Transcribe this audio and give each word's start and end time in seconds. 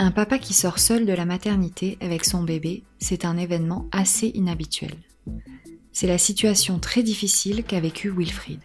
Un 0.00 0.12
papa 0.12 0.38
qui 0.38 0.54
sort 0.54 0.78
seul 0.78 1.06
de 1.06 1.12
la 1.12 1.24
maternité 1.24 1.98
avec 2.00 2.24
son 2.24 2.44
bébé, 2.44 2.84
c'est 3.00 3.24
un 3.24 3.36
événement 3.36 3.88
assez 3.90 4.28
inhabituel. 4.28 4.94
C'est 5.90 6.06
la 6.06 6.18
situation 6.18 6.78
très 6.78 7.02
difficile 7.02 7.64
qu'a 7.64 7.80
vécu 7.80 8.08
Wilfried. 8.08 8.60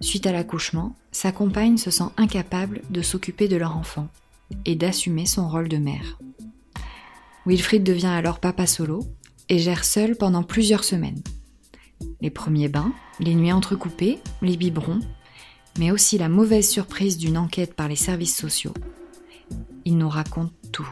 Suite 0.00 0.28
à 0.28 0.32
l'accouchement, 0.32 0.94
sa 1.10 1.32
compagne 1.32 1.76
se 1.76 1.90
sent 1.90 2.08
incapable 2.16 2.82
de 2.90 3.02
s'occuper 3.02 3.48
de 3.48 3.56
leur 3.56 3.76
enfant 3.76 4.06
et 4.64 4.76
d'assumer 4.76 5.26
son 5.26 5.48
rôle 5.48 5.68
de 5.68 5.78
mère. 5.78 6.20
Wilfried 7.44 7.82
devient 7.82 8.06
alors 8.06 8.38
papa 8.38 8.68
solo 8.68 9.04
et 9.48 9.58
gère 9.58 9.84
seul 9.84 10.14
pendant 10.14 10.44
plusieurs 10.44 10.84
semaines. 10.84 11.22
Les 12.20 12.30
premiers 12.30 12.68
bains, 12.68 12.92
les 13.18 13.34
nuits 13.34 13.52
entrecoupées, 13.52 14.20
les 14.40 14.56
biberons, 14.56 15.00
mais 15.80 15.90
aussi 15.90 16.16
la 16.16 16.28
mauvaise 16.28 16.68
surprise 16.68 17.18
d'une 17.18 17.38
enquête 17.38 17.74
par 17.74 17.88
les 17.88 17.96
services 17.96 18.36
sociaux 18.36 18.74
il 19.84 19.98
nous 19.98 20.08
raconte 20.08 20.52
tout. 20.72 20.88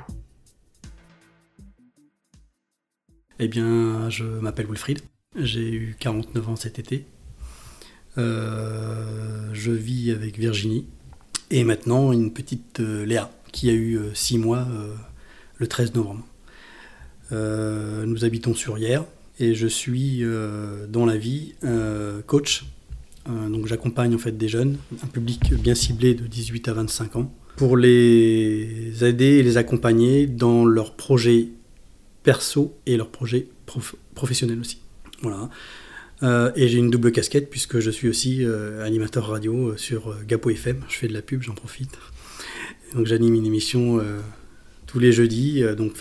Eh 3.39 3.49
bien, 3.49 4.11
je 4.11 4.25
m'appelle 4.25 4.67
Wilfried. 4.67 5.01
J'ai 5.37 5.73
eu 5.73 5.97
49 5.99 6.49
ans 6.49 6.57
cet 6.57 6.79
été. 6.79 7.07
Euh, 8.19 9.49
je 9.53 9.73
vis 9.73 10.11
avec 10.11 10.39
Virginie. 10.39 10.87
Et 11.51 11.65
maintenant, 11.65 12.13
une 12.13 12.33
petite 12.33 12.81
euh, 12.81 13.05
Léa, 13.05 13.31
qui 13.53 13.71
a 13.71 13.73
eu 13.73 13.99
6 14.13 14.37
euh, 14.37 14.39
mois 14.41 14.69
le 15.59 15.67
13 15.67 15.95
novembre. 15.95 16.27
nous 17.31 18.25
habitons 18.25 18.55
sur 18.55 18.79
Hier 18.79 19.05
et 19.39 19.55
je 19.55 19.67
suis 19.67 20.23
dans 20.89 21.07
la 21.07 21.17
vie 21.17 21.55
coach. 22.27 22.65
donc 23.27 23.67
j'accompagne 23.67 24.15
en 24.15 24.19
fait 24.19 24.37
des 24.37 24.49
jeunes, 24.49 24.77
un 25.03 25.07
public 25.07 25.55
bien 25.55 25.75
ciblé 25.75 26.15
de 26.15 26.27
18 26.27 26.69
à 26.69 26.73
25 26.75 27.17
ans, 27.17 27.33
pour 27.57 27.77
les 27.77 29.05
aider 29.05 29.39
et 29.39 29.43
les 29.43 29.57
accompagner 29.57 30.27
dans 30.27 30.65
leurs 30.65 30.95
projets 30.95 31.49
perso 32.23 32.77
et 32.87 32.97
leurs 32.97 33.11
projets 33.11 33.49
professionnels 34.15 34.61
aussi. 34.61 34.79
Voilà. 35.23 35.51
Euh, 36.23 36.53
et 36.55 36.69
j'ai 36.69 36.79
une 36.79 36.91
double 36.91 37.13
casquette 37.13 37.49
puisque 37.49 37.81
je 37.81 37.91
suis 37.91 38.09
aussi 38.09 38.45
euh, 38.45 38.85
animateur 38.85 39.27
radio 39.27 39.77
sur 39.77 40.09
euh, 40.09 40.17
Gapo 40.27 40.51
FM. 40.51 40.83
Je 40.89 40.97
fais 40.97 41.09
de 41.09 41.15
la 41.15 41.23
pub, 41.23 41.43
j'en 41.43 41.55
profite. 41.55 41.99
Donc 42.95 43.07
j'anime 43.07 43.35
une 43.35 43.47
émission 43.47 44.01
tous 44.87 44.99
les 44.99 45.13
jeudis. 45.13 45.63
donc 45.77 45.93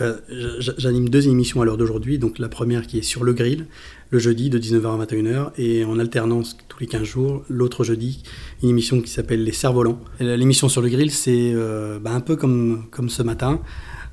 j'anime 0.60 1.08
deux 1.08 1.28
émissions 1.28 1.62
à 1.62 1.66
l'heure 1.66 1.78
d'aujourd'hui. 1.78 2.18
Donc 2.18 2.40
la 2.40 2.50
première 2.50 2.88
qui 2.88 2.98
est 2.98 3.04
sur 3.04 3.24
le 3.24 3.34
grill, 3.34 3.68
le 4.12 4.20
jeudi 4.20 4.50
de 4.50 4.58
19h 4.58 5.02
à 5.02 5.06
21h, 5.06 5.52
et 5.58 5.86
en 5.86 6.00
alternance 6.00 6.58
tous 6.68 6.80
les 6.80 6.88
15 6.88 7.04
jours, 7.04 7.44
l'autre 7.50 7.84
jeudi, 7.84 8.24
une 8.64 8.70
émission 8.70 9.02
qui 9.02 9.10
s'appelle 9.10 9.44
Les 9.44 9.52
Cerfs-Volants. 9.52 10.00
L'émission 10.20 10.70
sur 10.70 10.82
le 10.82 10.90
grill, 10.90 11.12
c'est 11.12 11.52
euh, 11.54 12.00
bah, 12.00 12.12
un 12.12 12.22
peu 12.22 12.36
comme, 12.36 12.88
ce 13.10 13.24
matin. 13.24 13.62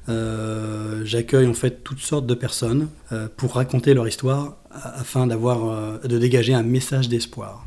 Euh, 0.08 1.02
j'accueille 1.04 1.46
en 1.48 1.54
fait 1.54 1.82
toutes 1.82 1.98
sortes 1.98 2.26
de 2.26 2.34
personnes 2.34 2.88
euh, 3.10 3.26
pour 3.36 3.54
raconter 3.54 3.92
leur 3.92 4.06
histoire 4.06 4.58
afin 4.70 5.26
d'avoir, 5.26 6.00
de 6.00 6.18
dégager 6.18 6.52
un 6.52 6.62
message 6.62 7.08
d'espoir. 7.08 7.64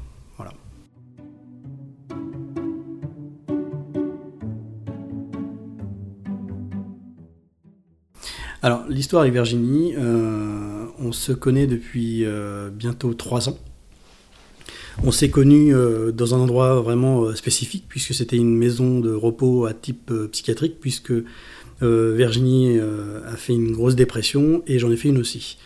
Alors 8.62 8.86
l'histoire 8.90 9.22
avec 9.22 9.34
Virginie, 9.34 9.96
on 11.00 11.12
se 11.12 11.32
connaît 11.32 11.68
depuis 11.68 12.26
euh, 12.26 12.70
bientôt 12.70 13.14
trois 13.14 13.50
ans. 13.50 13.58
On 15.04 15.12
s'est 15.12 15.30
connus 15.30 15.74
euh, 15.74 16.12
dans 16.12 16.36
un 16.36 16.40
endroit 16.40 16.82
vraiment 16.82 17.24
euh, 17.24 17.36
spécifique, 17.36 17.86
puisque 17.88 18.14
c'était 18.14 18.36
une 18.36 18.58
maison 18.58 19.00
de 19.00 19.14
repos 19.14 19.66
à 19.66 19.74
type 19.74 20.12
psychiatrique, 20.32 20.78
puisque 20.80 21.14
Virginie 21.82 22.78
a 22.78 23.38
fait 23.38 23.54
une 23.54 23.72
grosse 23.72 23.96
dépression 23.96 24.64
et 24.68 24.80
j'en 24.80 24.92
ai 24.92 24.98
fait 24.98 25.08
une 25.08 25.18
aussi. 25.18 25.58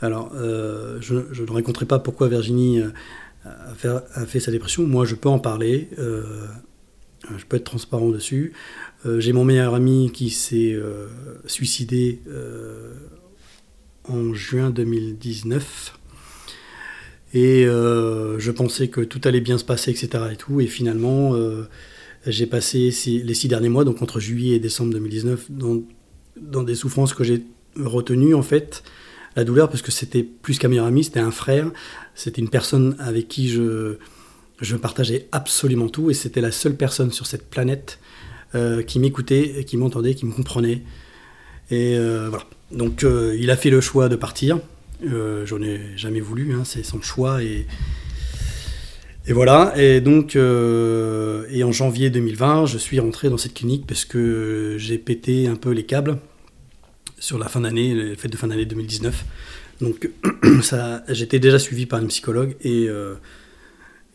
Alors, 0.00 0.30
je, 0.32 1.14
ne 1.14 1.50
raconterai 1.50 1.84
pas 1.84 1.98
pourquoi 1.98 2.28
Virginie 2.28 2.80
a 3.44 4.24
fait, 4.24 4.38
sa 4.38 4.52
dépression. 4.52 4.86
Moi, 4.86 5.04
je 5.04 5.16
peux 5.16 5.28
en 5.28 5.40
parler. 5.40 5.88
je 5.98 7.44
peux 7.48 7.56
être 7.56 7.64
transparent 7.64 8.10
dessus. 8.10 8.52
J'ai 9.04 9.32
mon 9.32 9.44
meilleur 9.44 9.74
ami 9.74 10.10
qui 10.12 10.30
s'est 10.30 10.76
suicidé 11.46 12.20
en 14.04 14.34
juin 14.34 14.70
2019. 14.70 15.98
Et 17.34 17.66
euh, 17.66 18.38
je 18.38 18.50
pensais 18.50 18.88
que 18.88 19.00
tout 19.02 19.20
allait 19.24 19.40
bien 19.40 19.58
se 19.58 19.64
passer, 19.64 19.90
etc. 19.90 20.24
Et, 20.32 20.36
tout, 20.36 20.60
et 20.60 20.66
finalement, 20.66 21.34
euh, 21.34 21.68
j'ai 22.26 22.46
passé 22.46 22.90
les 23.04 23.34
six 23.34 23.48
derniers 23.48 23.68
mois, 23.68 23.84
donc 23.84 24.00
entre 24.00 24.18
juillet 24.18 24.56
et 24.56 24.58
décembre 24.58 24.92
2019, 24.92 25.50
dans, 25.50 25.82
dans 26.40 26.62
des 26.62 26.74
souffrances 26.74 27.12
que 27.12 27.24
j'ai 27.24 27.42
retenues, 27.76 28.34
en 28.34 28.42
fait. 28.42 28.82
La 29.36 29.44
douleur, 29.44 29.68
parce 29.68 29.82
que 29.82 29.92
c'était 29.92 30.22
plus 30.22 30.58
qu'un 30.58 30.68
meilleur 30.68 30.86
ami, 30.86 31.04
c'était 31.04 31.20
un 31.20 31.30
frère, 31.30 31.70
c'était 32.14 32.40
une 32.40 32.48
personne 32.48 32.96
avec 32.98 33.28
qui 33.28 33.48
je, 33.48 33.98
je 34.60 34.76
partageais 34.76 35.28
absolument 35.30 35.88
tout, 35.88 36.10
et 36.10 36.14
c'était 36.14 36.40
la 36.40 36.50
seule 36.50 36.76
personne 36.76 37.12
sur 37.12 37.26
cette 37.26 37.50
planète 37.50 37.98
euh, 38.54 38.82
qui 38.82 38.98
m'écoutait, 38.98 39.64
qui 39.66 39.76
m'entendait, 39.76 40.14
qui 40.14 40.26
me 40.26 40.32
comprenait. 40.32 40.82
Et 41.70 41.98
voilà. 42.28 42.44
Donc 42.70 43.02
euh, 43.02 43.36
il 43.38 43.50
a 43.50 43.56
fait 43.56 43.70
le 43.70 43.80
choix 43.80 44.08
de 44.08 44.16
partir. 44.16 44.60
Euh, 45.06 45.46
J'en 45.46 45.62
ai 45.62 45.80
jamais 45.96 46.20
voulu, 46.20 46.54
hein, 46.54 46.62
c'est 46.64 46.82
son 46.82 47.00
choix. 47.00 47.42
Et, 47.42 47.66
et 49.26 49.32
voilà. 49.32 49.72
Et 49.76 50.00
donc, 50.00 50.36
euh, 50.36 51.46
et 51.50 51.64
en 51.64 51.72
janvier 51.72 52.10
2020, 52.10 52.66
je 52.66 52.78
suis 52.78 53.00
rentré 53.00 53.30
dans 53.30 53.38
cette 53.38 53.54
clinique 53.54 53.86
parce 53.86 54.04
que 54.04 54.76
j'ai 54.78 54.98
pété 54.98 55.46
un 55.46 55.56
peu 55.56 55.70
les 55.70 55.84
câbles 55.84 56.18
sur 57.18 57.38
la 57.38 57.48
fin 57.48 57.60
d'année, 57.60 57.94
les 57.94 58.16
fêtes 58.16 58.32
de 58.32 58.36
fin 58.36 58.48
d'année 58.48 58.66
2019. 58.66 59.24
Donc 59.80 60.10
j'étais 61.08 61.38
déjà 61.38 61.58
suivi 61.58 61.86
par 61.86 62.00
une 62.00 62.08
psychologue 62.08 62.56
et, 62.62 62.88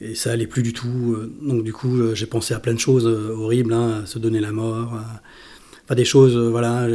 et 0.04 0.16
ça 0.16 0.32
allait 0.32 0.48
plus 0.48 0.64
du 0.64 0.74
tout. 0.74 1.18
Donc 1.42 1.64
du 1.64 1.74
coup, 1.74 2.14
j'ai 2.14 2.26
pensé 2.26 2.54
à 2.54 2.60
plein 2.60 2.74
de 2.74 2.80
choses 2.80 3.06
horribles, 3.06 3.74
hein, 3.74 4.02
à 4.04 4.06
se 4.06 4.20
donner 4.20 4.40
la 4.40 4.52
mort, 4.52 5.00
à, 5.88 5.96
des 5.96 6.06
choses, 6.06 6.36
voilà, 6.36 6.88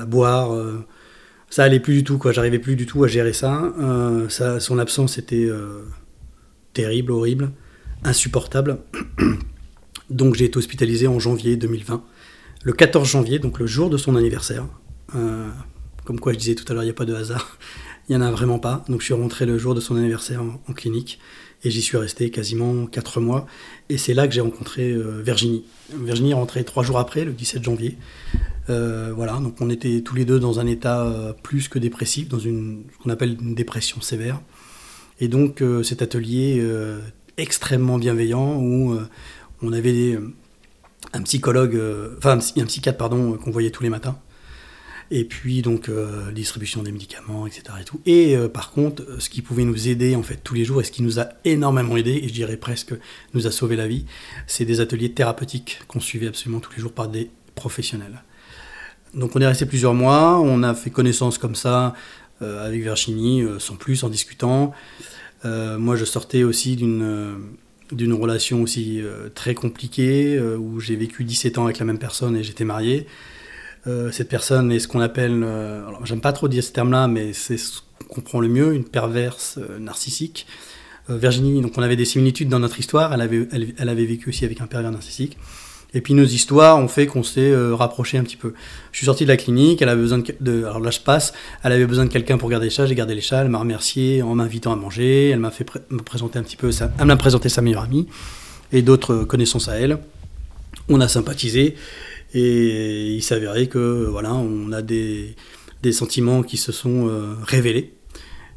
à 0.00 0.04
boire 0.06 0.52
ça 1.54 1.62
allait 1.62 1.78
plus 1.78 1.94
du 1.94 2.02
tout, 2.02 2.18
quoi. 2.18 2.32
J'arrivais 2.32 2.58
plus 2.58 2.74
du 2.74 2.84
tout 2.84 3.04
à 3.04 3.06
gérer 3.06 3.32
ça. 3.32 3.72
Euh, 3.78 4.28
son 4.58 4.76
absence 4.80 5.18
était 5.18 5.44
euh, 5.44 5.84
terrible, 6.72 7.12
horrible, 7.12 7.52
insupportable. 8.02 8.78
donc 10.10 10.34
j'ai 10.34 10.46
été 10.46 10.56
hospitalisé 10.56 11.06
en 11.06 11.20
janvier 11.20 11.56
2020, 11.56 12.02
le 12.64 12.72
14 12.72 13.08
janvier, 13.08 13.38
donc 13.38 13.60
le 13.60 13.68
jour 13.68 13.88
de 13.88 13.96
son 13.96 14.16
anniversaire. 14.16 14.66
Euh, 15.14 15.48
comme 16.04 16.18
quoi 16.18 16.32
je 16.32 16.38
disais 16.38 16.56
tout 16.56 16.64
à 16.72 16.74
l'heure, 16.74 16.82
il 16.82 16.86
n'y 16.86 16.90
a 16.90 16.94
pas 16.94 17.04
de 17.04 17.14
hasard. 17.14 17.56
Il 18.08 18.16
n'y 18.16 18.22
en 18.22 18.26
a 18.26 18.32
vraiment 18.32 18.58
pas. 18.58 18.84
Donc 18.88 19.00
je 19.00 19.04
suis 19.04 19.14
rentré 19.14 19.46
le 19.46 19.56
jour 19.56 19.76
de 19.76 19.80
son 19.80 19.96
anniversaire 19.96 20.42
en, 20.42 20.72
clinique 20.72 21.20
et 21.64 21.70
j'y 21.70 21.82
suis 21.82 21.96
resté 21.96 22.30
quasiment 22.30 22.86
4 22.86 23.20
mois. 23.20 23.46
Et 23.88 23.98
c'est 23.98 24.14
là 24.14 24.28
que 24.28 24.34
j'ai 24.34 24.40
rencontré 24.40 24.94
Virginie. 25.22 25.64
Virginie 25.92 26.30
est 26.30 26.34
rentrée 26.34 26.64
3 26.64 26.82
jours 26.82 26.98
après, 26.98 27.24
le 27.24 27.32
17 27.32 27.64
janvier. 27.64 27.96
Euh, 28.70 29.12
voilà, 29.14 29.34
donc 29.34 29.56
on 29.60 29.68
était 29.68 30.00
tous 30.00 30.14
les 30.14 30.24
deux 30.24 30.40
dans 30.40 30.58
un 30.58 30.66
état 30.66 31.04
euh, 31.04 31.32
plus 31.42 31.68
que 31.68 31.78
dépressif, 31.78 32.28
dans 32.28 32.38
une, 32.38 32.84
ce 32.92 33.02
qu'on 33.02 33.10
appelle 33.10 33.36
une 33.40 33.54
dépression 33.54 34.00
sévère. 34.00 34.40
Et 35.20 35.28
donc 35.28 35.60
euh, 35.62 35.82
cet 35.82 36.02
atelier 36.02 36.64
extrêmement 37.36 37.98
bienveillant 37.98 38.56
où 38.60 38.96
on 39.62 39.72
avait 39.72 40.18
un 41.12 41.22
psychologue, 41.22 41.80
enfin 42.18 42.38
un, 42.56 42.64
psychiatre 42.64 42.98
pardon, 42.98 43.34
qu'on 43.34 43.50
voyait 43.50 43.70
tous 43.70 43.82
les 43.82 43.90
matins. 43.90 44.18
Et 45.10 45.24
puis 45.24 45.62
donc 45.62 45.90
distribution 46.32 46.82
des 46.82 46.90
médicaments, 46.90 47.46
etc. 47.46 47.62
Et, 47.80 47.84
tout. 47.84 48.00
et 48.06 48.36
par 48.52 48.70
contre, 48.70 49.20
ce 49.20 49.28
qui 49.28 49.42
pouvait 49.42 49.64
nous 49.64 49.88
aider 49.88 50.16
en 50.16 50.22
fait 50.22 50.40
tous 50.42 50.54
les 50.54 50.64
jours 50.64 50.80
et 50.80 50.84
ce 50.84 50.90
qui 50.90 51.02
nous 51.02 51.20
a 51.20 51.28
énormément 51.44 51.96
aidé, 51.96 52.20
et 52.22 52.28
je 52.28 52.32
dirais 52.32 52.56
presque 52.56 52.94
nous 53.34 53.46
a 53.46 53.50
sauvé 53.50 53.76
la 53.76 53.86
vie, 53.86 54.06
c'est 54.46 54.64
des 54.64 54.80
ateliers 54.80 55.12
thérapeutiques 55.12 55.80
qu'on 55.88 56.00
suivait 56.00 56.26
absolument 56.26 56.60
tous 56.60 56.72
les 56.72 56.80
jours 56.80 56.92
par 56.92 57.08
des 57.08 57.30
professionnels. 57.54 58.22
Donc 59.14 59.36
on 59.36 59.40
est 59.40 59.46
resté 59.46 59.66
plusieurs 59.66 59.94
mois, 59.94 60.40
on 60.40 60.62
a 60.62 60.74
fait 60.74 60.90
connaissance 60.90 61.38
comme 61.38 61.54
ça 61.54 61.94
euh, 62.42 62.66
avec 62.66 62.82
Virginie, 62.82 63.42
euh, 63.42 63.58
sans 63.58 63.76
plus, 63.76 64.02
en 64.02 64.08
discutant. 64.08 64.72
Euh, 65.44 65.78
moi 65.78 65.94
je 65.94 66.04
sortais 66.04 66.42
aussi 66.42 66.76
d'une 66.76 67.54
d'une 67.92 68.14
relation 68.14 68.62
aussi 68.62 69.02
très 69.34 69.54
compliquée, 69.54 70.40
où 70.40 70.80
j'ai 70.80 70.96
vécu 70.96 71.22
17 71.22 71.58
ans 71.58 71.64
avec 71.64 71.78
la 71.78 71.84
même 71.84 71.98
personne 71.98 72.34
et 72.34 72.42
j'étais 72.42 72.64
marié. 72.64 73.06
Cette 74.12 74.28
personne 74.28 74.72
est 74.72 74.78
ce 74.78 74.88
qu'on 74.88 75.00
appelle, 75.00 75.42
alors 75.42 76.06
j'aime 76.06 76.20
pas 76.20 76.32
trop 76.32 76.48
dire 76.48 76.64
ce 76.64 76.72
terme-là, 76.72 77.06
mais 77.06 77.32
c'est 77.32 77.58
ce 77.58 77.80
qu'on 77.98 78.14
comprend 78.14 78.40
le 78.40 78.48
mieux, 78.48 78.74
une 78.74 78.84
perverse 78.84 79.58
narcissique. 79.78 80.46
Virginie, 81.08 81.60
donc 81.60 81.76
on 81.76 81.82
avait 81.82 81.96
des 81.96 82.06
similitudes 82.06 82.48
dans 82.48 82.60
notre 82.60 82.78
histoire, 82.80 83.12
elle 83.12 83.20
avait, 83.20 83.46
elle 83.52 83.88
avait 83.88 84.06
vécu 84.06 84.30
aussi 84.30 84.44
avec 84.44 84.60
un 84.62 84.66
pervers 84.66 84.90
narcissique. 84.90 85.36
Et 85.94 86.00
puis 86.00 86.12
nos 86.14 86.24
histoires 86.24 86.78
ont 86.78 86.88
fait 86.88 87.06
qu'on 87.06 87.22
s'est 87.22 87.52
euh, 87.52 87.74
rapproché 87.74 88.18
un 88.18 88.24
petit 88.24 88.36
peu. 88.36 88.52
Je 88.90 88.98
suis 88.98 89.06
sorti 89.06 89.24
de 89.24 89.28
la 89.28 89.36
clinique, 89.36 89.80
elle 89.80 89.88
avait 89.88 90.00
besoin 90.00 90.18
de, 90.40 90.64
alors 90.64 90.80
là 90.80 90.90
je 90.90 90.98
passe, 90.98 91.32
elle 91.62 91.70
avait 91.70 91.86
besoin 91.86 92.04
de 92.04 92.10
quelqu'un 92.10 92.36
pour 92.36 92.50
garder 92.50 92.66
les 92.66 92.70
chats, 92.70 92.86
j'ai 92.86 92.96
gardé 92.96 93.14
les 93.14 93.20
chats, 93.20 93.42
elle 93.42 93.48
m'a 93.48 93.58
remercié 93.58 94.20
en 94.20 94.34
m'invitant 94.34 94.72
à 94.72 94.76
manger, 94.76 95.30
elle 95.30 95.38
m'a 95.38 95.52
fait 95.52 95.64
me 95.90 96.02
présenter 96.02 96.38
un 96.40 96.42
petit 96.42 96.56
peu, 96.56 96.70
elle 96.98 97.06
m'a 97.06 97.16
présenté 97.16 97.48
sa 97.48 97.62
meilleure 97.62 97.84
amie 97.84 98.08
et 98.72 98.82
d'autres 98.82 99.18
connaissances 99.22 99.68
à 99.68 99.78
elle. 99.78 99.98
On 100.88 101.00
a 101.00 101.06
sympathisé 101.06 101.76
et 102.34 103.14
il 103.14 103.22
s'avérait 103.22 103.68
que 103.68 104.06
voilà, 104.10 104.34
on 104.34 104.72
a 104.72 104.82
des, 104.82 105.36
des 105.82 105.92
sentiments 105.92 106.42
qui 106.42 106.56
se 106.56 106.72
sont 106.72 107.08
euh, 107.08 107.34
révélés. 107.42 107.94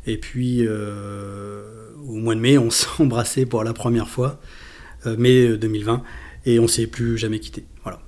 Et 0.06 0.18
puis 0.18 0.65
euh, 0.65 1.91
au 2.07 2.15
mois 2.15 2.35
de 2.35 2.39
mai, 2.39 2.57
on 2.57 2.69
s'est 2.71 2.88
embrassé 3.00 3.45
pour 3.45 3.63
la 3.63 3.74
première 3.74 4.09
fois, 4.09 4.41
mai 5.06 5.57
2020 5.57 6.03
et 6.45 6.59
on 6.59 6.68
s'est 6.68 6.88
plus 6.88 7.18
jamais 7.18 7.39
quitté. 7.39 7.65
Voilà. 7.83 8.00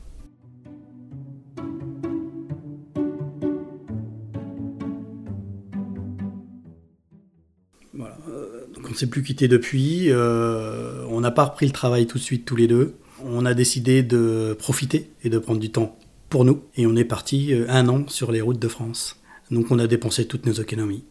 Voilà. 7.93 8.17
Euh, 8.29 8.65
donc 8.73 8.87
on 8.89 8.93
s'est 8.93 9.07
plus 9.07 9.23
quitté 9.23 9.49
depuis. 9.49 10.09
Euh, 10.09 11.03
on 11.09 11.19
n'a 11.19 11.31
pas 11.31 11.43
repris 11.43 11.65
le 11.65 11.73
travail 11.73 12.07
tout 12.07 12.17
de 12.17 12.23
suite 12.23 12.45
tous 12.45 12.55
les 12.55 12.67
deux. 12.67 12.95
On 13.25 13.45
a 13.45 13.53
décidé 13.53 14.03
de 14.03 14.55
profiter 14.57 15.11
et 15.23 15.29
de 15.29 15.37
prendre 15.39 15.59
du 15.59 15.71
temps 15.71 15.97
pour 16.29 16.45
nous. 16.45 16.61
Et 16.75 16.87
on 16.87 16.95
est 16.95 17.05
parti 17.05 17.53
euh, 17.53 17.65
un 17.69 17.87
an 17.87 18.05
sur 18.07 18.31
les 18.31 18.41
routes 18.41 18.59
de 18.59 18.67
France. 18.67 19.17
Donc 19.51 19.71
on 19.71 19.79
a 19.79 19.87
dépensé 19.87 20.25
toutes 20.25 20.45
nos 20.45 20.53
économies. 20.53 21.03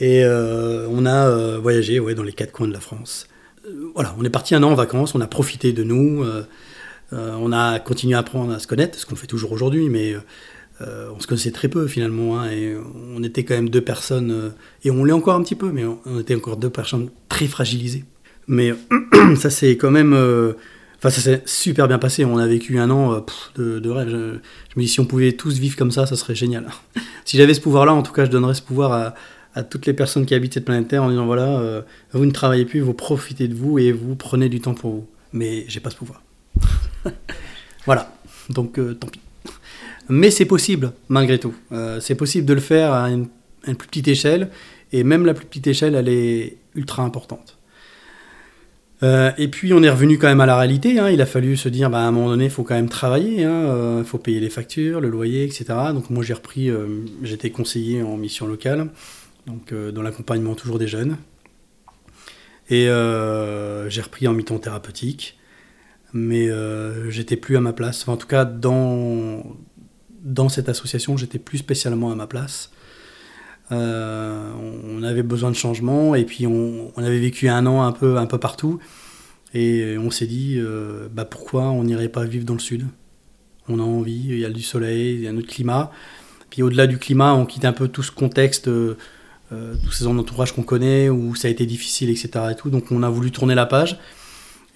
et 0.00 0.24
on 0.24 1.04
a 1.06 1.58
voyagé 1.58 2.00
ouais, 2.00 2.14
dans 2.14 2.22
les 2.22 2.32
quatre 2.32 2.52
coins 2.52 2.68
de 2.68 2.72
la 2.72 2.80
France 2.80 3.28
voilà, 3.94 4.14
on 4.18 4.24
est 4.24 4.30
parti 4.30 4.54
un 4.54 4.62
an 4.62 4.70
en 4.70 4.74
vacances, 4.74 5.14
on 5.14 5.20
a 5.20 5.26
profité 5.26 5.72
de 5.72 5.82
nous, 5.82 6.22
euh, 6.22 6.44
euh, 7.12 7.36
on 7.38 7.52
a 7.52 7.78
continué 7.78 8.14
à 8.14 8.18
apprendre 8.18 8.52
à 8.52 8.58
se 8.58 8.66
connaître, 8.66 8.98
ce 8.98 9.06
qu'on 9.06 9.16
fait 9.16 9.26
toujours 9.26 9.52
aujourd'hui, 9.52 9.88
mais 9.88 10.14
euh, 10.80 11.10
on 11.14 11.20
se 11.20 11.26
connaissait 11.26 11.50
très 11.50 11.68
peu 11.68 11.86
finalement, 11.86 12.38
hein, 12.38 12.50
et 12.50 12.76
on 13.14 13.22
était 13.22 13.44
quand 13.44 13.54
même 13.54 13.68
deux 13.68 13.80
personnes, 13.80 14.52
et 14.84 14.90
on 14.90 15.04
l'est 15.04 15.12
encore 15.12 15.34
un 15.34 15.42
petit 15.42 15.56
peu, 15.56 15.70
mais 15.72 15.84
on, 15.84 16.20
était 16.20 16.34
encore 16.34 16.56
deux 16.56 16.70
personnes 16.70 17.10
très 17.28 17.46
fragilisées. 17.46 18.04
Mais 18.48 18.72
ça 19.36 19.50
c'est 19.50 19.76
quand 19.76 19.90
même... 19.90 20.14
Enfin, 20.98 21.10
ça 21.10 21.20
s'est 21.20 21.42
super 21.46 21.86
bien 21.86 21.98
passé. 21.98 22.24
On 22.24 22.38
a 22.38 22.46
vécu 22.46 22.78
un 22.78 22.90
an 22.90 23.24
de, 23.56 23.88
rêve. 23.88 24.08
Je, 24.08 24.16
me 24.16 24.82
dis, 24.82 24.88
si 24.88 24.98
on 24.98 25.04
pouvait 25.04 25.32
tous 25.32 25.58
vivre 25.58 25.76
comme 25.76 25.92
ça, 25.92 26.06
ça 26.06 26.16
serait 26.16 26.34
génial. 26.34 26.66
si 27.24 27.36
j'avais 27.36 27.54
ce 27.54 27.60
pouvoir-là, 27.60 27.94
en 27.94 28.02
tout 28.02 28.12
cas, 28.12 28.24
je 28.24 28.30
donnerais 28.30 28.54
ce 28.54 28.62
pouvoir 28.62 29.14
à, 29.54 29.62
toutes 29.62 29.86
les 29.86 29.92
personnes 29.92 30.26
qui 30.26 30.34
habitent 30.34 30.54
cette 30.54 30.64
planète 30.64 30.88
Terre 30.88 31.02
en 31.02 31.10
disant 31.10 31.26
voilà, 31.26 31.58
euh, 31.58 31.82
vous 32.12 32.24
ne 32.24 32.30
travaillez 32.30 32.64
plus, 32.64 32.80
vous 32.80 32.94
profitez 32.94 33.48
de 33.48 33.54
vous 33.54 33.78
et 33.78 33.92
vous 33.92 34.14
prenez 34.14 34.48
du 34.48 34.60
temps 34.60 34.74
pour 34.74 34.90
vous. 34.92 35.06
Mais 35.32 35.64
j'ai 35.68 35.80
pas 35.80 35.90
ce 35.90 35.96
pouvoir. 35.96 36.22
voilà, 37.86 38.12
donc 38.50 38.78
euh, 38.78 38.94
tant 38.94 39.08
pis. 39.08 39.20
Mais 40.08 40.30
c'est 40.30 40.46
possible, 40.46 40.92
malgré 41.08 41.38
tout. 41.38 41.54
Euh, 41.72 42.00
c'est 42.00 42.14
possible 42.14 42.46
de 42.46 42.54
le 42.54 42.60
faire 42.60 42.92
à 42.92 43.10
une, 43.10 43.28
plus 43.62 43.88
petite 43.88 44.08
échelle, 44.08 44.48
et 44.92 45.04
même 45.04 45.26
la 45.26 45.34
plus 45.34 45.44
petite 45.44 45.66
échelle, 45.66 45.94
elle 45.94 46.08
est 46.08 46.56
ultra 46.74 47.02
importante. 47.02 47.57
Et 49.02 49.48
puis 49.48 49.72
on 49.72 49.82
est 49.82 49.90
revenu 49.90 50.18
quand 50.18 50.26
même 50.26 50.40
à 50.40 50.46
la 50.46 50.56
réalité. 50.56 50.98
Hein. 50.98 51.10
Il 51.10 51.20
a 51.20 51.26
fallu 51.26 51.56
se 51.56 51.68
dire, 51.68 51.88
bah, 51.88 51.98
à 51.98 52.02
un 52.02 52.10
moment 52.10 52.30
donné, 52.30 52.44
il 52.44 52.50
faut 52.50 52.64
quand 52.64 52.74
même 52.74 52.88
travailler. 52.88 53.42
Il 53.42 53.44
hein. 53.44 54.02
faut 54.04 54.18
payer 54.18 54.40
les 54.40 54.50
factures, 54.50 55.00
le 55.00 55.08
loyer, 55.08 55.44
etc. 55.44 55.66
Donc 55.92 56.10
moi 56.10 56.24
j'ai 56.24 56.34
repris, 56.34 56.70
j'étais 57.22 57.50
conseiller 57.50 58.02
en 58.02 58.16
mission 58.16 58.46
locale 58.46 58.88
donc 59.48 59.72
euh, 59.72 59.90
dans 59.90 60.02
l'accompagnement 60.02 60.54
toujours 60.54 60.78
des 60.78 60.86
jeunes. 60.86 61.16
Et 62.70 62.88
euh, 62.88 63.88
j'ai 63.88 64.02
repris 64.02 64.28
en 64.28 64.34
mi-temps 64.34 64.58
thérapeutique, 64.58 65.38
mais 66.12 66.50
euh, 66.50 67.10
j'étais 67.10 67.36
plus 67.36 67.56
à 67.56 67.60
ma 67.60 67.72
place. 67.72 68.06
en 68.06 68.18
tout 68.18 68.26
cas, 68.26 68.44
dans, 68.44 69.42
dans 70.22 70.50
cette 70.50 70.68
association, 70.68 71.16
j'étais 71.16 71.38
plus 71.38 71.58
spécialement 71.58 72.12
à 72.12 72.14
ma 72.14 72.26
place. 72.26 72.70
On 73.70 75.02
avait 75.02 75.22
besoin 75.22 75.50
de 75.50 75.56
changement 75.56 76.14
et 76.14 76.24
puis 76.24 76.46
on, 76.46 76.92
avait 76.96 77.18
vécu 77.18 77.48
un 77.48 77.66
an 77.66 77.82
un 77.82 77.92
peu, 77.92 78.16
un 78.16 78.26
peu 78.26 78.38
partout. 78.38 78.78
Et 79.54 79.96
on 79.98 80.10
s'est 80.10 80.26
dit, 80.26 80.60
bah 81.12 81.24
pourquoi 81.24 81.64
on 81.64 81.84
n'irait 81.84 82.08
pas 82.08 82.24
vivre 82.24 82.44
dans 82.44 82.54
le 82.54 82.60
sud? 82.60 82.86
On 83.68 83.78
a 83.78 83.82
envie, 83.82 84.24
il 84.28 84.38
y 84.38 84.44
a 84.44 84.50
du 84.50 84.62
soleil, 84.62 85.14
il 85.14 85.20
y 85.22 85.26
a 85.26 85.30
un 85.30 85.36
autre 85.36 85.48
climat. 85.48 85.92
Puis 86.50 86.62
au-delà 86.62 86.86
du 86.86 86.98
climat, 86.98 87.34
on 87.34 87.44
quitte 87.44 87.64
un 87.64 87.72
peu 87.72 87.88
tout 87.88 88.02
ce 88.02 88.10
contexte 88.10 88.68
euh, 89.50 89.74
tous 89.82 89.92
ces 89.92 90.06
entourages 90.06 90.52
qu'on 90.52 90.62
connaît, 90.62 91.08
où 91.08 91.34
ça 91.34 91.48
a 91.48 91.50
été 91.50 91.64
difficile, 91.64 92.10
etc. 92.10 92.30
Et 92.50 92.54
tout. 92.54 92.68
Donc 92.68 92.90
on 92.90 93.02
a 93.02 93.08
voulu 93.08 93.30
tourner 93.30 93.54
la 93.54 93.64
page. 93.64 93.98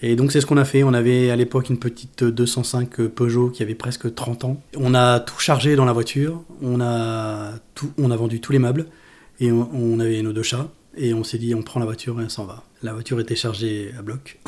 Et 0.02 0.16
donc 0.16 0.32
c'est 0.32 0.40
ce 0.40 0.46
qu'on 0.46 0.56
a 0.56 0.64
fait. 0.64 0.82
On 0.82 0.94
avait 0.94 1.31
à 1.31 1.37
l'époque 1.37 1.70
une 1.70 1.78
petite 1.78 2.25
205 2.25 3.06
Peugeot 3.08 3.50
qui 3.50 3.62
avait 3.62 3.76
presque 3.76 4.12
30 4.12 4.44
ans. 4.44 4.60
On 4.76 4.94
a 4.94 5.20
tout 5.20 5.38
chargé 5.38 5.76
dans 5.76 5.84
la 5.84 5.93
voiture, 5.93 6.43
on 6.60 6.81
a, 6.81 7.52
tout, 7.75 7.93
on 7.99 8.10
a 8.10 8.16
vendu 8.16 8.40
tous 8.40 8.52
les 8.52 8.58
meubles, 8.58 8.87
et 9.40 9.52
on, 9.52 10.00
avait 10.00 10.22
nos 10.22 10.32
deux 10.32 10.43
chats. 10.43 10.69
Et 10.96 11.14
on 11.14 11.25
s'est 11.25 11.38
dit, 11.38 11.54
on 11.54 11.62
prend 11.62 11.81
la 11.81 11.87
voiture 11.87 12.20
et 12.20 12.25
on 12.25 12.28
s'en 12.28 12.44
va. 12.44 12.64
La 12.82 12.93
voiture 12.93 13.19
était 13.20 13.37
chargée 13.37 13.93
à 13.99 14.02
bloc, 14.02 14.40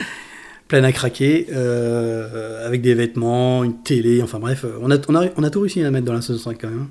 pleine 0.68 0.84
à 0.84 0.92
craquer, 0.92 1.48
euh, 1.52 2.66
avec 2.66 2.80
des 2.80 2.94
vêtements, 2.94 3.64
une 3.64 3.82
télé, 3.82 4.22
enfin 4.22 4.38
bref, 4.38 4.64
on 4.80 4.90
a, 4.90 4.96
on 5.08 5.14
a, 5.14 5.26
on 5.36 5.42
a 5.42 5.50
tout 5.50 5.60
réussi 5.60 5.82
à 5.82 5.90
mettre 5.90 6.06
dans 6.06 6.14
la 6.14 6.22
65 6.22 6.58
quand 6.60 6.68
même. 6.68 6.82
Hein. 6.82 6.90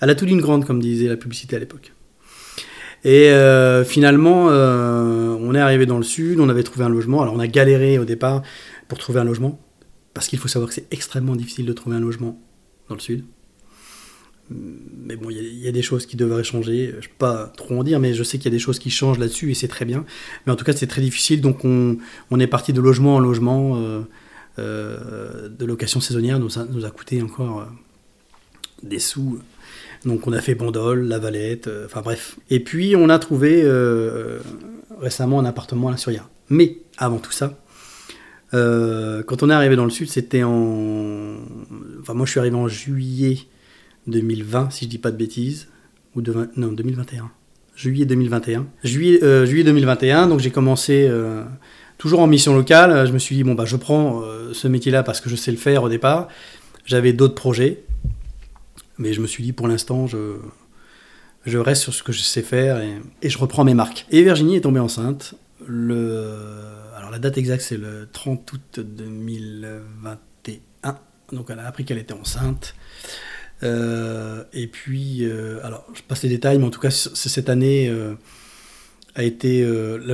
Elle 0.00 0.10
a 0.10 0.14
tout 0.14 0.26
d'une 0.26 0.40
grande, 0.40 0.66
comme 0.66 0.80
disait 0.80 1.08
la 1.08 1.16
publicité 1.16 1.56
à 1.56 1.58
l'époque. 1.58 1.92
Et 3.04 3.30
euh, 3.30 3.84
finalement, 3.84 4.48
euh, 4.50 5.36
on 5.40 5.54
est 5.54 5.60
arrivé 5.60 5.86
dans 5.86 5.98
le 5.98 6.04
sud, 6.04 6.38
on 6.38 6.48
avait 6.48 6.62
trouvé 6.62 6.84
un 6.84 6.88
logement. 6.88 7.22
Alors 7.22 7.34
on 7.34 7.40
a 7.40 7.48
galéré 7.48 7.98
au 7.98 8.04
départ 8.04 8.42
pour 8.88 8.98
trouver 8.98 9.20
un 9.20 9.24
logement, 9.24 9.60
parce 10.14 10.28
qu'il 10.28 10.38
faut 10.38 10.48
savoir 10.48 10.68
que 10.68 10.74
c'est 10.74 10.92
extrêmement 10.92 11.34
difficile 11.34 11.66
de 11.66 11.72
trouver 11.72 11.96
un 11.96 12.00
logement 12.00 12.40
dans 12.88 12.94
le 12.94 13.00
sud. 13.00 13.24
Mais 14.50 15.16
bon, 15.16 15.30
il 15.30 15.58
y, 15.58 15.68
a 15.68 15.72
des 15.72 15.80
choses 15.80 16.04
qui 16.04 16.16
devraient 16.16 16.44
changer. 16.44 16.94
Je 17.00 17.08
peux 17.08 17.14
pas 17.18 17.52
trop 17.56 17.78
en 17.78 17.84
dire, 17.84 17.98
mais 18.00 18.12
je 18.12 18.22
sais 18.22 18.36
qu'il 18.36 18.46
y 18.46 18.54
a 18.54 18.56
des 18.56 18.58
choses 18.58 18.78
qui 18.78 18.90
changent 18.90 19.18
là-dessus 19.18 19.50
et 19.50 19.54
c'est 19.54 19.68
très 19.68 19.86
bien. 19.86 20.04
Mais 20.44 20.52
en 20.52 20.56
tout 20.56 20.64
cas, 20.64 20.74
c'est 20.74 20.86
très 20.86 21.00
difficile. 21.00 21.40
Donc 21.40 21.64
on, 21.64 21.98
est 22.38 22.46
parti 22.46 22.74
de 22.74 22.80
logement 22.80 23.16
en 23.16 23.20
logement, 23.20 23.80
euh, 24.58 25.48
de 25.48 25.64
location 25.64 26.00
saisonnière. 26.00 26.38
Donc 26.38 26.52
ça 26.52 26.66
nous 26.70 26.84
a 26.84 26.90
coûté 26.90 27.22
encore 27.22 27.66
des 28.82 28.98
sous 28.98 29.38
donc 30.04 30.26
on 30.26 30.32
a 30.32 30.40
fait 30.40 30.54
Bandol, 30.54 31.06
La 31.06 31.18
Valette, 31.18 31.68
euh, 31.68 31.86
enfin 31.86 32.00
bref. 32.02 32.36
Et 32.50 32.60
puis 32.60 32.96
on 32.96 33.08
a 33.08 33.18
trouvé 33.18 33.62
euh, 33.62 34.38
récemment 35.00 35.38
un 35.38 35.44
appartement 35.44 35.88
à 35.88 35.90
la 35.92 35.96
Suria. 35.96 36.28
Mais 36.48 36.78
avant 36.98 37.18
tout 37.18 37.32
ça, 37.32 37.58
euh, 38.54 39.22
quand 39.22 39.42
on 39.42 39.50
est 39.50 39.54
arrivé 39.54 39.76
dans 39.76 39.84
le 39.84 39.90
sud, 39.90 40.10
c'était 40.10 40.42
en. 40.42 41.36
Enfin, 42.00 42.14
moi 42.14 42.26
je 42.26 42.32
suis 42.32 42.40
arrivé 42.40 42.56
en 42.56 42.68
juillet 42.68 43.38
2020, 44.08 44.70
si 44.70 44.86
je 44.86 44.90
dis 44.90 44.98
pas 44.98 45.10
de 45.10 45.16
bêtises. 45.16 45.68
Ou 46.14 46.20
de... 46.20 46.50
Non, 46.56 46.72
2021. 46.72 47.30
Juillet 47.74 48.04
2021. 48.04 48.66
Juillet, 48.84 49.46
juillet 49.46 49.64
2021, 49.64 50.26
donc 50.26 50.40
j'ai 50.40 50.50
commencé 50.50 51.10
toujours 51.96 52.20
en 52.20 52.26
mission 52.26 52.54
locale. 52.54 53.06
Je 53.06 53.12
me 53.12 53.18
suis 53.18 53.34
dit, 53.34 53.44
bon, 53.44 53.54
bah 53.54 53.64
je 53.64 53.76
prends 53.76 54.22
ce 54.52 54.68
métier-là 54.68 55.04
parce 55.04 55.22
que 55.22 55.30
je 55.30 55.36
sais 55.36 55.50
le 55.50 55.56
faire 55.56 55.84
au 55.84 55.88
départ. 55.88 56.28
J'avais 56.84 57.14
d'autres 57.14 57.34
projets. 57.34 57.82
Mais 59.02 59.12
je 59.12 59.20
me 59.20 59.26
suis 59.26 59.42
dit, 59.42 59.52
pour 59.52 59.68
l'instant, 59.68 60.06
je, 60.06 60.38
reste 61.58 61.82
sur 61.82 61.92
ce 61.92 62.04
que 62.04 62.12
je 62.12 62.20
sais 62.20 62.42
faire 62.42 62.80
et, 62.80 63.28
je 63.28 63.36
reprends 63.36 63.64
mes 63.64 63.74
marques. 63.74 64.06
Et 64.10 64.22
Virginie 64.22 64.56
est 64.56 64.62
tombée 64.62 64.80
enceinte. 64.80 65.34
Alors 65.68 67.10
la 67.10 67.18
date 67.18 67.36
exacte, 67.36 67.64
c'est 67.64 67.76
le 67.76 68.08
30 68.12 68.50
août 68.52 68.80
2021. 68.80 70.98
Donc 71.32 71.50
elle 71.50 71.58
a 71.58 71.66
appris 71.66 71.84
qu'elle 71.84 71.98
était 71.98 72.14
enceinte. 72.14 72.74
Euh, 73.62 74.44
et 74.52 74.66
puis, 74.66 75.24
euh, 75.24 75.64
alors 75.64 75.86
je 75.94 76.02
passe 76.02 76.22
les 76.22 76.28
détails, 76.28 76.58
mais 76.58 76.66
en 76.66 76.70
tout 76.70 76.80
cas, 76.80 76.90
cette 76.90 77.48
année 77.48 77.88
euh, 77.88 78.14
a 79.14 79.22
été. 79.22 79.66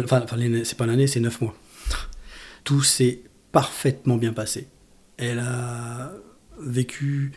enfin, 0.02 0.25
c'est 0.64 0.76
pas 0.76 0.87
l'année, 0.87 1.07
c'est 1.07 1.21
neuf 1.21 1.40
mois. 1.40 1.54
Tout 2.64 2.83
s'est 2.83 3.23
parfaitement 3.52 4.16
bien 4.16 4.33
passé. 4.33 4.68
Elle 5.16 5.40
a 5.40 6.12
vécu 6.61 7.33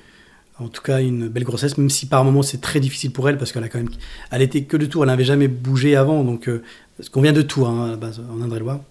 en 0.61 0.67
tout 0.67 0.81
cas 0.81 1.01
une 1.01 1.27
belle 1.27 1.43
grossesse, 1.43 1.77
même 1.77 1.89
si 1.89 2.05
par 2.05 2.23
moments 2.23 2.43
c'est 2.43 2.61
très 2.61 2.79
difficile 2.79 3.11
pour 3.11 3.27
elle 3.27 3.37
parce 3.37 3.51
qu'elle 3.51 3.63
a 3.63 3.69
quand 3.69 3.79
même, 3.79 3.89
elle 4.31 4.41
était 4.41 4.63
que 4.63 4.77
de 4.77 4.85
Tours, 4.85 5.03
elle 5.03 5.09
n'avait 5.09 5.23
jamais 5.23 5.47
bougé 5.47 5.95
avant, 5.95 6.23
donc 6.23 6.47
euh, 6.47 6.61
parce 6.97 7.09
qu'on 7.09 7.21
vient 7.21 7.33
de 7.33 7.41
Tours 7.41 7.69
hein, 7.69 7.87
à 7.87 7.91
la 7.91 7.97
base 7.97 8.21
en 8.31 8.41
Indre-et-Loire, 8.41 8.81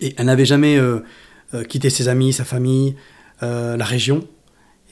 et 0.00 0.14
elle 0.16 0.26
n'avait 0.26 0.44
jamais 0.44 0.76
euh, 0.78 1.00
euh, 1.54 1.64
quitté 1.64 1.90
ses 1.90 2.08
amis, 2.08 2.32
sa 2.32 2.44
famille, 2.44 2.96
la 3.40 3.84
région, 3.84 4.28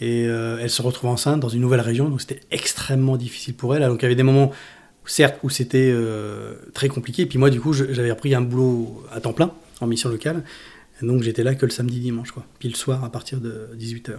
et 0.00 0.22
elle 0.22 0.70
se 0.70 0.82
retrouve 0.82 1.08
enceinte 1.08 1.38
dans 1.38 1.48
une 1.48 1.60
nouvelle 1.60 1.80
région, 1.80 2.08
donc 2.08 2.20
c'était 2.20 2.40
extrêmement 2.50 3.16
difficile 3.16 3.54
pour 3.54 3.76
elle. 3.76 3.82
Donc 3.82 4.00
il 4.00 4.02
y 4.02 4.06
avait 4.06 4.16
des 4.16 4.24
moments 4.24 4.50
certes, 5.04 5.38
où 5.44 5.50
c'était 5.50 5.94
très 6.74 6.88
compliqué. 6.88 7.22
Et 7.22 7.26
puis 7.26 7.38
moi, 7.38 7.48
du 7.48 7.60
coup, 7.60 7.72
j'avais 7.72 8.10
repris 8.10 8.34
un 8.34 8.40
boulot 8.40 9.04
à 9.12 9.20
temps 9.20 9.32
plein 9.32 9.52
en 9.80 9.86
mission 9.86 10.08
locale. 10.08 10.42
donc 11.00 11.22
j'étais 11.22 11.44
là 11.44 11.54
que 11.54 11.64
le 11.64 11.70
samedi, 11.70 12.00
dimanche, 12.00 12.32
quoi. 12.32 12.44
Puis 12.58 12.68
le 12.68 12.74
soir 12.74 13.04
à 13.04 13.12
partir 13.12 13.40
de 13.40 13.68
18h. 13.78 14.16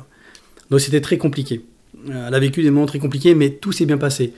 Donc 0.72 0.80
c'était 0.80 1.02
très 1.02 1.18
compliqué. 1.18 1.66
Elle 2.08 2.34
a 2.34 2.40
vécu 2.40 2.64
des 2.64 2.72
moments 2.72 2.88
très 2.88 2.98
compliqués, 2.98 3.36
mais 3.36 3.52
tout 3.52 3.74
s'est 3.74 3.86
bien 3.86 3.98
passé. 3.98 4.34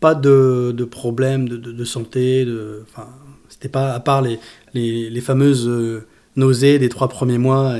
Pas 0.00 0.14
de, 0.14 0.84
problème 0.90 1.48
de, 1.48 1.84
santé, 1.84 2.44
de, 2.44 2.84
enfin, 2.88 3.08
c'était 3.48 3.68
pas 3.68 3.92
à 3.92 4.00
part 4.00 4.22
les, 4.22 4.38
les, 4.74 5.20
fameuses 5.20 5.68
euh, 5.68 6.06
nausées 6.36 6.78
des 6.78 6.88
trois 6.88 7.08
premiers 7.08 7.38
mois, 7.38 7.76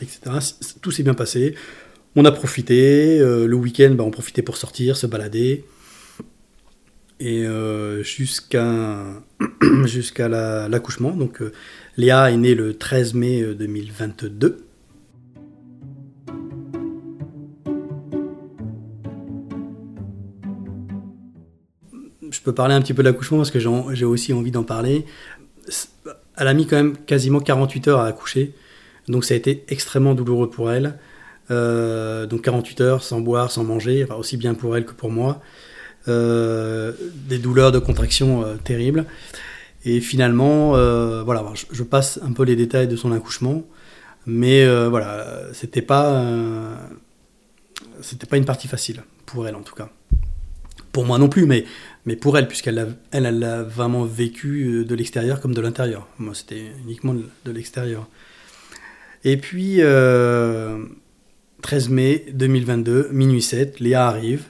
etc. 0.00 0.18
Tout 0.80 0.90
s'est 0.90 1.02
bien 1.02 1.14
passé. 1.14 1.54
On 2.16 2.24
a 2.24 2.32
profité. 2.32 3.20
Euh, 3.20 3.46
le 3.46 3.56
week-end, 3.56 3.94
bah, 3.96 4.04
on 4.04 4.10
profitait 4.10 4.42
pour 4.42 4.56
sortir, 4.56 4.96
se 4.96 5.06
balader. 5.06 5.64
Et 7.20 7.46
euh, 7.46 8.02
jusqu'à 8.02 9.04
jusqu'à 9.84 10.28
l'accouchement. 10.68 11.12
Donc 11.12 11.42
Léa 11.96 12.30
est 12.30 12.36
née 12.36 12.54
le 12.54 12.74
13 12.74 13.14
mai 13.14 13.42
2022. 13.54 14.63
Je 22.34 22.40
peux 22.40 22.52
parler 22.52 22.74
un 22.74 22.80
petit 22.80 22.94
peu 22.94 23.02
de 23.02 23.08
l'accouchement 23.08 23.38
parce 23.38 23.50
que 23.50 23.60
j'ai 23.60 24.04
aussi 24.04 24.32
envie 24.32 24.50
d'en 24.50 24.64
parler. 24.64 25.06
Elle 26.36 26.48
a 26.48 26.54
mis 26.54 26.66
quand 26.66 26.76
même 26.76 26.96
quasiment 26.96 27.40
48 27.40 27.88
heures 27.88 28.00
à 28.00 28.06
accoucher, 28.06 28.52
donc 29.08 29.24
ça 29.24 29.34
a 29.34 29.36
été 29.36 29.64
extrêmement 29.68 30.14
douloureux 30.14 30.50
pour 30.50 30.70
elle. 30.70 30.98
Euh, 31.50 32.26
donc 32.26 32.42
48 32.42 32.80
heures 32.80 33.02
sans 33.02 33.20
boire, 33.20 33.50
sans 33.50 33.64
manger, 33.64 34.06
aussi 34.18 34.36
bien 34.36 34.54
pour 34.54 34.76
elle 34.76 34.84
que 34.84 34.92
pour 34.92 35.10
moi. 35.10 35.40
Euh, 36.08 36.92
des 37.28 37.38
douleurs 37.38 37.72
de 37.72 37.78
contraction 37.78 38.44
euh, 38.44 38.56
terribles. 38.56 39.06
Et 39.84 40.00
finalement, 40.00 40.70
voilà, 41.24 41.44
je, 41.70 41.82
passe 41.82 42.18
un 42.22 42.32
peu 42.32 42.44
les 42.44 42.56
détails 42.56 42.88
de 42.88 42.96
son 42.96 43.12
accouchement, 43.12 43.62
mais 44.24 44.66
voilà, 44.88 45.26
c'était 45.52 45.82
pas, 45.82 46.24
c'était 48.00 48.26
pas 48.26 48.38
une 48.38 48.46
partie 48.46 48.66
facile 48.66 49.02
pour 49.26 49.46
elle 49.46 49.54
en 49.54 49.60
tout 49.60 49.74
cas. 49.74 49.90
Pour 50.94 51.04
moi 51.04 51.18
non 51.18 51.28
plus, 51.28 51.44
mais 51.44 51.64
mais 52.06 52.16
pour 52.16 52.36
elle, 52.36 52.48
puisqu'elle 52.48 52.78
a, 52.78 52.86
elle, 53.12 53.44
a 53.44 53.62
vraiment 53.62 54.04
vécu 54.04 54.66
euh, 54.66 54.84
de 54.84 54.94
l'extérieur 54.94 55.40
comme 55.40 55.54
de 55.54 55.60
l'intérieur. 55.60 56.06
Moi, 56.18 56.34
c'était 56.34 56.62
uniquement 56.84 57.14
de, 57.14 57.50
l'extérieur. 57.50 58.08
Et 59.24 59.38
puis, 59.38 59.76
13 59.76 59.82
euh, 59.82 60.78
mai 61.90 62.26
2022, 62.32 63.08
minuit 63.10 63.40
7, 63.40 63.80
Léa 63.80 64.06
arrive, 64.06 64.44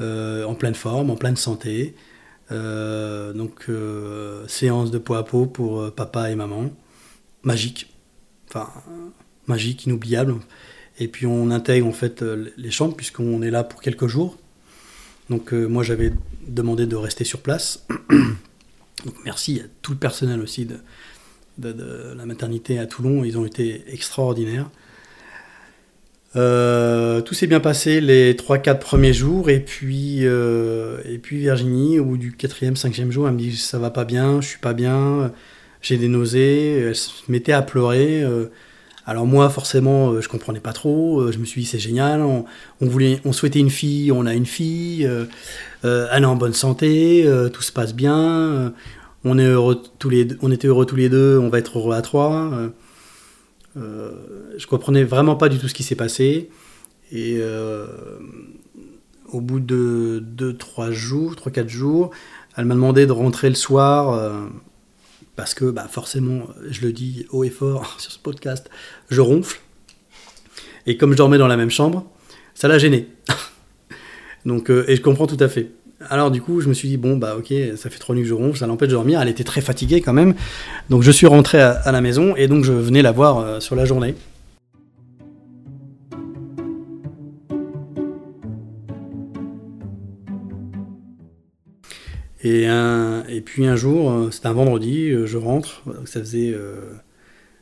euh, 0.00 0.44
en 0.44 0.54
pleine 0.54 0.74
forme, 0.74 1.10
en 1.10 1.16
pleine 1.16 1.36
santé. 1.36 1.94
donc, 2.50 3.70
séance 4.48 4.90
de 4.90 4.98
peau 4.98 5.14
à 5.14 5.24
peau 5.24 5.46
pour 5.46 5.92
papa 5.92 6.30
et 6.30 6.34
maman. 6.34 6.70
Magique. 7.42 7.92
Enfin, 8.48 8.68
magique, 9.46 9.86
inoubliable. 9.86 10.34
Et 10.98 11.08
puis, 11.08 11.26
on 11.26 11.50
intègre 11.50 11.86
en 11.86 11.92
fait 11.92 12.22
les 12.56 12.70
chambres, 12.72 12.96
puisqu'on 12.96 13.42
est 13.42 13.50
là 13.50 13.62
pour 13.62 13.80
quelques 13.80 14.08
jours. 14.08 14.36
Donc 15.30 15.52
euh, 15.52 15.66
moi 15.66 15.82
j'avais 15.82 16.12
demandé 16.46 16.86
de 16.86 16.96
rester 16.96 17.24
sur 17.24 17.40
place. 17.40 17.86
Merci 19.24 19.60
à 19.60 19.64
tout 19.82 19.92
le 19.92 19.98
personnel 19.98 20.40
aussi 20.40 20.66
de, 20.66 20.76
la 21.58 22.26
maternité 22.26 22.78
à 22.78 22.86
Toulon, 22.86 23.24
ils 23.24 23.38
ont 23.38 23.46
été 23.46 23.82
extraordinaires. 23.88 24.70
Euh, 26.34 27.22
tout 27.22 27.32
s'est 27.32 27.46
bien 27.46 27.60
passé 27.60 28.00
les 28.00 28.34
3-4 28.34 28.78
premiers 28.78 29.14
jours 29.14 29.48
et 29.48 29.60
puis, 29.60 30.26
euh, 30.26 31.00
et 31.06 31.16
puis 31.16 31.38
Virginie 31.38 31.98
au 31.98 32.04
bout 32.04 32.18
du 32.18 32.32
4e, 32.32 32.76
5e 32.76 33.10
jour 33.10 33.26
elle 33.26 33.34
me 33.34 33.38
dit 33.38 33.56
ça 33.56 33.78
va 33.78 33.90
pas 33.90 34.04
bien, 34.04 34.42
je 34.42 34.48
suis 34.48 34.58
pas 34.58 34.74
bien, 34.74 35.32
j'ai 35.80 35.96
des 35.96 36.08
nausées, 36.08 36.80
elle 36.80 36.94
se 36.94 37.10
mettait 37.28 37.52
à 37.52 37.62
pleurer. 37.62 38.22
Alors 39.08 39.24
moi, 39.24 39.48
forcément, 39.50 40.10
euh, 40.10 40.20
je 40.20 40.28
comprenais 40.28 40.58
pas 40.58 40.72
trop. 40.72 41.20
Euh, 41.20 41.32
je 41.32 41.38
me 41.38 41.44
suis 41.44 41.60
dit 41.62 41.66
c'est 41.66 41.78
génial. 41.78 42.22
On, 42.22 42.44
voulait, 42.80 43.20
on 43.24 43.32
souhaitait 43.32 43.60
une 43.60 43.70
fille, 43.70 44.10
on 44.10 44.26
a 44.26 44.34
une 44.34 44.46
fille. 44.46 45.06
Euh, 45.06 45.26
elle 45.84 46.24
est 46.24 46.26
en 46.26 46.34
bonne 46.34 46.52
santé, 46.52 47.24
tout 47.52 47.62
se 47.62 47.70
passe 47.70 47.94
bien. 47.94 48.74
on 49.24 49.38
est 49.38 49.46
heureux 49.46 49.80
tous 50.00 50.10
les, 50.10 50.26
on 50.42 50.50
était 50.50 50.66
heureux 50.66 50.86
tous 50.86 50.96
les 50.96 51.08
deux. 51.08 51.38
On 51.38 51.48
va 51.48 51.58
être 51.58 51.78
heureux 51.78 51.94
à 51.94 52.02
trois. 52.02 52.50
je 53.76 54.66
comprenais 54.66 55.04
vraiment 55.04 55.36
pas 55.36 55.48
du 55.48 55.58
tout 55.58 55.68
ce 55.68 55.74
qui 55.74 55.84
s'est 55.84 55.94
passé. 55.94 56.50
Et 57.12 57.40
au 59.32 59.40
bout 59.40 59.60
de 59.60 60.24
2-3 60.36 60.90
jours, 60.90 61.34
3-4 61.34 61.68
jours, 61.68 62.10
elle 62.56 62.64
m'a 62.64 62.74
demandé 62.74 63.06
de 63.06 63.12
rentrer 63.12 63.48
le 63.48 63.54
soir 63.54 64.48
parce 65.36 65.54
que 65.54 65.66
bah, 65.66 65.86
forcément, 65.88 66.48
je 66.68 66.80
le 66.80 66.92
dis 66.92 67.26
haut 67.30 67.44
et 67.44 67.50
fort 67.50 67.94
sur 67.98 68.10
ce 68.10 68.18
podcast, 68.18 68.68
je 69.10 69.20
ronfle. 69.20 69.60
Et 70.86 70.96
comme 70.96 71.12
je 71.12 71.16
dormais 71.16 71.38
dans 71.38 71.48
la 71.48 71.56
même 71.56 71.70
chambre, 71.70 72.06
ça 72.54 72.68
l'a 72.68 72.78
gêné. 72.78 73.08
Donc, 74.46 74.70
euh, 74.70 74.84
et 74.88 74.96
je 74.96 75.02
comprends 75.02 75.26
tout 75.26 75.36
à 75.40 75.48
fait. 75.48 75.70
Alors 76.08 76.30
du 76.30 76.42
coup, 76.42 76.60
je 76.60 76.68
me 76.68 76.74
suis 76.74 76.88
dit, 76.88 76.96
bon, 76.96 77.16
bah 77.16 77.36
ok, 77.36 77.52
ça 77.76 77.90
fait 77.90 77.98
trois 77.98 78.14
nuits 78.14 78.22
que 78.22 78.28
je 78.28 78.34
ronfle, 78.34 78.58
ça 78.58 78.66
l'empêche 78.66 78.88
de 78.88 78.94
dormir. 78.94 79.20
Elle 79.20 79.28
était 79.28 79.44
très 79.44 79.60
fatiguée 79.60 80.00
quand 80.00 80.12
même. 80.12 80.34
Donc 80.90 81.02
je 81.02 81.10
suis 81.10 81.26
rentré 81.26 81.60
à, 81.60 81.90
la 81.90 82.00
maison 82.00 82.36
et 82.36 82.48
donc 82.48 82.64
je 82.64 82.72
venais 82.72 83.02
la 83.02 83.12
voir 83.12 83.38
euh, 83.38 83.60
sur 83.60 83.74
la 83.76 83.84
journée. 83.84 84.14
Et, 92.48 93.40
puis 93.44 93.66
un 93.66 93.76
jour, 93.76 94.10
euh, 94.10 94.30
c'était 94.30 94.46
un 94.46 94.52
vendredi, 94.52 95.10
euh, 95.10 95.26
je 95.26 95.36
rentre, 95.36 95.82
ça 96.04 96.20
faisait, 96.20 96.52
euh, 96.52 96.76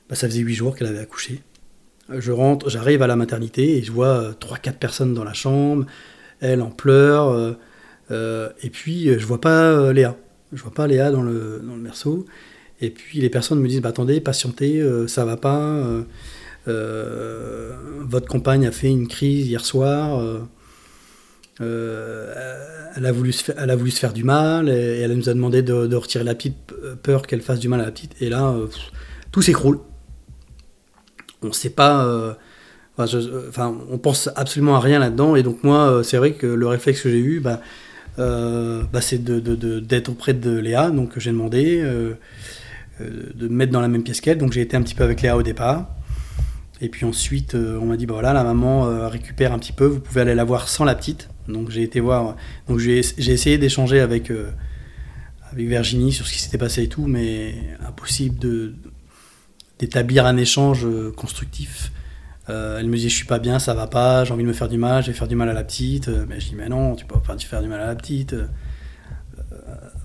bah, 0.09 0.15
ça 0.15 0.29
faisait 0.29 0.41
8 0.41 0.55
jours 0.55 0.77
qu'elle 0.77 0.89
avait 0.89 0.99
accouché. 0.99 1.43
Je 2.11 2.33
rentre, 2.33 2.69
j'arrive 2.69 3.03
à 3.03 3.07
la 3.07 3.17
maternité 3.17 3.79
et 3.79 3.83
je 3.83 3.91
vois 3.91 4.35
3-4 4.39 4.75
personnes 4.75 5.15
dans 5.15 5.25
la 5.25 5.33
chambre, 5.33 5.87
elle 6.41 6.61
en 6.61 6.71
pleure, 6.71 7.57
et 8.11 8.71
puis 8.71 9.19
je 9.19 9.25
vois 9.25 9.41
pas 9.41 9.91
Léa. 9.91 10.15
Je 10.53 10.63
vois 10.63 10.75
pas 10.75 10.87
Léa 10.87 11.11
dans 11.11 11.23
le, 11.23 11.63
dans 11.65 11.75
le 11.75 11.81
berceau. 11.81 12.27
Et 12.83 12.91
puis 12.91 13.21
les 13.21 13.31
personnes 13.31 13.59
me 13.59 13.69
disent 13.69 13.81
bah, 13.81 13.89
attendez, 13.89 14.21
patientez, 14.21 14.87
ça 15.07 15.25
va 15.25 15.39
pas. 15.39 16.05
votre 16.67 18.29
compagne 18.29 18.67
a 18.67 18.71
fait 18.71 18.91
une 18.91 19.09
crise 19.09 19.47
hier 19.47 19.65
soir. 19.65 20.23
Euh, 21.61 22.35
elle, 22.97 23.07
a 23.07 23.13
voulu 23.13 23.33
se 23.33 23.45
faire, 23.45 23.55
elle 23.59 23.71
a 23.71 23.77
voulu 23.77 23.91
se 23.93 24.01
faire 24.01 24.13
du 24.13 24.25
mal 24.25 24.69
et, 24.69 25.01
elle 25.01 25.13
nous 25.13 25.29
a 25.29 25.35
demandé 25.35 25.63
de, 25.63 25.95
retirer 25.95 26.25
la 26.25 26.35
petite 26.35 26.57
peur 27.03 27.27
qu'elle 27.27 27.43
fasse 27.43 27.61
du 27.61 27.69
mal 27.69 27.81
à 27.81 27.85
la 27.85 27.93
petite. 27.93 28.21
Et 28.21 28.29
là, 28.29 28.49
euh, 28.49 28.67
tout 29.31 29.43
s'écroule. 29.43 29.79
On 31.43 31.49
ne 31.49 31.53
sait 31.53 31.71
pas. 31.71 32.05
Euh, 32.05 32.35
enfin, 32.99 33.77
on 33.91 33.99
pense 33.99 34.31
absolument 34.37 34.77
à 34.77 34.81
rien 34.81 34.99
là-dedans. 34.99 35.37
Et 35.37 35.43
donc, 35.43 35.63
moi, 35.63 36.03
c'est 36.03 36.17
vrai 36.17 36.33
que 36.33 36.47
le 36.47 36.67
réflexe 36.67 37.03
que 37.03 37.11
j'ai 37.11 37.19
eu, 37.19 37.41
bah, 37.41 37.61
bah, 38.17 39.01
c'est 39.01 39.23
d'être 39.23 40.09
auprès 40.09 40.35
de 40.35 40.57
Léa. 40.57 40.91
Donc, 40.91 41.19
j'ai 41.19 41.31
demandé 41.31 41.83
de 43.01 43.49
me 43.49 43.55
mettre 43.55 43.73
dans 43.73 43.81
la 43.81 43.89
même 43.89 44.03
pièce 44.03 44.21
qu'elle. 44.21 44.39
Donc, 44.39 44.53
j'ai 44.53 44.63
été 44.63 44.77
un 44.77 44.83
petit 44.83 44.95
peu 44.95 45.05
avec 45.05 45.23
Léa 45.23 45.37
au 45.37 45.43
départ. 45.43 45.91
Et 46.81 46.89
puis 46.89 47.07
ensuite, 47.07 47.55
on 47.55 47.87
m'a 47.87 47.97
dit, 47.97 48.07
bah 48.07 48.15
voilà, 48.15 48.33
la 48.33 48.43
maman 48.43 49.09
récupère 49.09 49.53
un 49.53 49.59
petit 49.59 49.73
peu, 49.73 49.85
vous 49.85 50.01
pouvez 50.01 50.23
aller 50.23 50.35
la 50.35 50.45
voir 50.45 50.69
sans 50.69 50.85
la 50.85 50.95
petite. 50.95 51.29
Donc 51.49 51.71
j'ai 51.71 51.83
été 51.83 52.01
voir, 52.01 52.37
donc 52.69 52.79
j'ai 52.79 52.99
essayé 52.99 53.59
d'échanger 53.59 54.01
avec, 54.01 54.31
euh, 54.31 54.51
avec 55.53 55.67
Virginie 55.67 56.13
sur 56.13 56.27
ce 56.27 56.33
qui 56.33 56.41
s'était 56.41 56.59
passé 56.59 56.85
et 56.85 56.89
tout, 56.89 57.07
mais 57.07 57.55
impossible 57.87 58.39
de 58.39 58.75
d'établir 59.79 60.25
un 60.25 60.37
échange 60.37 60.87
euh, 60.87 61.13
constructif. 61.13 61.91
Euh, 62.49 62.79
elle 62.79 62.87
me 62.87 62.97
dit 62.97 63.09
je 63.09 63.15
suis 63.15 63.27
pas 63.27 63.39
bien, 63.39 63.59
ça 63.59 63.75
va 63.75 63.87
pas, 63.87 64.25
j'ai 64.25 64.33
envie 64.33 64.45
de 64.45 64.49
me 64.49 64.53
faire 64.53 64.69
du 64.69 64.79
mal, 64.79 65.03
je 65.03 65.09
vais 65.09 65.17
faire 65.17 65.29
du 65.29 65.35
mal 65.35 65.49
à 65.49 65.53
la 65.53 65.65
petite. 65.65 66.09
Mais 66.29 66.41
je 66.41 66.51
dis 66.51 66.55
mais 66.55 66.69
non, 66.69 66.95
tu 66.95 67.05
peux 67.05 67.19
pas 67.19 67.37
faire 67.39 67.63
du 67.63 67.69
mal 67.69 67.81
à 67.81 67.87
la 67.87 67.95
petite. 67.97 68.35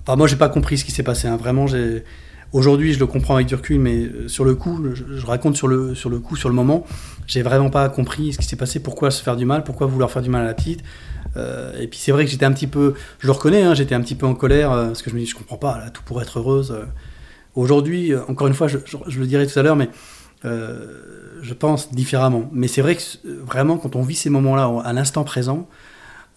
Enfin 0.02 0.16
moi 0.16 0.26
j'ai 0.26 0.36
pas 0.36 0.48
compris 0.48 0.78
ce 0.78 0.84
qui 0.84 0.92
s'est 0.92 1.02
passé. 1.02 1.28
Hein. 1.28 1.36
Vraiment 1.36 1.66
Aujourd'hui, 2.52 2.92
je 2.92 2.98
le 2.98 3.06
comprends 3.06 3.36
avec 3.36 3.46
du 3.46 3.54
recul, 3.54 3.78
mais 3.78 4.10
sur 4.26 4.44
le 4.44 4.56
coup, 4.56 4.84
je, 4.92 5.24
raconte 5.24 5.56
sur 5.56 5.68
le, 5.68 5.94
sur 5.94 6.10
le 6.10 6.18
coup, 6.18 6.34
sur 6.34 6.48
le 6.48 6.54
moment, 6.54 6.84
j'ai 7.28 7.42
vraiment 7.42 7.70
pas 7.70 7.88
compris 7.88 8.32
ce 8.32 8.38
qui 8.38 8.44
s'est 8.44 8.56
passé, 8.56 8.80
pourquoi 8.80 9.12
se 9.12 9.22
faire 9.22 9.36
du 9.36 9.44
mal, 9.44 9.62
pourquoi 9.62 9.86
vouloir 9.86 10.10
faire 10.10 10.22
du 10.22 10.30
mal 10.30 10.42
à 10.42 10.46
la 10.46 10.54
petite. 10.54 10.82
Euh, 11.36 11.78
et 11.78 11.86
puis 11.86 11.98
c'est 11.98 12.12
vrai 12.12 12.24
que 12.24 12.30
j'étais 12.30 12.44
un 12.44 12.52
petit 12.52 12.66
peu, 12.66 12.94
je 13.20 13.26
le 13.26 13.32
reconnais, 13.32 13.62
hein, 13.62 13.74
j'étais 13.74 13.94
un 13.94 14.00
petit 14.00 14.14
peu 14.14 14.26
en 14.26 14.34
colère 14.34 14.72
euh, 14.72 14.86
parce 14.86 15.02
que 15.02 15.10
je 15.10 15.14
me 15.14 15.20
dis, 15.20 15.26
je 15.26 15.36
comprends 15.36 15.56
pas, 15.56 15.90
tout 15.92 16.02
pour 16.04 16.20
être 16.20 16.38
heureuse. 16.38 16.72
Euh. 16.72 16.84
Aujourd'hui, 17.54 18.14
encore 18.28 18.46
une 18.46 18.54
fois, 18.54 18.68
je, 18.68 18.78
le 18.78 19.26
dirai 19.26 19.46
tout 19.46 19.58
à 19.58 19.62
l'heure, 19.62 19.76
mais 19.76 19.90
je 20.44 21.54
pense 21.54 21.92
différemment. 21.92 22.48
Mais 22.52 22.68
c'est 22.68 22.80
vrai 22.80 22.96
que 22.96 23.02
vraiment, 23.24 23.76
quand 23.76 23.96
on 23.96 24.02
vit 24.02 24.14
ces 24.14 24.30
moments-là 24.30 24.82
à 24.84 24.92
l'instant 24.92 25.24
présent, 25.24 25.68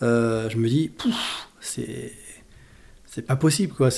je 0.01 0.57
me 0.57 0.67
dis, 0.67 0.91
c'est 1.61 2.13
c'est 3.05 3.21
pas 3.21 3.35
possible 3.35 3.73
quoi 3.73 3.89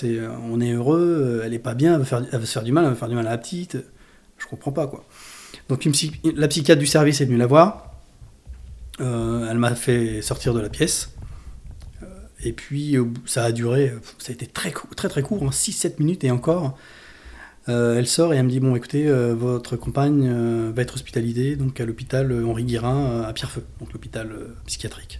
on 0.52 0.60
est 0.60 0.74
heureux 0.74 1.42
elle 1.46 1.54
est 1.54 1.60
pas 1.60 1.74
bien 1.74 1.94
elle 1.94 2.00
veut, 2.00 2.04
faire, 2.04 2.22
se 2.30 2.46
faire 2.46 2.64
du 2.64 2.74
mal 2.74 2.84
elle 2.84 2.90
veut 2.90 2.98
faire 2.98 3.08
du 3.08 3.16
mal 3.16 3.26
à 3.26 3.30
la 3.30 3.38
petite 3.38 3.78
je 4.38 4.46
comprends 4.46 4.74
pas 4.74 4.88
quoi 4.88 5.06
donc 5.70 5.88
la 6.36 6.50
psychiatre 6.50 6.82
du 6.82 6.86
service 6.86 7.22
est 7.22 7.26
venue 7.26 7.38
la 7.38 7.48
voir 7.48 7.95
euh, 9.02 9.48
elle 9.50 9.58
m'a 9.58 9.76
fait 9.76 10.22
sortir 10.22 10.54
de 10.54 10.60
la 10.60 10.70
pièce. 10.70 11.12
Euh, 12.04 12.06
Et 12.44 12.54
puis 12.54 12.96
ça 13.26 13.44
a 13.44 13.52
duré, 13.52 13.94
ça 14.20 14.32
a 14.32 14.34
été 14.34 14.48
très 14.48 14.72
très 14.72 15.10
très 15.10 15.22
court, 15.22 15.44
6-7 15.50 15.88
hein, 15.88 15.92
minutes 16.00 16.24
et 16.24 16.32
encore. 16.32 16.78
elle 17.68 18.08
sort 18.08 18.34
et 18.34 18.38
elle 18.38 18.46
me 18.46 18.50
dit 18.50 18.60
bon 18.60 18.76
écoutez 18.76 19.10
votre 19.34 19.76
compagne 19.76 20.72
va 20.72 20.82
être 20.82 20.94
hospitalisée 20.94 21.56
donc 21.56 21.80
à 21.80 21.86
l'hôpital 21.86 22.32
Henri 22.46 22.64
Guirin 22.64 23.24
à 23.24 23.34
Pierrefeu 23.34 23.66
donc 23.80 23.92
l'hôpital 23.94 24.30
psychiatrique. 24.66 25.20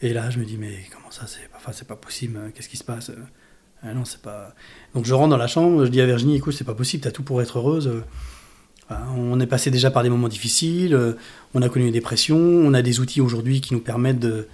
Et 0.00 0.12
là 0.12 0.30
je 0.30 0.38
me 0.38 0.44
dis 0.44 0.56
mais 0.56 0.74
comment 0.92 1.10
ça 1.10 1.26
c'est 1.26 1.48
c'est 1.72 1.86
pas 1.86 1.96
possible 1.96 2.52
qu'est-ce 2.54 2.68
qui 2.70 2.78
se 2.78 2.84
passe 2.84 3.10
ah 3.82 3.92
non 3.92 4.04
c'est 4.06 4.22
pas 4.22 4.54
donc 4.94 5.04
je 5.04 5.12
rentre 5.12 5.28
dans 5.30 5.36
la 5.36 5.46
chambre 5.46 5.84
je 5.84 5.90
dis 5.90 6.00
à 6.00 6.06
Virginie 6.06 6.36
écoute 6.36 6.54
c'est 6.54 6.64
pas 6.64 6.74
possible 6.74 7.02
t'as 7.04 7.10
tout 7.10 7.22
pour 7.22 7.42
être 7.42 7.58
heureuse 7.58 8.02
on 8.90 9.40
est 9.40 9.46
passé 9.46 9.70
déjà 9.70 9.90
par 9.90 10.02
des 10.02 10.08
moments 10.08 10.28
difficiles, 10.28 10.94
euh, 10.94 11.14
on 11.54 11.62
a 11.62 11.68
connu 11.68 11.86
une 11.86 11.92
dépression, 11.92 12.36
on 12.36 12.72
a 12.74 12.82
des 12.82 13.00
outils 13.00 13.20
aujourd'hui 13.20 13.60
qui 13.60 13.74
nous 13.74 13.80
permettent 13.80 14.20
de, 14.20 14.48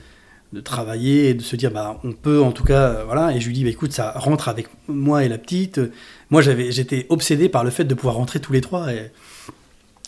travailler 0.65 1.31
et 1.31 1.35
de 1.35 1.41
se 1.41 1.57
dire 1.57 1.71
bah 1.71 1.99
on 2.05 2.12
peut 2.12 2.43
en 2.43 2.53
tout 2.53 2.65
cas 2.65 2.89
euh, 2.89 3.05
voilà. 3.07 3.35
Et 3.35 3.41
je 3.41 3.47
lui 3.47 3.55
dis 3.55 3.65
bah, 3.65 3.71
écoute 3.71 3.93
ça 3.93 4.12
rentre 4.12 4.51
avec 4.51 4.69
moi 4.87 5.25
et 5.25 5.29
la 5.29 5.39
petite. 5.39 5.81
Moi 6.29 6.43
j'avais 6.43 6.71
j'étais 6.73 7.07
obsédé 7.09 7.49
par 7.49 7.65
le 7.65 7.71
fait 7.71 7.85
de 7.85 7.95
pouvoir 7.95 8.17
rentrer 8.17 8.39
tous 8.39 8.53
les 8.53 8.61
trois 8.61 8.93
et, 8.93 9.11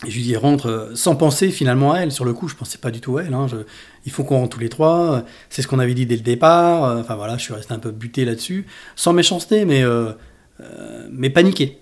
je 0.05 0.13
lui 0.13 0.21
dis 0.21 0.35
rentre 0.35 0.67
euh, 0.67 0.95
sans 0.95 1.15
penser 1.15 1.49
finalement 1.49 1.93
à 1.93 2.01
elle. 2.01 2.11
Sur 2.11 2.25
le 2.25 2.33
coup 2.33 2.47
je 2.47 2.55
pensais 2.55 2.77
pas 2.77 2.91
du 2.91 3.01
tout 3.01 3.17
à 3.17 3.23
elle 3.23 3.33
hein, 3.33 3.47
il 4.05 4.11
faut 4.11 4.23
qu'on 4.23 4.37
rentre 4.37 4.55
tous 4.55 4.59
les 4.59 4.69
trois. 4.69 5.23
C'est 5.49 5.63
ce 5.63 5.67
qu'on 5.67 5.79
avait 5.79 5.95
dit 5.95 6.05
dès 6.05 6.15
le 6.15 6.21
départ. 6.21 6.99
Enfin 6.99 7.15
voilà 7.15 7.37
je 7.37 7.43
suis 7.43 7.53
resté 7.53 7.73
un 7.73 7.79
peu 7.79 7.89
buté 7.89 8.23
là-dessus 8.23 8.67
sans 8.95 9.13
méchanceté 9.13 9.65
mais 9.65 9.83
mais 11.09 11.31
paniqué 11.31 11.79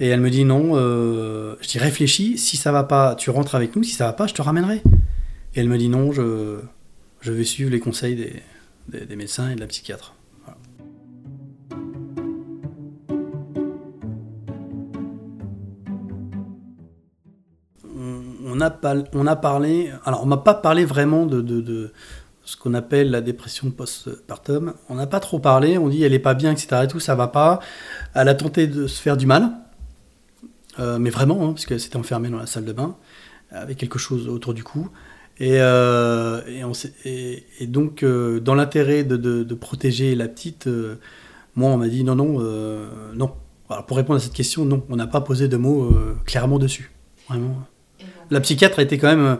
et 0.00 0.08
elle 0.08 0.20
me 0.20 0.30
dit 0.30 0.46
non, 0.46 0.72
euh, 0.76 1.56
je 1.60 1.68
dis 1.68 1.78
réfléchis, 1.78 2.38
si 2.38 2.56
ça 2.56 2.72
va 2.72 2.84
pas, 2.84 3.14
tu 3.14 3.28
rentres 3.28 3.54
avec 3.54 3.76
nous, 3.76 3.82
si 3.82 3.92
ça 3.92 4.06
va 4.06 4.14
pas, 4.14 4.26
je 4.26 4.32
te 4.32 4.40
ramènerai. 4.40 4.82
Et 5.54 5.60
elle 5.60 5.68
me 5.68 5.76
dit 5.76 5.90
non, 5.90 6.10
je, 6.10 6.60
je 7.20 7.32
vais 7.32 7.44
suivre 7.44 7.70
les 7.70 7.80
conseils 7.80 8.16
des, 8.16 8.42
des, 9.06 9.14
médecins 9.14 9.50
et 9.50 9.54
de 9.56 9.60
la 9.60 9.66
psychiatre. 9.66 10.14
On 18.42 18.58
a, 19.26 19.36
parlé, 19.36 19.90
alors 20.04 20.22
on 20.22 20.26
m'a 20.26 20.36
pas 20.36 20.54
parlé 20.54 20.84
vraiment 20.84 21.24
de, 21.24 21.40
de, 21.40 21.60
de 21.60 21.92
ce 22.44 22.56
qu'on 22.56 22.74
appelle 22.74 23.10
la 23.10 23.20
dépression 23.20 23.70
post-partum. 23.70 24.74
On 24.88 24.96
n'a 24.96 25.06
pas 25.06 25.20
trop 25.20 25.38
parlé, 25.38 25.78
on 25.78 25.88
dit 25.88 26.02
elle 26.02 26.12
est 26.12 26.18
pas 26.18 26.34
bien, 26.34 26.52
etc. 26.52 26.82
et 26.84 26.88
tout, 26.88 27.00
ça 27.00 27.14
va 27.14 27.28
pas. 27.28 27.60
Elle 28.14 28.28
a 28.28 28.34
tenté 28.34 28.66
de 28.66 28.86
se 28.86 29.00
faire 29.00 29.16
du 29.16 29.26
mal. 29.26 29.52
Euh, 30.80 30.98
mais 30.98 31.10
vraiment, 31.10 31.42
hein, 31.44 31.52
parce 31.52 31.66
qu'elle 31.66 31.80
s'était 31.80 31.96
enfermée 31.96 32.30
dans 32.30 32.38
la 32.38 32.46
salle 32.46 32.64
de 32.64 32.72
bain, 32.72 32.96
avec 33.50 33.76
quelque 33.76 33.98
chose 33.98 34.28
autour 34.28 34.54
du 34.54 34.64
cou. 34.64 34.88
Et, 35.38 35.56
euh, 35.60 36.40
et, 37.04 37.66
donc, 37.66 38.02
euh, 38.02 38.40
dans 38.40 38.54
l'intérêt 38.54 39.04
de, 39.04 39.54
protéger 39.54 40.14
la 40.14 40.28
petite, 40.28 40.68
moi, 41.54 41.70
on 41.70 41.76
m'a 41.76 41.88
dit 41.88 42.04
non, 42.04 42.14
non, 42.14 42.38
non. 43.14 43.32
Alors, 43.68 43.86
pour 43.86 43.96
répondre 43.96 44.16
à 44.16 44.20
cette 44.20 44.32
question, 44.32 44.64
non, 44.64 44.84
on 44.88 44.96
n'a 44.96 45.06
pas 45.06 45.20
posé 45.20 45.48
de 45.48 45.56
mots 45.56 45.92
clairement 46.24 46.58
dessus. 46.58 46.90
Vraiment. 47.28 47.62
La 48.30 48.40
psychiatre 48.40 48.78
a 48.78 48.82
été 48.82 48.98
quand 48.98 49.14
même, 49.14 49.38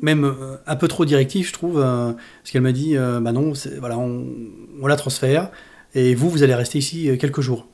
même 0.00 0.36
un 0.66 0.76
peu 0.76 0.88
trop 0.88 1.04
directive, 1.04 1.46
je 1.46 1.52
trouve, 1.52 1.74
parce 1.74 2.50
qu'elle 2.50 2.62
m'a 2.62 2.72
dit 2.72 2.96
bah 2.96 3.32
non, 3.32 3.52
voilà, 3.78 3.98
on, 3.98 4.26
on 4.80 4.86
la 4.86 4.96
transfère, 4.96 5.50
et 5.94 6.14
vous, 6.14 6.28
vous 6.30 6.42
allez 6.42 6.54
rester 6.54 6.78
ici 6.78 7.10
quelques 7.18 7.40
jours 7.40 7.66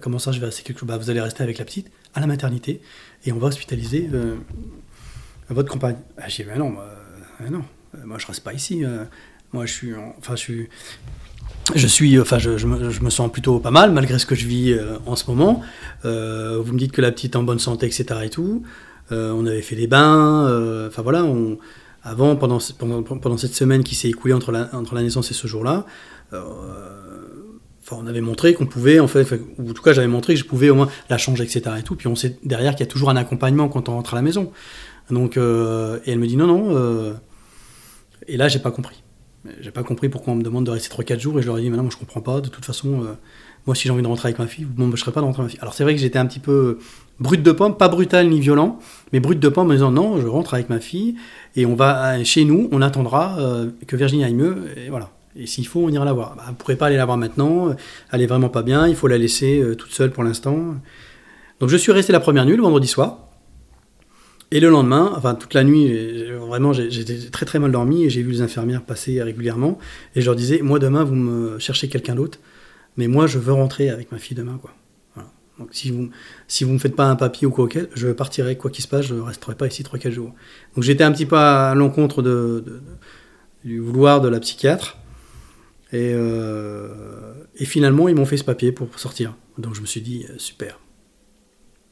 comment 0.00 0.18
ça, 0.18 0.32
je 0.32 0.40
vais 0.40 0.46
rester 0.46 0.62
quelque 0.62 0.78
chose? 0.78 0.88
Bah, 0.88 0.96
Vous 0.96 1.10
allez 1.10 1.20
rester 1.20 1.42
avec 1.42 1.58
la 1.58 1.64
petite 1.64 1.90
à 2.14 2.20
la 2.20 2.26
maternité 2.26 2.80
et 3.24 3.32
on 3.32 3.38
va 3.38 3.48
hospitaliser 3.48 4.08
euh, 4.12 4.36
votre 5.48 5.70
compagne. 5.70 5.96
Ah, 6.18 6.28
j'ai 6.28 6.44
dit, 6.44 6.50
mais 6.50 6.58
non, 6.58 6.74
euh, 6.78 7.50
non, 7.50 7.62
euh, 7.94 7.98
moi 8.04 8.18
je 8.18 8.26
reste 8.26 8.42
pas 8.42 8.52
ici. 8.52 8.84
moi 9.52 9.66
je 9.66 9.72
suis, 9.72 9.92
enfin 10.18 10.36
je 10.36 10.40
suis, 10.40 10.68
je 11.74 11.86
suis, 11.86 12.20
enfin 12.20 12.38
je, 12.38 12.66
me, 12.66 13.10
sens 13.10 13.30
plutôt 13.30 13.58
pas 13.58 13.70
mal 13.70 13.92
malgré 13.92 14.18
ce 14.18 14.26
que 14.26 14.34
je 14.34 14.46
vis 14.46 14.78
en 15.06 15.16
ce 15.16 15.30
moment. 15.30 15.62
vous 16.04 16.72
me 16.72 16.78
dites 16.78 16.92
que 16.92 17.00
la 17.00 17.12
petite 17.12 17.34
est 17.34 17.38
en 17.38 17.42
bonne 17.42 17.58
santé, 17.58 17.86
etc. 17.86 18.04
et 18.24 18.30
tout. 18.30 18.62
on 19.10 19.46
avait 19.46 19.62
fait 19.62 19.76
des 19.76 19.86
bains, 19.86 20.86
enfin 20.88 21.02
voilà, 21.02 21.24
avant, 22.02 22.36
pendant, 22.36 22.58
pendant, 22.78 23.02
pendant, 23.02 23.36
cette 23.36 23.54
semaine 23.54 23.84
qui 23.84 23.94
s'est 23.94 24.08
écoulée 24.08 24.32
entre 24.32 24.52
la, 24.52 24.74
entre 24.74 24.94
la 24.94 25.02
naissance 25.02 25.30
et 25.30 25.34
ce 25.34 25.46
jour-là, 25.46 25.84
on 27.92 28.06
avait 28.06 28.20
montré 28.20 28.54
qu'on 28.54 28.66
pouvait, 28.66 29.00
en 29.00 29.08
fait, 29.08 29.26
ou 29.58 29.70
en 29.70 29.72
tout 29.72 29.82
cas 29.82 29.92
j'avais 29.92 30.08
montré 30.08 30.34
que 30.34 30.40
je 30.40 30.44
pouvais 30.44 30.70
au 30.70 30.74
moins 30.74 30.88
la 31.08 31.18
changer, 31.18 31.44
etc. 31.44 31.62
Et 31.78 31.82
tout. 31.82 31.96
Puis 31.96 32.08
on 32.08 32.14
sait 32.14 32.36
derrière 32.44 32.72
qu'il 32.72 32.86
y 32.86 32.88
a 32.88 32.92
toujours 32.92 33.10
un 33.10 33.16
accompagnement 33.16 33.68
quand 33.68 33.88
on 33.88 33.92
rentre 33.92 34.14
à 34.14 34.16
la 34.16 34.22
maison. 34.22 34.52
Donc, 35.10 35.36
euh, 35.36 35.98
et 36.06 36.12
elle 36.12 36.18
me 36.18 36.26
dit 36.26 36.36
non, 36.36 36.46
non. 36.46 36.76
Euh, 36.76 37.14
et 38.26 38.36
là, 38.36 38.48
j'ai 38.48 38.58
pas 38.58 38.70
compris. 38.70 39.02
J'ai 39.60 39.70
pas 39.70 39.82
compris 39.82 40.08
pourquoi 40.08 40.34
on 40.34 40.36
me 40.36 40.42
demande 40.42 40.66
de 40.66 40.70
rester 40.70 40.94
3-4 40.94 41.18
jours. 41.18 41.38
Et 41.38 41.42
je 41.42 41.46
leur 41.46 41.58
ai 41.58 41.62
dit, 41.62 41.70
mais 41.70 41.76
non, 41.76 41.84
moi 41.84 41.92
je 41.92 41.96
comprends 41.96 42.20
pas. 42.20 42.40
De 42.40 42.48
toute 42.48 42.64
façon, 42.64 43.02
euh, 43.02 43.14
moi 43.66 43.74
si 43.74 43.84
j'ai 43.84 43.90
envie 43.90 44.02
de 44.02 44.06
rentrer 44.06 44.28
avec 44.28 44.38
ma 44.38 44.46
fille, 44.46 44.64
vous 44.64 44.84
m'empêcherez 44.84 45.12
pas 45.12 45.20
de 45.20 45.26
rentrer 45.26 45.42
avec 45.42 45.48
ma 45.48 45.50
fille. 45.52 45.62
Alors 45.62 45.74
c'est 45.74 45.82
vrai 45.82 45.94
que 45.94 46.00
j'étais 46.00 46.18
un 46.18 46.26
petit 46.26 46.40
peu 46.40 46.78
brut 47.18 47.42
de 47.42 47.52
pomme, 47.52 47.76
pas 47.76 47.88
brutal 47.88 48.28
ni 48.28 48.40
violent, 48.40 48.78
mais 49.12 49.20
brut 49.20 49.38
de 49.38 49.48
pomme 49.48 49.66
en 49.66 49.70
me 49.70 49.74
disant 49.74 49.90
non, 49.90 50.20
je 50.20 50.26
rentre 50.26 50.54
avec 50.54 50.68
ma 50.68 50.80
fille 50.80 51.16
et 51.56 51.66
on 51.66 51.74
va 51.74 52.22
chez 52.24 52.44
nous, 52.44 52.68
on 52.72 52.82
attendra 52.82 53.38
que 53.86 53.96
Virginie 53.96 54.24
aille 54.24 54.34
mieux. 54.34 54.64
Et 54.76 54.90
voilà. 54.90 55.10
Et 55.36 55.46
s'il 55.46 55.66
faut, 55.66 55.80
on 55.80 55.88
ira 55.90 56.04
la 56.04 56.12
voir. 56.12 56.34
Bah, 56.36 56.44
on 56.48 56.50
ne 56.50 56.56
pourrait 56.56 56.76
pas 56.76 56.86
aller 56.86 56.96
la 56.96 57.06
voir 57.06 57.16
maintenant, 57.16 57.74
elle 58.12 58.22
est 58.22 58.26
vraiment 58.26 58.48
pas 58.48 58.62
bien, 58.62 58.88
il 58.88 58.96
faut 58.96 59.06
la 59.06 59.18
laisser 59.18 59.60
euh, 59.60 59.74
toute 59.74 59.92
seule 59.92 60.10
pour 60.10 60.24
l'instant. 60.24 60.76
Donc 61.60 61.68
je 61.68 61.76
suis 61.76 61.92
resté 61.92 62.12
la 62.12 62.20
première 62.20 62.44
nuit, 62.44 62.56
le 62.56 62.62
vendredi 62.62 62.88
soir. 62.88 63.26
Et 64.52 64.58
le 64.58 64.68
lendemain, 64.68 65.12
enfin 65.16 65.36
toute 65.36 65.54
la 65.54 65.62
nuit, 65.62 66.26
vraiment 66.32 66.72
j'étais 66.72 67.30
très 67.30 67.46
très 67.46 67.60
mal 67.60 67.70
dormi 67.70 68.04
et 68.04 68.10
j'ai 68.10 68.20
vu 68.22 68.32
les 68.32 68.42
infirmières 68.42 68.82
passer 68.82 69.22
régulièrement. 69.22 69.78
Et 70.16 70.22
je 70.22 70.26
leur 70.26 70.34
disais, 70.34 70.60
moi 70.60 70.80
demain 70.80 71.04
vous 71.04 71.14
me 71.14 71.58
cherchez 71.60 71.88
quelqu'un 71.88 72.16
d'autre, 72.16 72.40
mais 72.96 73.06
moi 73.06 73.28
je 73.28 73.38
veux 73.38 73.52
rentrer 73.52 73.90
avec 73.90 74.10
ma 74.10 74.18
fille 74.18 74.36
demain. 74.36 74.58
quoi. 74.60 74.72
Donc 75.60 75.68
si 75.72 75.90
vous 75.90 76.08
si 76.48 76.64
vous 76.64 76.72
me 76.72 76.78
faites 76.78 76.96
pas 76.96 77.04
un 77.04 77.16
papier 77.16 77.46
ou 77.46 77.50
quoi 77.50 77.68
je 77.94 78.08
partirai 78.08 78.56
quoi 78.56 78.70
qu'il 78.70 78.82
se 78.82 78.88
passe, 78.88 79.06
je 79.06 79.14
ne 79.14 79.20
resterai 79.20 79.54
pas 79.54 79.66
ici 79.66 79.82
3-4 79.84 80.10
jours. 80.10 80.32
Donc 80.74 80.82
j'étais 80.82 81.04
un 81.04 81.12
petit 81.12 81.26
peu 81.26 81.36
à 81.36 81.74
l'encontre 81.76 82.22
du 83.62 83.78
vouloir 83.78 84.20
de 84.20 84.28
la 84.28 84.40
psychiatre. 84.40 84.96
Euh, 85.94 87.34
et, 87.56 87.64
finalement, 87.64 88.08
ils 88.08 88.14
m'ont 88.14 88.26
fait 88.26 88.36
ce 88.36 88.44
papier 88.44 88.72
pour 88.72 88.98
sortir. 88.98 89.36
Donc 89.58 89.74
je 89.74 89.80
me 89.80 89.86
suis 89.86 90.00
dit, 90.00 90.26
euh, 90.28 90.34
super. 90.38 90.78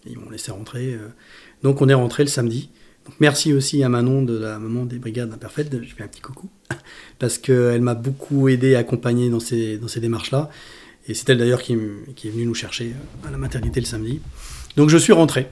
Ils 0.06 0.18
m'ont 0.18 0.30
laissé 0.30 0.50
rentrer. 0.50 0.94
Euh. 0.94 1.08
Donc 1.62 1.82
on 1.82 1.88
est 1.88 1.94
rentré 1.94 2.22
le 2.22 2.28
samedi. 2.28 2.70
Merci 3.20 3.52
aussi 3.54 3.82
à 3.82 3.88
Manon 3.88 4.22
de 4.22 4.38
la 4.38 4.58
maman 4.58 4.84
des 4.84 4.98
Brigades 4.98 5.32
Imparfaites. 5.32 5.70
Je 5.72 5.94
fais 5.94 6.04
un 6.04 6.08
petit 6.08 6.20
coucou. 6.20 6.48
Parce 7.18 7.38
qu'elle 7.38 7.80
m'a 7.80 7.94
beaucoup 7.94 8.48
aidé, 8.48 8.74
accompagné 8.74 9.30
dans 9.30 9.40
ces, 9.40 9.78
dans 9.78 9.88
ces 9.88 10.00
démarches-là. 10.00 10.50
Et 11.08 11.14
c'est 11.14 11.28
elle 11.30 11.38
d'ailleurs 11.38 11.62
qui, 11.62 11.72
est 11.72 12.30
venue 12.30 12.44
nous 12.44 12.54
chercher 12.54 12.94
à 13.26 13.30
la 13.30 13.38
maternité 13.38 13.80
le 13.80 13.86
samedi. 13.86 14.20
Donc 14.76 14.90
je 14.90 14.98
suis 14.98 15.14
rentré. 15.14 15.48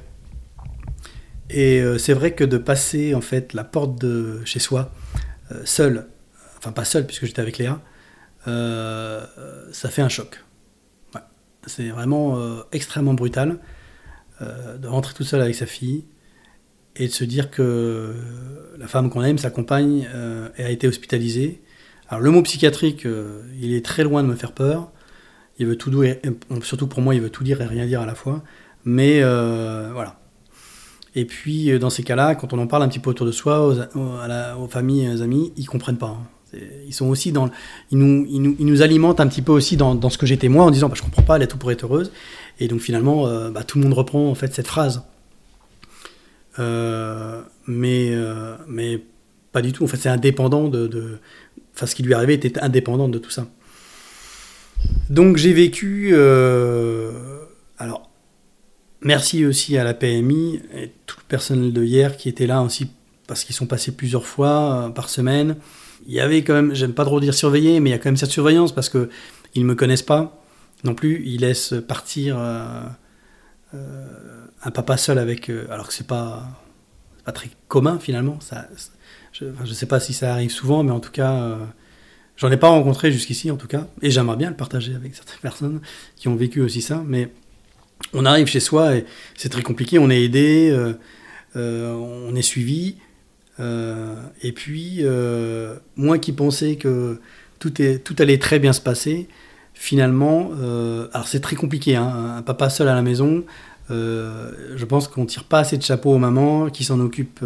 Et 1.48 1.82
c'est 1.98 2.12
vrai 2.12 2.35
que 2.35 2.44
de 2.44 2.59
passer 2.59 3.14
en 3.14 3.22
fait 3.22 3.54
la 3.54 3.64
porte 3.64 3.98
de 3.98 4.44
chez 4.44 4.59
soi, 4.59 4.92
seul, 5.64 6.09
enfin 6.59 6.72
pas 6.72 6.85
seul 6.85 7.06
puisque 7.06 7.24
j'étais 7.24 7.40
avec 7.40 7.56
Léa, 7.56 7.80
ça 8.46 9.90
fait 9.90 10.02
un 10.02 10.09
choc. 10.09 10.42
C'est 11.66 11.88
vraiment 11.88 12.38
euh, 12.38 12.62
extrêmement 12.72 13.14
brutal 13.14 13.59
euh, 14.40 14.78
de 14.78 14.87
rentrer 14.87 15.14
tout 15.14 15.24
seul 15.24 15.40
avec 15.40 15.56
sa 15.56 15.66
fille 15.66 16.04
et 16.94 17.09
de 17.09 17.12
se 17.12 17.24
dire 17.24 17.50
que 17.50 18.14
la 18.78 18.87
femme 18.87 19.11
qu'on 19.11 19.22
aime, 19.22 19.37
sa 19.37 19.50
compagne, 19.50 20.09
a 20.56 20.70
été 20.70 20.88
hospitalisée. 20.88 21.61
Alors 22.09 22.22
le 22.22 22.30
mot 22.30 22.40
psychiatrique, 22.42 23.06
il 23.61 23.74
est 23.74 23.85
très 23.85 24.02
loin 24.02 24.22
de 24.22 24.28
me 24.28 24.35
faire 24.35 24.52
peur. 24.52 24.90
Il 25.59 25.66
veut 25.66 25.76
tout 25.76 25.90
dire, 25.90 26.16
surtout 26.62 26.87
pour 26.87 27.02
moi, 27.02 27.14
il 27.14 27.20
veut 27.20 27.28
tout 27.28 27.44
dire 27.44 27.61
et 27.61 27.66
rien 27.66 27.85
dire 27.85 28.00
à 28.00 28.06
la 28.06 28.14
fois. 28.14 28.42
Mais 28.87 29.20
voilà. 29.20 30.18
Et 31.14 31.26
puis 31.26 31.78
dans 31.78 31.90
ces 31.90 32.02
cas-là, 32.02 32.35
quand 32.35 32.54
on 32.54 32.59
en 32.59 32.66
parle 32.66 32.82
un 32.82 32.88
petit 32.88 32.98
peu 32.98 33.11
autour 33.11 33.26
de 33.26 33.32
soi, 33.32 33.66
aux, 33.66 34.68
familles, 34.68 35.11
aux 35.11 35.20
amis, 35.20 35.52
ils 35.59 35.66
comprennent 35.66 35.98
pas. 35.98 36.16
Hein. 36.18 36.26
Ils 36.87 36.95
sont 36.95 37.07
aussi 37.07 37.33
dans, 37.33 37.51
ils 37.90 37.99
nous, 37.99 38.27
ils 38.29 38.40
nous, 38.40 38.57
ils 38.59 38.66
nous, 38.66 38.83
alimentent 38.83 39.21
un 39.21 39.27
petit 39.27 39.42
peu 39.42 39.53
aussi 39.53 39.77
dans, 39.77 40.11
ce 40.11 40.19
que 40.19 40.27
j'étais 40.27 40.49
moi 40.49 40.64
en 40.64 40.71
disant 40.71 40.88
bah, 40.88 40.95
je 40.97 41.03
comprends 41.03 41.23
pas, 41.23 41.37
elle 41.37 41.42
est 41.42 41.47
tout 41.47 41.59
pour 41.59 41.71
être 41.71 41.85
heureuse. 41.85 42.12
Et 42.59 42.69
donc 42.69 42.81
finalement, 42.81 43.27
euh, 43.27 43.51
bah, 43.51 43.64
tout 43.64 43.79
le 43.79 43.85
monde 43.85 43.95
reprend 43.95 44.29
en 44.29 44.35
fait 44.35 44.55
cette 44.55 44.66
phrase. 44.66 45.03
Euh, 46.59 47.42
mais, 47.66 48.11
euh, 48.12 48.57
mais 48.66 49.03
pas 49.53 49.62
du 49.62 49.73
tout. 49.73 49.85
En 49.85 49.87
fait, 49.87 49.99
c'est 49.99 50.09
indépendant 50.09 50.69
de, 50.69 51.19
Enfin, 51.75 51.85
ce 51.85 51.95
qui 51.95 52.03
lui 52.03 52.14
arrivait 52.14 52.35
était 52.35 52.59
indépendant 52.61 53.07
de 53.07 53.19
tout 53.19 53.31
ça. 53.31 53.47
Donc 55.11 55.37
j'ai 55.37 55.53
vécu. 55.53 56.14
alors, 57.79 58.11
merci 59.03 59.45
aussi 59.45 59.77
à 59.77 59.85
la 59.85 59.92
PMI 59.92 60.61
et 60.75 60.92
tout 61.05 61.19
le 61.19 61.29
personnel 61.29 61.75
de 61.75 61.85
hier 61.85 62.16
qui 62.16 62.31
était 62.31 62.47
là 62.47 62.62
aussi 62.62 62.90
parce 63.27 63.45
qu'ils 63.45 63.55
sont 63.55 63.66
passés 63.66 63.92
plusieurs 63.92 64.27
fois 64.27 64.90
par 64.95 65.11
semaine 65.11 65.57
il 66.07 66.14
y 66.14 66.21
avait 66.21 66.42
quand 66.42 66.55
même, 66.55 66.75
j'aime 66.75 66.92
pas 66.92 67.05
trop 67.05 67.21
dire 67.21 67.35
surveiller, 67.35 67.81
mais 67.81 67.90
il 67.90 67.92
y 67.92 67.97
a 67.97 67.99
quand 67.99 68.09
même 68.09 68.16
cette 68.16 68.31
surveillance 68.31 68.73
parce 68.75 68.88
que 68.88 69.11
ils 69.55 69.64
me 69.64 69.75
connaissent 69.75 70.03
pas 70.03 70.42
non 70.85 70.95
plus. 70.95 71.23
Ils 71.25 71.40
laissent 71.40 71.75
partir 71.87 72.37
euh, 72.38 72.83
euh, 73.75 74.47
un 74.62 74.71
papa 74.71 74.97
seul 74.97 75.19
avec, 75.19 75.51
alors 75.71 75.88
que 75.88 75.95
c'est 75.95 76.07
pas 76.07 76.47
pas 77.27 77.33
très 77.33 77.51
commun 77.69 77.99
finalement. 77.99 78.38
Je 79.33 79.45
ne 79.45 79.75
sais 79.75 79.87
pas 79.87 80.01
si 80.01 80.14
ça 80.14 80.33
arrive 80.33 80.51
souvent, 80.51 80.83
mais 80.83 80.92
en 80.92 81.01
tout 81.01 81.11
cas, 81.11 81.33
euh, 81.33 81.57
j'en 82.37 82.51
ai 82.51 82.57
pas 82.57 82.69
rencontré 82.69 83.12
jusqu'ici 83.12 83.51
en 83.51 83.57
tout 83.57 83.66
cas, 83.66 83.88
et 84.01 84.11
j'aimerais 84.11 84.37
bien 84.37 84.49
le 84.49 84.57
partager 84.57 84.95
avec 84.95 85.14
certaines 85.14 85.38
personnes 85.42 85.81
qui 86.14 86.29
ont 86.29 86.37
vécu 86.37 86.62
aussi 86.62 86.81
ça. 86.81 87.03
Mais 87.07 87.33
on 88.14 88.25
arrive 88.25 88.47
chez 88.47 88.61
soi 88.61 88.97
et 88.97 89.05
c'est 89.37 89.49
très 89.49 89.62
compliqué, 89.62 89.99
on 89.99 90.09
est 90.09 90.23
aidé, 90.23 90.71
euh, 90.71 90.95
euh, 91.57 91.92
on 91.92 92.35
est 92.37 92.42
suivi, 92.42 92.97
et 93.59 94.53
puis 94.53 95.05
moi 95.97 96.19
qui 96.19 96.33
pensais 96.33 96.77
que 96.77 97.21
tout, 97.59 97.73
tout 98.05 98.16
allait 98.19 98.38
très 98.38 98.59
bien 98.59 98.73
se 98.73 98.81
passer, 98.81 99.29
finalement, 99.75 100.51
alors 101.12 101.29
c'est 101.29 101.40
très 101.40 101.57
compliqué, 101.57 101.97
hein, 101.97 102.37
un 102.38 102.42
papa 102.42 102.71
seul 102.71 102.88
à 102.88 102.95
la 102.95 103.03
maison. 103.03 103.45
je 103.88 104.85
pense 104.85 105.09
qu'on 105.09 105.27
tire 105.27 105.45
pas 105.45 105.61
assez 105.61 105.77
de 105.77 105.83
chapeau 105.83 106.12
aux 106.12 106.19
mamans 106.19 106.71
qui 106.71 106.85
s'en 106.85 107.01
occupent 107.01 107.45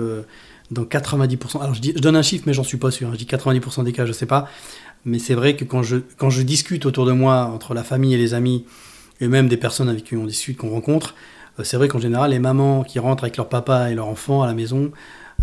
dans 0.70 0.84
90%, 0.84 1.60
alors 1.60 1.74
je, 1.74 1.92
donne 2.00 2.16
un 2.16 2.22
chiffre, 2.22 2.44
mais 2.46 2.52
j'en 2.52 2.62
suis 2.62 2.78
pas 2.78 2.90
sûr, 2.90 3.08
hein. 3.08 3.12
je 3.14 3.18
dis 3.18 3.24
90% 3.24 3.84
des 3.84 3.92
cas, 3.92 4.06
je 4.06 4.12
sais 4.12 4.26
pas, 4.26 4.48
mais 5.04 5.18
c'est 5.18 5.34
vrai 5.34 5.56
que 5.56 5.64
quand 5.64 5.82
je, 5.82 6.42
discute 6.42 6.86
autour 6.86 7.06
de 7.06 7.12
moi, 7.12 7.50
entre 7.52 7.74
la 7.74 7.82
famille 7.82 8.14
et 8.14 8.18
les 8.18 8.34
amis, 8.34 8.64
et 9.20 9.28
même 9.28 9.48
des 9.48 9.56
personnes 9.56 9.88
avec 9.88 10.04
qui 10.04 10.16
on 10.16 10.26
discute, 10.26 10.56
qu'on 10.56 10.70
rencontre, 10.70 11.14
euh, 11.58 11.64
c'est 11.64 11.76
vrai 11.76 11.88
qu'en 11.88 11.98
général, 11.98 12.30
les 12.30 12.38
mamans 12.38 12.84
qui 12.84 12.98
rentrent 12.98 13.24
avec 13.24 13.36
leur 13.36 13.48
papa 13.48 13.90
et 13.90 13.94
leur 13.94 14.08
enfant 14.08 14.42
à 14.42 14.46
la 14.46 14.54
maison, 14.54 14.92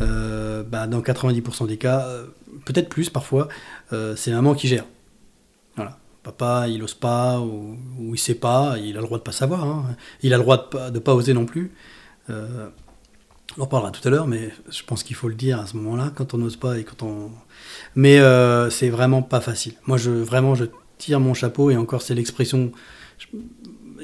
euh, 0.01 0.63
bah, 0.63 0.88
dans 0.88 1.01
90% 1.01 1.67
des 1.67 1.77
cas, 1.77 2.05
euh, 2.07 2.27
peut-être 2.65 2.89
plus 2.89 3.10
parfois, 3.10 3.47
c'est 4.15 4.31
maman 4.31 4.53
qui 4.53 4.67
gère. 4.67 4.86
Voilà. 5.75 5.97
Papa, 6.23 6.67
il 6.67 6.83
ose 6.83 6.93
pas, 6.93 7.39
ou, 7.39 7.77
il 8.13 8.19
sait 8.19 8.36
pas, 8.36 8.75
il 8.77 8.97
a 8.97 8.99
le 8.99 9.05
droit 9.05 9.17
de 9.17 9.23
pas 9.23 9.31
savoir, 9.31 9.63
hein. 9.63 9.95
il 10.23 10.33
a 10.33 10.38
le 10.38 10.43
droit 10.43 10.69
de 10.73 10.93
ne 10.93 10.99
pas 10.99 11.15
oser 11.15 11.33
non 11.33 11.45
plus. 11.45 11.71
On 13.57 13.63
en 13.63 13.65
parlera 13.65 13.91
tout 13.91 14.05
à 14.07 14.12
l'heure, 14.12 14.27
mais 14.27 14.51
je 14.69 14.83
pense 14.83 15.03
qu'il 15.03 15.15
faut 15.15 15.29
le 15.29 15.36
dire 15.36 15.60
à 15.60 15.65
ce 15.65 15.77
moment-là, 15.77 16.12
quand 16.13 16.33
on 16.33 16.38
n'ose 16.38 16.57
pas 16.57 16.77
et 16.77 16.83
quand 16.83 17.01
on. 17.03 17.31
Mais 17.95 18.19
euh, 18.19 18.69
c'est 18.69 18.89
vraiment 18.89 19.23
pas 19.23 19.41
facile. 19.41 19.73
Moi, 19.88 19.97
vraiment, 19.97 20.53
je 20.53 20.65
tire 20.97 21.19
mon 21.19 21.33
chapeau 21.33 21.71
et 21.71 21.77
encore, 21.77 22.01
c'est 22.03 22.13
l'expression 22.13 22.71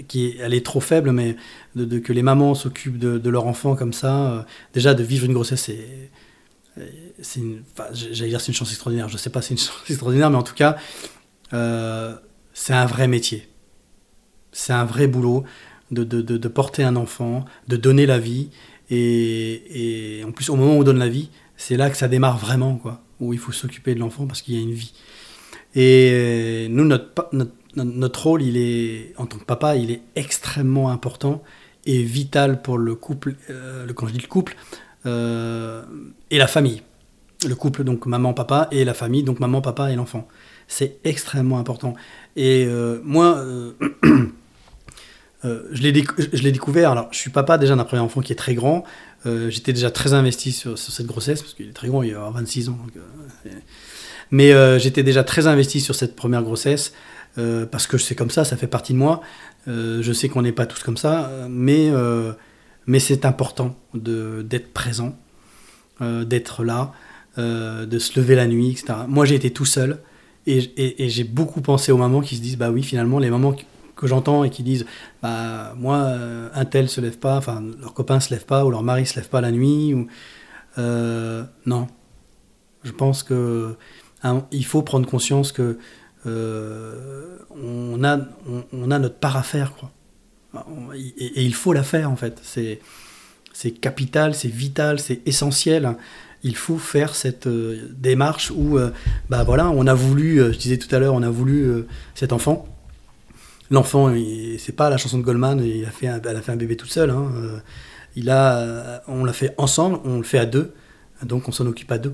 qui 0.07 0.35
elle 0.39 0.53
est 0.53 0.65
trop 0.65 0.79
faible, 0.79 1.11
mais 1.11 1.35
de, 1.75 1.99
que 1.99 2.13
les 2.13 2.23
mamans 2.23 2.55
s'occupent 2.55 2.97
de, 2.97 3.29
leur 3.29 3.47
enfant 3.47 3.75
comme 3.75 3.93
ça, 3.93 4.31
euh, 4.31 4.41
déjà 4.73 4.93
de 4.93 5.03
vivre 5.03 5.25
une 5.25 5.33
grossesse, 5.33 5.63
c'est, 5.63 6.09
c'est 7.21 7.41
enfin, 7.71 7.89
j'allais 7.93 8.29
dire 8.29 8.41
c'est 8.41 8.51
une 8.51 8.57
chance 8.57 8.71
extraordinaire. 8.71 9.09
Je 9.09 9.17
sais 9.17 9.29
pas, 9.29 9.41
c'est 9.41 9.53
une 9.53 9.57
chance 9.59 9.83
extraordinaire, 9.89 10.29
mais 10.29 10.37
en 10.37 10.43
tout 10.43 10.55
cas, 10.55 10.77
euh, 11.53 12.15
c'est 12.53 12.73
un 12.73 12.85
vrai 12.85 13.07
métier. 13.07 13.47
C'est 14.51 14.73
un 14.73 14.85
vrai 14.85 15.07
boulot 15.07 15.43
de, 15.91 16.47
porter 16.47 16.83
un 16.83 16.95
enfant, 16.95 17.45
de 17.67 17.77
donner 17.77 18.05
la 18.05 18.19
vie. 18.19 18.49
Et, 18.89 20.23
en 20.25 20.31
plus, 20.31 20.49
au 20.49 20.55
moment 20.55 20.75
où 20.75 20.81
on 20.81 20.83
donne 20.83 20.99
la 20.99 21.09
vie, 21.09 21.29
c'est 21.57 21.77
là 21.77 21.89
que 21.89 21.97
ça 21.97 22.07
démarre 22.07 22.37
vraiment, 22.37 22.75
quoi, 22.75 23.03
où 23.19 23.33
il 23.33 23.39
faut 23.39 23.51
s'occuper 23.51 23.95
de 23.95 23.99
l'enfant 23.99 24.27
parce 24.27 24.41
qu'il 24.41 24.55
y 24.55 24.57
a 24.57 24.61
une 24.61 24.73
vie. 24.73 24.93
Et 25.75 26.67
nous, 26.69 26.83
notre, 26.83 27.13
rôle, 27.75 28.41
il 28.41 28.57
est, 28.57 29.13
en 29.17 29.25
tant 29.25 29.37
que 29.37 29.45
papa, 29.45 29.75
il 29.75 29.91
est 29.91 30.01
extrêmement 30.15 30.89
important 30.89 31.43
et 31.85 32.01
vital 32.01 32.61
pour 32.61 32.77
le 32.77 32.95
couple, 32.95 33.35
euh, 33.49 33.87
quand 33.93 34.07
je 34.07 34.13
dis 34.13 34.21
le 34.21 34.27
couple, 34.27 34.55
euh, 35.05 35.83
et 36.31 36.37
la 36.37 36.47
famille. 36.47 36.81
Le 37.47 37.55
couple, 37.55 37.83
donc 37.83 38.05
maman, 38.05 38.33
papa, 38.33 38.67
et 38.71 38.85
la 38.85 38.93
famille, 38.93 39.23
donc 39.23 39.39
maman, 39.39 39.61
papa 39.61 39.91
et 39.91 39.95
l'enfant. 39.95 40.27
C'est 40.67 40.97
extrêmement 41.03 41.59
important. 41.59 41.93
Et 42.35 42.65
euh, 42.65 43.01
moi, 43.03 43.37
euh, 43.37 43.73
je 45.43 45.81
l'ai 45.81 46.51
découvert, 46.51 46.91
alors 46.91 47.09
je 47.11 47.17
suis 47.17 47.31
papa 47.31 47.57
déjà 47.57 47.75
d'un 47.75 47.83
premier 47.83 48.01
enfant 48.01 48.21
qui 48.21 48.31
est 48.31 48.37
très 48.37 48.55
grand, 48.55 48.85
j'étais 49.25 49.73
déjà 49.73 49.89
très 49.91 50.13
investi 50.13 50.51
sur, 50.51 50.77
cette 50.77 51.05
grossesse, 51.05 51.41
parce 51.41 51.53
qu'il 51.53 51.69
est 51.69 51.73
très 51.73 51.87
grand, 51.87 52.03
il 52.03 52.13
a 52.13 52.29
26 52.29 52.69
ans. 52.69 52.77
Mais 54.31 54.79
j'étais 54.79 55.03
déjà 55.03 55.25
très 55.25 55.47
investi 55.47 55.81
sur 55.81 55.95
cette 55.95 56.15
première 56.15 56.43
grossesse, 56.43 56.93
parce 57.35 57.87
que 57.87 57.97
c'est 57.97 58.15
comme 58.15 58.29
ça, 58.29 58.45
ça 58.45 58.57
fait 58.57 58.67
partie 58.67 58.93
de 58.93 58.97
moi. 58.97 59.21
je 59.67 60.11
sais 60.13 60.29
qu'on 60.29 60.43
n'est 60.43 60.51
pas 60.51 60.65
tous 60.65 60.83
comme 60.83 60.97
ça, 60.97 61.31
mais, 61.49 61.91
mais 62.85 62.99
c'est 62.99 63.25
important 63.25 63.75
d'être 63.93 64.71
présent, 64.73 65.17
d'être 65.99 66.63
là, 66.63 66.91
de 67.37 67.99
se 67.99 68.19
lever 68.19 68.35
la 68.35 68.47
nuit, 68.47 68.71
etc. 68.71 68.93
Moi 69.07 69.25
j'ai 69.25 69.35
été 69.35 69.51
tout 69.51 69.65
seul, 69.65 69.99
et, 70.45 71.03
et, 71.03 71.09
j'ai 71.09 71.23
beaucoup 71.23 71.61
pensé 71.61 71.91
aux 71.91 71.97
mamans 71.97 72.21
qui 72.21 72.35
se 72.35 72.41
disent, 72.41 72.57
bah 72.57 72.69
oui, 72.69 72.83
finalement, 72.83 73.17
les 73.17 73.29
mamans 73.29 73.55
que 73.95 74.07
j'entends 74.07 74.43
et 74.43 74.49
qui 74.49 74.63
disent 74.63 74.85
bah 75.21 75.73
moi 75.77 75.97
euh, 75.97 76.49
un 76.53 76.65
tel 76.65 76.89
se 76.89 77.01
lève 77.01 77.17
pas 77.17 77.37
enfin 77.37 77.63
leur 77.79 77.93
copain 77.93 78.19
se 78.19 78.33
lève 78.33 78.45
pas 78.45 78.65
ou 78.65 78.71
leur 78.71 78.83
mari 78.83 79.05
se 79.05 79.15
lève 79.15 79.29
pas 79.29 79.41
la 79.41 79.51
nuit 79.51 79.93
ou 79.93 80.07
euh, 80.77 81.43
non 81.65 81.87
je 82.83 82.91
pense 82.91 83.23
que 83.23 83.75
hein, 84.23 84.45
il 84.51 84.65
faut 84.65 84.81
prendre 84.81 85.07
conscience 85.07 85.51
que 85.51 85.77
euh, 86.25 87.37
on 87.49 88.03
a 88.03 88.19
on, 88.71 88.91
a 88.91 88.99
notre 88.99 89.15
part 89.15 89.37
à 89.37 89.43
faire 89.43 89.73
quoi 89.73 89.91
et, 90.95 91.43
il 91.43 91.53
faut 91.53 91.73
la 91.73 91.83
faire 91.83 92.09
en 92.11 92.15
fait 92.15 92.39
c'est 92.43 93.71
capital 93.71 94.33
c'est 94.35 94.47
vital 94.47 94.99
c'est 94.99 95.21
essentiel 95.27 95.95
il 96.43 96.55
faut 96.55 96.77
faire 96.77 97.15
cette 97.15 97.47
démarche 97.47 98.51
où 98.51 98.77
bah 99.29 99.43
voilà 99.43 99.69
on 99.69 99.87
a 99.87 99.93
voulu 99.93 100.37
je 100.37 100.57
disais 100.57 100.77
tout 100.77 100.93
à 100.95 100.99
l'heure 100.99 101.13
on 101.13 101.23
a 101.23 101.29
voulu 101.29 101.85
cet 102.15 102.33
enfant 102.33 102.73
l'enfant, 103.73 104.13
c'est 104.59 104.75
pas 104.75 104.89
la 104.89 104.97
chanson 104.97 105.17
de 105.17 105.23
Goldman, 105.23 105.59
il 105.63 105.83
a 105.85 105.89
fait 105.89 106.05
elle 106.05 106.37
a 106.37 106.41
fait 106.41 106.51
un 106.51 106.55
bébé 106.55 106.77
toute 106.77 106.91
seule. 106.91 107.09
Hein. 107.09 107.31
Euh, 107.35 107.59
il 108.15 108.29
a, 108.29 109.01
on 109.07 109.25
l'a 109.25 109.33
fait 109.33 109.53
ensemble, 109.57 109.99
on 110.05 110.17
le 110.17 110.23
fait 110.23 110.37
à 110.37 110.45
deux, 110.45 110.73
donc 111.23 111.47
on 111.49 111.51
s'en 111.51 111.65
occupe 111.65 111.91
à 111.91 111.97
deux. 111.97 112.13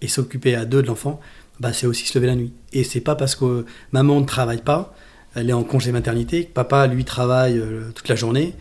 Et 0.00 0.08
s'occuper 0.08 0.54
à 0.54 0.64
deux 0.64 0.82
de 0.82 0.86
l'enfant, 0.86 1.20
bah, 1.62 1.72
c'est 1.72 1.86
aussi 1.86 2.06
se 2.06 2.18
lever 2.18 2.26
la 2.26 2.36
nuit. 2.36 2.52
Et 2.72 2.84
c'est 2.84 3.00
pas 3.00 3.14
parce 3.14 3.34
que 3.34 3.64
maman 3.92 4.20
ne 4.20 4.26
travaille 4.26 4.62
pas, 4.62 4.94
elle 5.34 5.48
est 5.48 5.54
en 5.54 5.64
congé 5.64 5.92
maternité, 5.92 6.44
que 6.44 6.52
papa 6.52 6.86
lui 6.86 7.04
travaille 7.04 7.58
euh, 7.58 7.90
toute 7.94 8.08
la 8.08 8.16
journée. 8.16 8.54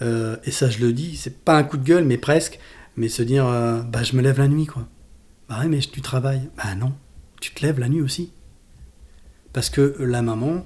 Euh, 0.00 0.36
et 0.44 0.50
ça, 0.50 0.70
je 0.70 0.78
le 0.78 0.92
dis, 0.92 1.16
c'est 1.16 1.44
pas 1.44 1.56
un 1.56 1.62
coup 1.62 1.76
de 1.76 1.84
gueule, 1.84 2.04
mais 2.04 2.16
presque. 2.18 2.58
Mais 2.96 3.08
se 3.08 3.22
dire, 3.22 3.44
bah, 3.92 4.02
je 4.02 4.16
me 4.16 4.22
lève 4.22 4.38
la 4.38 4.48
nuit, 4.48 4.64
quoi. 4.64 4.88
Bah 5.48 5.60
ouais, 5.60 5.68
mais 5.68 5.78
tu 5.78 6.00
travailles. 6.00 6.48
Bah 6.56 6.74
non, 6.74 6.92
tu 7.40 7.52
te 7.52 7.64
lèves 7.64 7.78
la 7.78 7.88
nuit 7.88 8.00
aussi. 8.00 8.32
Parce 9.52 9.70
que 9.70 9.96
la 10.00 10.22
maman, 10.22 10.64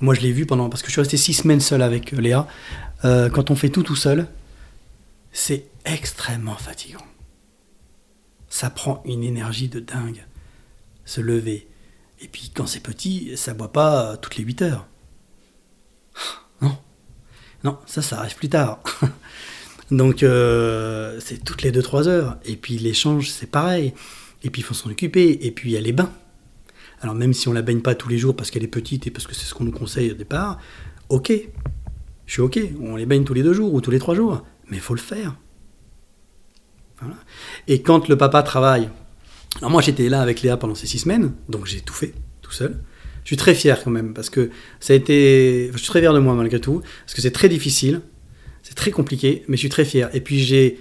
moi, 0.00 0.14
je 0.14 0.20
l'ai 0.20 0.32
vu 0.32 0.46
pendant. 0.46 0.68
Parce 0.68 0.82
que 0.82 0.88
je 0.88 0.92
suis 0.92 1.00
resté 1.00 1.16
six 1.16 1.34
semaines 1.34 1.60
seul 1.60 1.82
avec 1.82 2.12
euh, 2.12 2.20
Léa. 2.20 2.46
Euh, 3.04 3.30
quand 3.30 3.50
on 3.50 3.56
fait 3.56 3.68
tout 3.68 3.82
tout 3.82 3.96
seul, 3.96 4.26
c'est 5.32 5.66
extrêmement 5.84 6.56
fatigant. 6.56 7.04
Ça 8.48 8.70
prend 8.70 9.02
une 9.04 9.22
énergie 9.22 9.68
de 9.68 9.80
dingue. 9.80 10.24
Se 11.06 11.22
lever. 11.22 11.66
Et 12.20 12.28
puis, 12.28 12.52
quand 12.54 12.66
c'est 12.66 12.80
petit, 12.80 13.32
ça 13.36 13.54
boit 13.54 13.72
pas 13.72 14.12
euh, 14.12 14.16
toutes 14.16 14.36
les 14.36 14.44
8 14.44 14.62
heures. 14.62 14.86
Non. 16.60 16.78
Non, 17.64 17.78
ça, 17.86 18.02
ça 18.02 18.18
arrive 18.18 18.36
plus 18.36 18.48
tard. 18.48 18.82
Donc, 19.90 20.20
c'est 20.20 21.44
toutes 21.44 21.62
les 21.62 21.72
2-3 21.72 22.08
heures. 22.08 22.36
Et 22.44 22.56
puis, 22.56 22.76
l'échange, 22.78 23.30
c'est 23.30 23.50
pareil. 23.50 23.94
Et 24.42 24.50
puis, 24.50 24.60
il 24.60 24.64
faut 24.64 24.74
s'en 24.74 24.90
occuper. 24.90 25.46
Et 25.46 25.50
puis, 25.50 25.70
il 25.70 25.72
y 25.72 25.76
a 25.76 25.80
les 25.80 25.92
bains. 25.92 26.12
Alors 27.00 27.14
même 27.14 27.32
si 27.32 27.48
on 27.48 27.52
la 27.52 27.62
baigne 27.62 27.80
pas 27.80 27.94
tous 27.94 28.08
les 28.08 28.18
jours 28.18 28.34
parce 28.34 28.50
qu'elle 28.50 28.64
est 28.64 28.68
petite 28.68 29.06
et 29.06 29.10
parce 29.10 29.26
que 29.26 29.34
c'est 29.34 29.44
ce 29.44 29.54
qu'on 29.54 29.64
nous 29.64 29.72
conseille 29.72 30.10
au 30.10 30.14
départ, 30.14 30.58
ok, 31.08 31.32
je 32.26 32.32
suis 32.32 32.42
ok, 32.42 32.58
on 32.80 32.96
les 32.96 33.06
baigne 33.06 33.24
tous 33.24 33.34
les 33.34 33.42
deux 33.42 33.52
jours 33.52 33.72
ou 33.74 33.80
tous 33.80 33.90
les 33.90 33.98
trois 33.98 34.14
jours, 34.14 34.44
mais 34.68 34.76
il 34.76 34.82
faut 34.82 34.94
le 34.94 35.00
faire. 35.00 35.36
Et 37.68 37.82
quand 37.82 38.08
le 38.08 38.16
papa 38.16 38.42
travaille, 38.42 38.88
alors 39.58 39.70
moi 39.70 39.82
j'étais 39.82 40.08
là 40.08 40.20
avec 40.20 40.42
Léa 40.42 40.56
pendant 40.56 40.74
ces 40.74 40.86
six 40.86 41.00
semaines, 41.00 41.32
donc 41.48 41.66
j'ai 41.66 41.80
tout 41.80 41.94
fait 41.94 42.14
tout 42.42 42.52
seul. 42.52 42.80
Je 43.24 43.28
suis 43.28 43.36
très 43.36 43.54
fier 43.54 43.82
quand 43.82 43.90
même 43.90 44.14
parce 44.14 44.30
que 44.30 44.50
ça 44.78 44.92
a 44.92 44.96
été, 44.96 45.70
je 45.72 45.78
suis 45.78 45.88
très 45.88 46.00
fier 46.00 46.14
de 46.14 46.20
moi 46.20 46.34
malgré 46.34 46.60
tout, 46.60 46.82
parce 47.04 47.14
que 47.14 47.22
c'est 47.22 47.32
très 47.32 47.48
difficile, 47.48 48.00
c'est 48.62 48.74
très 48.74 48.90
compliqué, 48.90 49.44
mais 49.48 49.56
je 49.56 49.60
suis 49.60 49.68
très 49.68 49.84
fier. 49.84 50.08
Et 50.14 50.20
puis 50.20 50.38
j'ai 50.38 50.78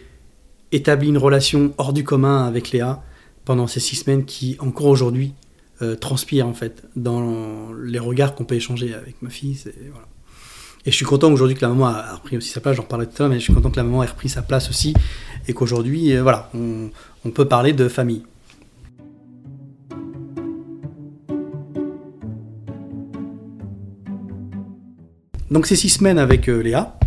établi 0.72 1.10
une 1.10 1.18
relation 1.18 1.74
hors 1.78 1.94
du 1.94 2.04
commun 2.04 2.46
avec 2.46 2.72
Léa 2.72 3.04
pendant 3.46 3.68
ces 3.68 3.80
six 3.80 3.96
semaines 3.96 4.26
qui 4.26 4.58
encore 4.60 4.88
aujourd'hui 4.88 5.34
euh, 5.82 5.96
transpire 5.96 6.48
en 6.48 6.54
fait 6.54 6.84
dans 6.96 7.74
les 7.74 8.00
regards 8.00 8.36
qu'on 8.36 8.46
peut 8.46 8.56
échanger 8.56 8.94
avec 8.94 9.22
ma 9.22 9.30
fille. 9.30 9.58
Et 10.86 10.92
je 10.92 10.96
suis 10.96 11.06
content 11.06 11.32
aujourd'hui 11.32 11.56
que 11.56 11.62
la 11.62 11.70
maman 11.70 11.88
a 11.88 12.16
repris 12.16 12.38
aussi 12.38 12.50
sa 12.50 12.62
place, 12.62 12.76
j'en 12.76 12.84
reparlerai 12.84 13.08
tout 13.08 13.16
à 13.18 13.20
l'heure, 13.24 13.30
mais 13.30 13.40
je 13.40 13.44
suis 13.44 13.54
content 13.54 13.72
que 13.72 13.78
la 13.78 13.84
maman 13.84 14.04
ait 14.04 14.08
repris 14.08 14.30
sa 14.30 14.44
place 14.44 14.70
aussi 14.70 14.94
et 15.48 15.54
qu'aujourd'hui, 15.54 16.16
euh, 16.16 16.22
voilà, 16.22 16.52
on, 16.54 17.32
peut 17.32 17.46
parler 17.46 17.74
de 17.74 17.88
famille. 17.88 18.22
Donc 25.56 25.68
ces 25.68 25.78
six 25.78 25.88
semaines 25.88 26.20
avec 26.20 26.50
euh, 26.50 26.62
Léa, 26.62 27.00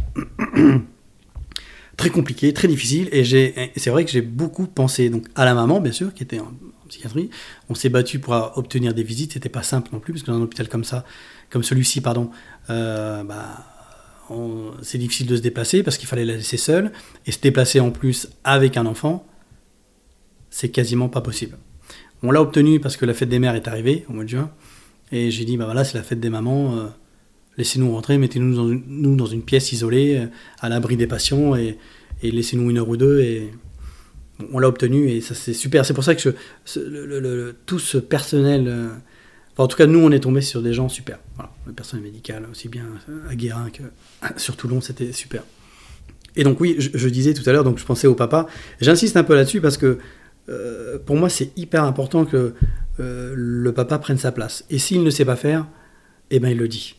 très 1.98 2.08
compliqué, 2.08 2.54
très 2.54 2.66
difficile, 2.66 3.10
et 3.12 3.22
c'est 3.76 3.90
vrai 3.90 4.06
que 4.06 4.10
j'ai 4.10 4.22
beaucoup 4.22 4.66
pensé 4.66 5.10
donc 5.10 5.26
à 5.34 5.44
la 5.44 5.52
maman, 5.52 5.82
bien 5.82 5.92
sûr, 5.92 6.14
qui 6.14 6.22
était 6.22 6.40
psychiatrie. 6.88 7.28
On 7.68 7.74
s'est 7.74 7.90
battu 7.90 8.20
pour 8.20 8.32
obtenir 8.56 8.94
des 8.94 9.02
visites, 9.02 9.34
c'était 9.34 9.50
pas 9.50 9.62
simple 9.62 9.90
non 9.92 10.00
plus, 10.00 10.14
parce 10.14 10.22
que 10.22 10.30
dans 10.30 10.38
un 10.38 10.40
hôpital 10.40 10.66
comme 10.70 10.84
ça, 10.84 11.04
comme 11.50 11.62
celui-ci, 11.62 12.00
pardon, 12.00 12.30
euh, 12.70 13.22
bah, 13.22 13.66
c'est 14.80 14.96
difficile 14.96 15.26
de 15.26 15.36
se 15.36 15.42
déplacer 15.42 15.82
parce 15.82 15.98
qu'il 15.98 16.08
fallait 16.08 16.24
la 16.24 16.36
laisser 16.36 16.56
seule. 16.56 16.90
Et 17.26 17.32
se 17.32 17.40
déplacer 17.42 17.80
en 17.80 17.90
plus 17.90 18.30
avec 18.44 18.78
un 18.78 18.86
enfant, 18.86 19.26
c'est 20.48 20.70
quasiment 20.70 21.10
pas 21.10 21.20
possible. 21.20 21.58
On 22.22 22.30
l'a 22.30 22.40
obtenu 22.40 22.80
parce 22.80 22.96
que 22.96 23.04
la 23.04 23.12
fête 23.12 23.28
des 23.28 23.40
mères 23.40 23.56
est 23.56 23.68
arrivée 23.68 24.06
au 24.08 24.14
mois 24.14 24.24
de 24.24 24.30
juin. 24.30 24.50
Et 25.12 25.30
j'ai 25.30 25.44
dit, 25.44 25.58
bah 25.58 25.66
voilà, 25.66 25.84
c'est 25.84 25.98
la 25.98 26.02
fête 26.02 26.20
des 26.20 26.30
mamans. 26.30 26.78
Euh, 26.78 26.86
laissez-nous 27.58 27.92
rentrer, 27.92 28.16
mettez-nous 28.16 28.54
dans, 29.16 29.26
une, 29.26 29.42
pièce 29.42 29.72
isolée, 29.72 30.16
euh, 30.16 30.26
à 30.60 30.68
l'abri 30.68 30.96
des 30.96 31.08
patients, 31.08 31.54
et, 31.56 31.76
laissez-nous 32.22 32.70
une 32.70 32.78
heure 32.78 32.88
ou 32.88 32.96
deux. 32.96 33.20
Et 33.20 33.52
on 34.52 34.60
l'a 34.60 34.68
obtenu, 34.68 35.10
et 35.10 35.20
ça 35.20 35.34
c'est 35.34 35.52
super. 35.52 35.84
C'est 35.84 35.94
pour 35.94 36.04
ça 36.04 36.14
que 36.14 36.34
tout 37.66 37.78
ce 37.78 37.98
personnel, 37.98 38.68
euh, 38.68 38.88
en 39.56 39.66
tout 39.66 39.76
cas 39.76 39.86
nous 39.86 39.98
on 39.98 40.10
est 40.12 40.20
tombé 40.20 40.40
sur 40.40 40.62
des 40.62 40.72
gens 40.72 40.88
super. 40.88 41.18
le 41.66 41.72
personnel 41.72 42.04
médical, 42.04 42.46
aussi 42.50 42.68
bien 42.68 42.86
à 43.28 43.34
Guérin 43.34 43.68
que 43.70 43.82
sur 44.36 44.56
Toulon, 44.56 44.80
c'était 44.80 45.12
super. 45.12 45.42
Et 46.36 46.44
donc 46.44 46.60
oui, 46.60 46.76
je, 46.78 47.08
disais 47.08 47.34
tout 47.34 47.48
à 47.50 47.52
l'heure, 47.52 47.64
donc 47.64 47.78
je 47.78 47.84
pensais 47.84 48.06
au 48.06 48.14
papa. 48.14 48.46
J'insiste 48.80 49.16
un 49.16 49.24
peu 49.24 49.34
là-dessus 49.34 49.60
parce 49.60 49.76
que 49.76 49.98
pour 51.04 51.16
moi 51.16 51.28
c'est 51.28 51.50
hyper 51.56 51.82
important 51.82 52.24
que 52.24 52.54
le 52.98 53.72
papa 53.72 53.98
prenne 53.98 54.18
sa 54.18 54.30
place. 54.30 54.64
Et 54.70 54.78
s'il 54.78 55.02
ne 55.02 55.10
sait 55.10 55.24
pas 55.24 55.36
faire, 55.36 55.66
eh 56.30 56.38
ben 56.38 56.50
il 56.50 56.58
le 56.58 56.68
dit. 56.68 56.97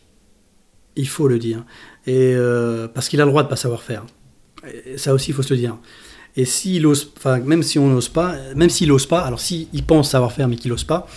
Il 0.96 1.08
faut 1.08 1.28
le 1.28 1.38
dire. 1.38 1.64
Et, 2.06 2.34
euh, 2.34 2.88
parce 2.88 3.08
qu'il 3.08 3.20
a 3.20 3.24
le 3.24 3.30
droit 3.30 3.42
de 3.42 3.46
ne 3.46 3.50
pas 3.50 3.56
savoir 3.56 3.82
faire. 3.82 4.04
ça 4.96 5.14
aussi, 5.14 5.30
il 5.30 5.34
faut 5.34 5.42
se 5.42 5.54
le 5.54 5.58
dire. 5.58 5.76
Et 6.36 6.44
s'il 6.44 6.86
ose, 6.86 7.12
même 7.44 7.62
si 7.62 7.78
on 7.78 7.88
n'ose 7.88 8.08
pas, 8.08 8.36
même 8.54 8.70
s'il 8.70 8.88
n'ose 8.88 9.06
pas, 9.06 9.20
alors 9.20 9.40
s'il 9.40 9.84
pense 9.86 10.10
savoir 10.10 10.32
faire 10.32 10.48
mais 10.48 10.56
qu'il 10.56 10.70
n'ose 10.70 10.84
pas, 10.84 11.08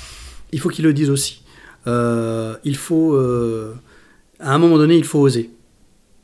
il 0.51 0.59
faut 0.59 0.69
qu'il 0.69 0.85
le 0.85 0.93
dise 0.93 1.09
aussi. 1.09 1.43
Euh, 1.85 2.55
il 2.63 2.75
faut, 2.75 3.13
euh, 3.13 3.75
à 4.39 4.53
un 4.53 4.57
moment 4.57 4.77
donné, 4.77 4.95
il 4.97 5.03
faut 5.03 5.19
oser. 5.19 5.51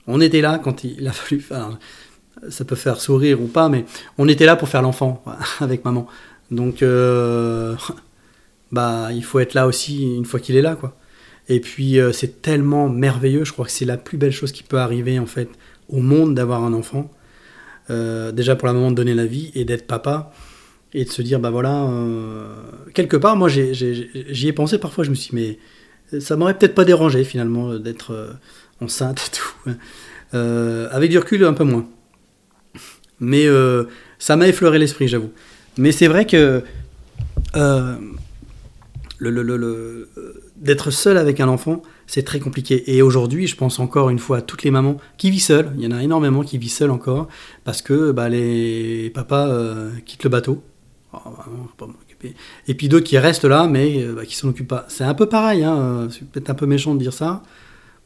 On 0.07 0.21
était 0.21 0.41
là 0.41 0.59
quand 0.59 0.83
il 0.83 1.07
a 1.07 1.11
fallu, 1.11 1.45
ça 2.49 2.65
peut 2.65 2.75
faire 2.75 2.99
sourire 2.99 3.41
ou 3.41 3.47
pas, 3.47 3.69
mais 3.69 3.85
on 4.17 4.27
était 4.27 4.45
là 4.45 4.55
pour 4.55 4.69
faire 4.69 4.81
l'enfant 4.81 5.23
avec 5.59 5.85
maman. 5.85 6.07
Donc, 6.49 6.83
bah, 8.71 9.09
il 9.13 9.23
faut 9.23 9.39
être 9.39 9.53
là 9.53 9.67
aussi 9.67 10.15
une 10.15 10.25
fois 10.25 10.39
qu'il 10.39 10.55
est 10.55 10.61
là, 10.63 10.75
quoi. 10.75 10.95
Et 11.49 11.59
puis 11.59 11.99
euh, 11.99 12.11
c'est 12.11 12.43
tellement 12.43 12.87
merveilleux, 12.87 13.43
je 13.43 13.51
crois 13.51 13.65
que 13.65 13.71
c'est 13.71 13.85
la 13.85 13.97
plus 13.97 14.17
belle 14.17 14.31
chose 14.31 14.51
qui 14.51 14.61
peut 14.61 14.77
arriver 14.77 15.17
en 15.17 15.25
fait 15.25 15.49
au 15.89 15.99
monde 15.99 16.35
d'avoir 16.35 16.63
un 16.63 16.73
enfant. 16.73 17.11
Euh, 17.89 18.31
déjà 18.31 18.55
pour 18.55 18.67
la 18.67 18.73
maman 18.73 18.91
de 18.91 18.95
donner 18.95 19.15
la 19.15 19.25
vie 19.25 19.51
et 19.55 19.65
d'être 19.65 19.87
papa 19.87 20.31
et 20.93 21.05
de 21.05 21.09
se 21.09 21.23
dire 21.23 21.39
bah 21.39 21.49
voilà 21.49 21.85
euh, 21.85 22.53
quelque 22.93 23.17
part 23.17 23.35
moi 23.35 23.49
j'y 23.49 24.47
ai, 24.47 24.53
pensé 24.53 24.77
parfois. 24.77 25.03
Je 25.03 25.09
me 25.09 25.15
suis 25.15 25.35
dit 25.35 25.57
mais 26.11 26.19
ça 26.19 26.35
m'aurait 26.35 26.55
peut-être 26.55 26.75
pas 26.75 26.85
dérangé 26.85 27.23
finalement 27.23 27.75
d'être 27.79 28.37
enceinte 28.79 29.19
et 29.27 29.37
tout. 29.37 29.71
Avec 30.91 31.09
du 31.09 31.17
recul 31.17 31.43
un 31.45 31.53
peu 31.53 31.63
moins. 31.63 31.87
Mais 33.19 33.47
ça 34.19 34.35
m'a 34.35 34.47
effleuré 34.47 34.77
l'esprit 34.77 35.07
j'avoue. 35.07 35.31
Mais 35.77 35.91
c'est 35.91 36.07
vrai 36.07 36.27
que 36.27 36.61
le, 37.55 39.31
le, 39.31 39.57
le, 39.57 40.09
d'être 40.59 40.91
seul 40.91 41.17
avec 41.17 41.39
un 41.39 41.47
enfant, 41.47 41.81
c'est 42.05 42.23
très 42.23 42.39
compliqué. 42.39 42.95
Et 42.95 43.01
aujourd'hui, 43.01 43.47
je 43.47 43.55
pense 43.55 43.79
encore 43.79 44.09
une 44.09 44.19
fois 44.19 44.37
à 44.37 44.41
toutes 44.41 44.63
les 44.63 44.71
mamans 44.71 44.97
qui 45.17 45.31
vivent 45.31 45.41
seules. 45.41 45.71
Il 45.77 45.83
y 45.83 45.87
en 45.87 45.91
a 45.91 46.03
énormément 46.03 46.43
qui 46.43 46.57
vivent 46.57 46.71
seules 46.71 46.91
encore 46.91 47.27
parce 47.63 47.81
que 47.81 48.11
bah, 48.11 48.29
les 48.29 49.09
papas 49.13 49.47
euh, 49.47 49.91
quittent 50.05 50.23
le 50.23 50.29
bateau. 50.29 50.63
Oh, 51.13 51.17
et 52.67 52.73
puis 52.73 52.89
d'autres 52.89 53.05
qui 53.05 53.17
restent 53.17 53.45
là, 53.45 53.67
mais 53.67 54.03
euh, 54.03 54.13
bah, 54.13 54.25
qui 54.25 54.35
s'en 54.35 54.49
occupent 54.49 54.67
pas. 54.67 54.85
C'est 54.89 55.05
un 55.05 55.13
peu 55.13 55.27
pareil. 55.27 55.63
Hein. 55.63 56.09
C'est 56.11 56.29
peut-être 56.29 56.49
un 56.49 56.55
peu 56.55 56.65
méchant 56.65 56.93
de 56.93 56.99
dire 56.99 57.13
ça. 57.13 57.41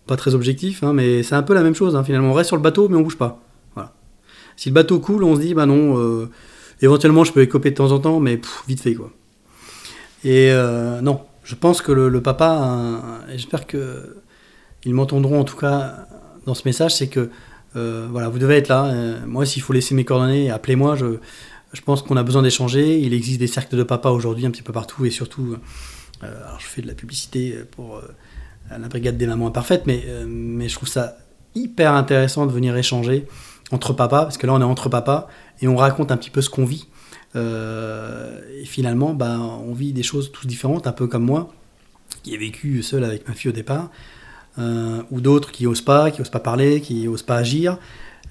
Pas 0.06 0.16
très 0.16 0.36
objectif, 0.36 0.84
hein, 0.84 0.94
mais 0.94 1.24
c'est 1.24 1.36
un 1.36 1.44
peu 1.44 1.54
la 1.54 1.63
même 1.63 1.76
chose. 1.76 1.96
Hein. 1.96 2.04
Finalement, 2.04 2.32
on 2.32 2.34
reste 2.34 2.50
sur 2.50 2.58
le 2.58 2.62
bateau, 2.62 2.89
mais 2.89 2.98
on 2.98 3.02
bouge 3.02 3.18
pas. 3.18 3.39
Si 4.56 4.70
le 4.70 4.76
bateau 4.76 5.00
coule, 5.00 5.24
on 5.24 5.36
se 5.36 5.42
dit, 5.42 5.56
bah 5.56 5.66
non, 5.66 5.98
euh, 5.98 6.30
éventuellement, 6.80 7.24
je 7.24 7.34
peux 7.34 7.42
écoper 7.42 7.72
de 7.72 7.76
temps 7.76 7.92
en 7.92 7.98
temps, 7.98 8.20
mais 8.20 8.39
vite 8.68 8.82
fait, 8.82 8.94
quoi. 8.94 9.12
Et 10.24 10.54
non, 11.02 11.22
je 11.43 11.56
pense 11.56 11.82
que 11.82 11.91
le, 11.91 12.21
papa, 12.21 13.01
et 13.29 13.34
j'espère 13.34 13.67
qu'ils 13.67 14.93
m'entendront 14.93 15.39
en 15.39 15.43
tout 15.43 15.58
cas 15.58 16.08
dans 16.45 16.53
ce 16.53 16.63
message, 16.65 16.95
c'est 16.95 17.08
que 17.08 17.29
euh, 17.75 18.08
voilà, 18.10 18.29
vous 18.29 18.39
devez 18.39 18.58
être 18.58 18.67
là. 18.67 18.86
Euh, 18.86 19.19
moi, 19.25 19.45
s'il 19.45 19.62
faut 19.62 19.73
laisser 19.73 19.95
mes 19.95 20.06
coordonnées, 20.06 20.51
appelez-moi. 20.51 20.95
Je, 20.95 21.82
pense 21.86 22.03
qu'on 22.03 22.17
a 22.17 22.23
besoin 22.23 22.43
d'échanger. 22.43 22.99
Il 22.99 23.13
existe 23.13 23.39
des 23.39 23.47
cercles 23.47 23.75
de 23.75 23.84
papa 23.84 24.10
aujourd'hui 24.10 24.45
un 24.45 24.51
petit 24.51 24.62
peu 24.62 24.73
partout 24.73 25.06
et 25.06 25.10
surtout, 25.10 25.58
euh, 26.23 26.27
je 26.60 26.65
fais 26.65 26.82
de 26.82 26.88
la 26.88 26.93
publicité 26.93 27.58
pour 27.71 27.99
la 28.69 28.88
brigade 28.88 29.17
des 29.17 29.27
mamans 29.27 29.47
imparfaites, 29.47 29.86
mais, 29.86 30.03
mais 30.27 30.69
je 30.69 30.75
trouve 30.75 30.88
ça 30.88 31.17
hyper 31.56 31.93
intéressant 31.93 32.45
de 32.45 32.51
venir 32.51 32.75
échanger 32.77 33.27
entre 33.71 33.93
papas, 33.93 34.23
parce 34.23 34.38
que 34.38 34.47
là 34.47 34.53
on 34.53 34.62
est 34.62 34.65
entre 34.65 34.88
papas 34.88 35.27
et 35.62 35.67
on 35.67 35.75
raconte 35.75 36.12
un 36.12 36.17
petit 36.17 36.29
peu 36.29 36.41
ce 36.41 36.49
qu'on 36.49 36.65
vit. 36.65 36.88
Euh, 37.36 38.41
et 38.62 38.65
finalement, 38.65 39.13
bah, 39.13 39.39
on 39.39 39.74
vit 39.74 39.93
des 39.93 40.04
choses 40.04 40.32
toutes 40.32 40.48
différentes, 40.48 40.88
un 40.88 40.91
peu 40.91 41.08
comme 41.08 41.24
moi, 41.24 41.54
qui 42.22 42.34
ai 42.34 42.38
vécu 42.38 42.84
seul 42.84 43.04
avec 43.04 43.28
ma 43.28 43.34
fille 43.34 43.50
au 43.50 43.54
départ, 43.54 43.89
euh, 44.60 45.02
ou 45.12 45.22
d'autres 45.22 45.52
qui 45.52 45.65
osent 45.65 45.82
pas, 45.82 46.12
qui 46.12 46.22
osent 46.22 46.30
pas 46.30 46.39
parler, 46.39 46.82
qui 46.82 47.08
osent 47.08 47.24
pas 47.24 47.38
agir. 47.38 47.78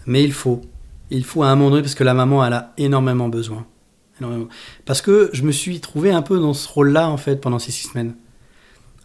Mais 0.06 0.24
il 0.24 0.32
faut. 0.32 0.60
Il 1.10 1.24
faut 1.24 1.42
à 1.42 1.48
un 1.48 1.56
moment 1.56 1.70
donné, 1.70 1.82
parce 1.82 1.94
que 1.94 2.04
la 2.04 2.14
maman, 2.14 2.44
elle 2.44 2.54
a 2.54 2.72
énormément 2.78 3.28
besoin. 3.28 3.66
Parce 4.86 5.02
que 5.02 5.30
je 5.32 5.42
me 5.42 5.52
suis 5.52 5.80
trouvé 5.80 6.10
un 6.10 6.22
peu 6.22 6.38
dans 6.38 6.54
ce 6.54 6.68
rôle-là, 6.68 7.08
en 7.08 7.16
fait, 7.16 7.36
pendant 7.36 7.58
ces 7.58 7.72
six 7.72 7.88
semaines. 7.88 8.14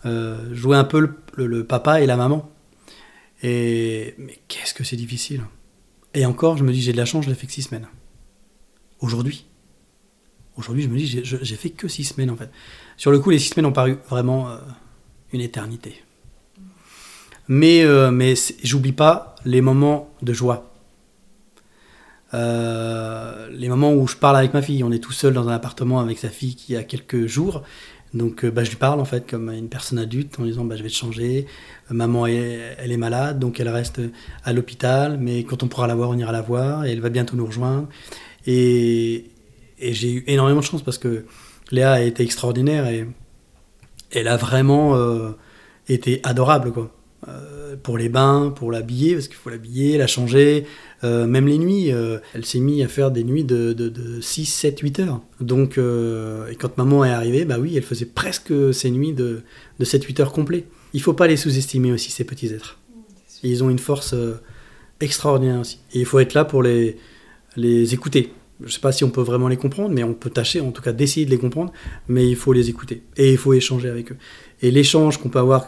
Euh, 0.06 0.54
jouer 0.54 0.78
un 0.78 0.84
peu 0.84 1.16
le, 1.36 1.64
papa 1.66 2.02
et 2.02 2.06
la 2.06 2.16
maman. 2.16 2.50
Et 3.44 4.16
mais 4.18 4.40
qu'est-ce 4.48 4.74
que 4.74 4.84
c'est 4.84 4.96
difficile. 4.96 5.42
Et 6.14 6.26
encore, 6.26 6.58
je 6.58 6.64
me 6.64 6.72
dis, 6.72 6.82
j'ai 6.82 6.94
de 6.94 6.98
la 6.98 7.06
chance, 7.06 7.26
je 7.26 7.30
l'ai 7.30 7.36
fait 7.36 7.48
que 7.48 7.54
six 7.54 7.64
semaines. 7.64 7.88
Aujourd'hui. 9.00 9.46
Aujourd'hui, 10.58 10.84
je 10.84 10.90
me 10.90 10.98
dis, 10.98 11.22
j'ai 11.24 11.56
fait 11.56 11.70
que 11.70 11.88
six 11.88 12.04
semaines 12.04 12.32
en 12.32 12.36
fait. 12.36 12.50
Sur 12.98 13.12
le 13.12 13.20
coup, 13.20 13.30
les 13.30 13.38
six 13.38 13.50
semaines 13.50 13.68
ont 13.68 13.74
paru 13.74 13.98
vraiment 14.10 14.50
euh, 14.50 14.58
une 15.32 15.42
éternité. 15.42 16.02
Mais, 17.48 17.84
euh, 17.84 18.10
mais 18.10 18.34
j'oublie 18.64 18.92
pas 18.92 19.36
les 19.46 19.62
moments 19.62 20.10
de 20.24 20.34
joie. 20.34 20.74
Euh, 22.34 23.48
les 23.52 23.70
moments 23.70 23.94
où 23.94 24.08
je 24.08 24.18
parle 24.18 24.36
avec 24.36 24.54
ma 24.54 24.64
fille. 24.64 24.84
On 24.84 24.92
est 24.92 25.00
tout 25.00 25.12
seul 25.12 25.34
dans 25.34 25.48
un 25.48 25.54
appartement 25.54 26.00
avec 26.00 26.18
sa 26.18 26.30
fille 26.30 26.56
qui 26.56 26.76
a 26.76 26.84
quelques 26.84 27.28
jours. 27.28 27.64
Donc 28.14 28.46
bah, 28.46 28.64
je 28.64 28.70
lui 28.70 28.78
parle 28.78 29.00
en 29.00 29.06
fait 29.06 29.30
comme 29.30 29.50
une 29.50 29.70
personne 29.70 30.00
adulte 30.00 30.40
en 30.40 30.44
disant 30.44 30.66
bah, 30.66 30.76
je 30.76 30.82
vais 30.84 30.90
te 30.90 30.96
changer. 30.96 31.46
maman 31.90 32.26
elle 32.26 32.92
est 32.92 32.98
malade 32.98 33.38
donc 33.38 33.60
elle 33.60 33.68
reste 33.68 34.00
à 34.46 34.54
l'hôpital 34.54 35.18
mais 35.20 35.44
quand 35.44 35.62
on 35.62 35.68
pourra 35.68 35.88
la 35.88 35.96
voir 35.96 36.10
on 36.12 36.18
ira 36.18 36.32
la 36.32 36.42
voir 36.42 36.86
et 36.86 36.94
elle 36.94 37.02
va 37.02 37.10
bientôt 37.10 37.36
nous 37.36 37.46
rejoindre. 37.46 37.90
Et, 38.48 39.26
et 39.80 39.94
j'ai 39.94 40.12
eu 40.12 40.24
énormément 40.28 40.60
de 40.60 40.66
chance 40.66 40.84
parce 40.84 40.98
que 40.98 41.26
Léa 41.72 41.94
a 41.94 42.02
été 42.02 42.24
extraordinaire 42.24 42.88
et 42.88 43.08
elle 44.12 44.28
a 44.28 44.38
vraiment 44.38 44.96
euh, 44.96 45.32
été 45.88 46.20
adorable 46.24 46.72
quoi. 46.72 46.94
Euh, 47.28 47.76
pour 47.82 47.98
les 47.98 48.10
bains, 48.10 48.54
pour 48.56 48.72
l'habiller, 48.72 49.16
parce 49.16 49.28
qu'il 49.28 49.36
faut 49.36 49.50
l'habiller, 49.50 49.98
la 49.98 50.08
changer, 50.08 50.66
euh, 51.04 51.28
même 51.28 51.48
les 51.48 51.58
nuits, 51.58 51.88
elle 51.88 52.46
s'est 52.46 52.60
mise 52.60 52.84
à 52.84 52.88
faire 52.88 53.12
des 53.12 53.24
nuits 53.24 53.44
de, 53.44 53.74
de, 53.74 54.22
6, 54.22 54.46
7, 54.46 54.80
8 54.80 55.00
heures. 55.00 55.22
Donc, 55.42 55.78
et 55.78 56.56
quand 56.56 56.78
maman 56.78 57.04
est 57.04 57.12
arrivée, 57.12 57.44
bah 57.44 57.58
oui, 57.60 57.76
elle 57.76 57.84
faisait 57.84 58.06
presque 58.06 58.54
ces 58.74 58.92
nuits 58.92 59.14
de, 59.14 59.42
de 59.80 59.86
7, 59.86 60.04
8 60.04 60.20
heures 60.22 60.32
complets. 60.32 60.66
Il 60.94 61.02
faut 61.02 61.14
pas 61.14 61.28
les 61.28 61.38
sous-estimer 61.38 61.92
aussi, 61.92 62.12
ces 62.12 62.24
petits 62.24 62.48
êtres. 62.48 62.80
ils 63.44 63.64
ont 63.64 63.70
une 63.70 63.80
force 63.80 64.16
extraordinaire 65.02 65.60
aussi. 65.60 65.80
Et 65.94 66.00
il 66.00 66.06
faut 66.06 66.20
être 66.20 66.34
là 66.34 66.46
pour 66.46 66.64
les, 66.64 66.98
les 67.58 67.94
écouter 67.94 68.32
je 68.60 68.66
ne 68.66 68.72
sais 68.72 68.80
pas 68.80 68.92
si 68.92 69.04
on 69.04 69.10
peut 69.10 69.22
vraiment 69.22 69.48
les 69.48 69.58
comprendre, 69.58 69.94
mais 69.94 70.04
on 70.04 70.14
peut 70.14 70.30
tâcher, 70.30 70.62
en 70.62 70.72
tout 70.72 70.82
cas 70.82 70.92
d'essayer 70.92 71.26
de 71.26 71.32
les 71.32 71.38
comprendre, 71.38 71.72
mais 72.08 72.28
il 72.28 72.36
faut 72.36 72.54
les 72.54 72.70
écouter 72.70 73.04
et 73.16 73.32
il 73.32 73.38
faut 73.38 73.54
échanger 73.54 73.90
avec 73.90 74.12
eux. 74.12 74.18
Et 74.62 74.72
l'échange 74.72 75.18
qu'on 75.18 75.30
peut 75.30 75.40
avoir, 75.40 75.68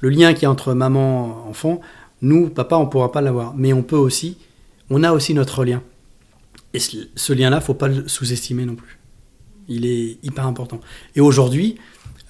le, 0.00 0.08
lien 0.08 0.34
qu'il 0.34 0.42
y 0.42 0.46
a 0.46 0.50
entre 0.50 0.74
maman 0.74 1.44
et 1.46 1.48
enfant, 1.50 1.80
nous, 2.22 2.48
papa, 2.48 2.76
on 2.76 2.86
ne 2.86 2.90
pourra 2.90 3.12
pas 3.12 3.20
l'avoir, 3.20 3.54
mais 3.56 3.72
on 3.72 3.82
peut 3.82 3.96
aussi, 3.96 4.38
on 4.90 5.04
a 5.04 5.12
aussi 5.12 5.34
notre 5.34 5.64
lien. 5.64 5.82
Et 6.72 6.80
ce, 6.80 7.32
lien-là, 7.32 7.60
faut 7.60 7.74
pas 7.74 7.86
le 7.86 8.08
sous-estimer 8.08 8.66
non 8.66 8.74
plus. 8.74 8.98
Il 9.68 9.86
est 9.86 10.18
hyper 10.24 10.46
important. 10.46 10.80
Et 11.14 11.20
aujourd'hui, 11.20 11.76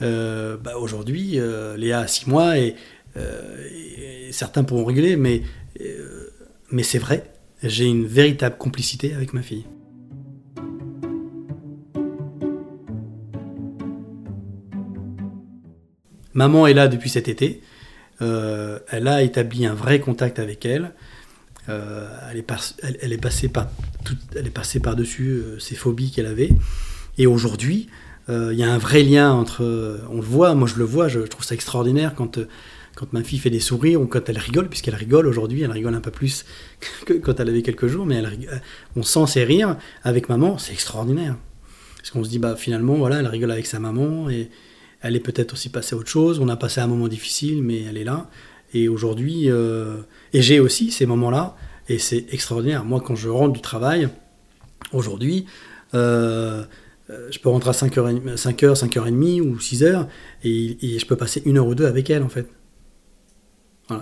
euh, 0.02 0.58
bah 0.58 0.76
aujourd'hui, 0.76 1.40
euh, 1.40 1.76
Léa 1.78 2.00
a 2.00 2.06
6 2.06 2.28
mois 2.28 2.58
et, 2.58 2.74
euh, 3.16 4.26
et, 4.28 4.32
certains 4.32 4.64
pourront 4.64 4.84
rigoler, 4.84 5.16
mais 5.16 5.42
c'est 6.82 6.98
vrai, 6.98 7.33
j'ai 7.68 7.86
une 7.86 8.06
véritable 8.06 8.56
complicité 8.56 9.14
avec 9.14 9.32
ma 9.32 9.42
fille. 9.42 9.64
Maman 16.34 16.66
est 16.66 16.74
là 16.74 16.88
depuis 16.88 17.08
cet 17.08 17.28
été. 17.28 17.62
Euh, 18.20 18.78
elle 18.90 19.08
a 19.08 19.22
établi 19.22 19.66
un 19.66 19.74
vrai 19.74 20.00
contact 20.00 20.38
avec 20.38 20.66
elle. 20.66 20.92
Euh, 21.68 22.08
elle, 22.30 22.38
est 23.12 23.18
passée 23.18 23.48
par 23.48 24.96
dessus 24.96 25.28
euh, 25.28 25.58
ces 25.58 25.74
phobies 25.74 26.10
qu'elle 26.10 26.26
avait. 26.26 26.50
Et 27.16 27.26
aujourd'hui, 27.26 27.88
il 28.28 28.54
y 28.54 28.64
a 28.64 28.72
un 28.72 28.78
vrai 28.78 29.02
lien 29.02 29.32
entre. 29.32 29.62
on 30.10 30.16
le 30.16 30.22
voit, 30.22 30.54
moi 30.54 30.66
je 30.66 30.76
le 30.76 30.84
vois, 30.84 31.08
je, 31.08 31.20
trouve 31.20 31.44
ça 31.44 31.54
extraordinaire 31.54 32.14
quand 32.14 32.38
quand 32.94 33.12
ma 33.12 33.22
fille 33.22 33.38
fait 33.38 33.50
des 33.50 33.60
sourires 33.60 34.00
ou 34.00 34.06
quand 34.06 34.28
elle 34.28 34.38
rigole, 34.38 34.68
puisqu'elle 34.68 34.94
rigole 34.94 35.26
aujourd'hui, 35.26 35.62
elle 35.62 35.72
rigole 35.72 35.94
un 35.94 36.00
peu 36.00 36.10
plus 36.10 36.44
que 37.06 37.14
quand 37.14 37.40
elle 37.40 37.48
avait 37.48 37.62
quelques 37.62 37.86
jours, 37.86 38.06
mais 38.06 38.22
on 38.96 39.02
sent 39.02 39.26
ses 39.26 39.44
rires 39.44 39.76
avec 40.02 40.28
maman, 40.28 40.58
c'est 40.58 40.72
extraordinaire. 40.72 41.36
Parce 41.96 42.10
qu'on 42.10 42.22
se 42.22 42.28
dit, 42.28 42.38
bah 42.38 42.54
finalement, 42.56 42.96
voilà, 42.96 43.20
elle 43.20 43.26
rigole 43.26 43.50
avec 43.50 43.66
sa 43.66 43.78
maman 43.78 44.28
et 44.28 44.50
elle 45.00 45.16
est 45.16 45.20
peut-être 45.20 45.52
aussi 45.52 45.68
passée 45.68 45.94
à 45.94 45.98
autre 45.98 46.08
chose. 46.08 46.38
On 46.38 46.48
a 46.48 46.56
passé 46.56 46.80
un 46.80 46.86
moment 46.86 47.08
difficile, 47.08 47.62
mais 47.62 47.82
elle 47.82 47.96
est 47.96 48.04
là. 48.04 48.28
Et 48.72 48.88
aujourd'hui, 48.88 49.50
euh, 49.50 49.98
et 50.32 50.42
j'ai 50.42 50.60
aussi 50.60 50.90
ces 50.90 51.06
moments-là, 51.06 51.56
et 51.88 51.98
c'est 51.98 52.26
extraordinaire. 52.32 52.84
Moi, 52.84 53.00
quand 53.00 53.14
je 53.14 53.28
rentre 53.28 53.52
du 53.52 53.60
travail, 53.60 54.08
aujourd'hui, 54.92 55.46
euh, 55.94 56.64
euh, 57.10 57.28
je 57.30 57.38
peux 57.38 57.50
rentrer 57.50 57.70
à 57.70 57.72
5h, 57.72 58.34
5h, 58.36 58.74
5h30 58.74 59.40
ou 59.42 59.56
6h, 59.58 60.06
et, 60.42 60.98
je 60.98 61.06
peux 61.06 61.16
passer 61.16 61.42
une 61.44 61.58
heure 61.58 61.66
ou 61.66 61.74
deux 61.74 61.86
avec 61.86 62.10
elle, 62.10 62.22
en 62.22 62.28
fait. 62.28 62.48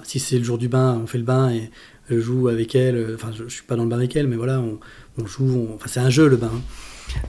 Si 0.04 0.20
c'est 0.20 0.38
le 0.38 0.44
jour 0.44 0.58
du 0.58 0.68
bain, 0.68 1.00
on 1.02 1.06
fait 1.06 1.18
le 1.18 1.24
bain 1.24 1.50
et 1.50 1.70
je 2.08 2.20
joue 2.20 2.48
avec 2.48 2.74
elle. 2.74 3.14
Enfin, 3.14 3.30
je, 3.36 3.44
ne 3.44 3.48
suis 3.48 3.64
pas 3.64 3.76
dans 3.76 3.84
le 3.84 3.88
bain 3.88 3.96
avec 3.96 4.14
elle, 4.14 4.26
mais 4.26 4.36
voilà, 4.36 4.60
on, 4.60 5.26
joue. 5.26 5.68
enfin, 5.74 5.86
c'est 5.88 6.00
un 6.00 6.10
jeu, 6.10 6.28
le 6.28 6.36
bain. 6.36 6.52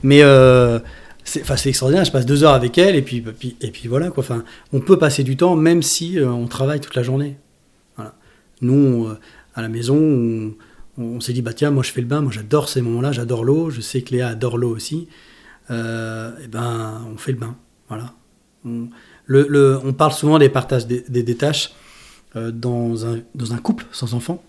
Mais 0.02 0.22
c'est 1.24 1.68
extraordinaire. 1.68 2.04
Je 2.04 2.12
passe 2.12 2.26
deux 2.26 2.44
heures 2.44 2.54
avec 2.54 2.78
elle, 2.78 2.94
et 2.94 3.02
puis, 3.02 3.24
et 3.60 3.70
puis 3.70 3.88
voilà, 3.88 4.10
quoi. 4.10 4.22
Enfin, 4.22 4.44
on 4.72 4.80
peut 4.80 4.98
passer 4.98 5.24
du 5.24 5.36
temps, 5.36 5.56
même 5.56 5.82
si 5.82 6.18
on 6.22 6.46
travaille 6.46 6.80
toute 6.80 6.94
la 6.94 7.02
journée. 7.02 7.36
Nous, 8.60 9.08
à 9.54 9.62
la 9.62 9.68
maison, 9.68 10.54
on, 10.98 11.20
s'est 11.20 11.32
dit, 11.32 11.42
bah 11.42 11.52
tiens, 11.52 11.70
moi 11.70 11.82
je 11.82 11.90
fais 11.90 12.00
le 12.00 12.06
bain, 12.06 12.20
moi 12.20 12.32
j'adore 12.32 12.68
ces 12.68 12.80
moments-là, 12.82 13.12
j'adore 13.12 13.44
l'eau, 13.44 13.70
je 13.70 13.80
sais 13.80 14.02
que 14.02 14.12
Léa 14.12 14.28
adore 14.28 14.58
l'eau 14.58 14.74
aussi. 14.74 15.08
Euh, 15.70 16.32
et 16.42 16.48
ben, 16.48 17.02
on 17.12 17.16
fait 17.16 17.32
le 17.32 17.38
bain. 17.38 17.56
Voilà. 17.88 18.14
On, 18.64 18.88
le, 19.26 19.78
on 19.82 19.92
parle 19.92 20.12
souvent 20.12 20.38
des 20.38 20.48
partages 20.48 20.86
des, 20.86 21.00
des, 21.08 21.36
tâches 21.36 21.70
euh, 21.70 21.72
dans, 22.36 23.06
un, 23.06 23.20
dans 23.34 23.52
un 23.52 23.58
couple 23.58 23.86
sans 23.92 24.14
enfant. 24.14 24.42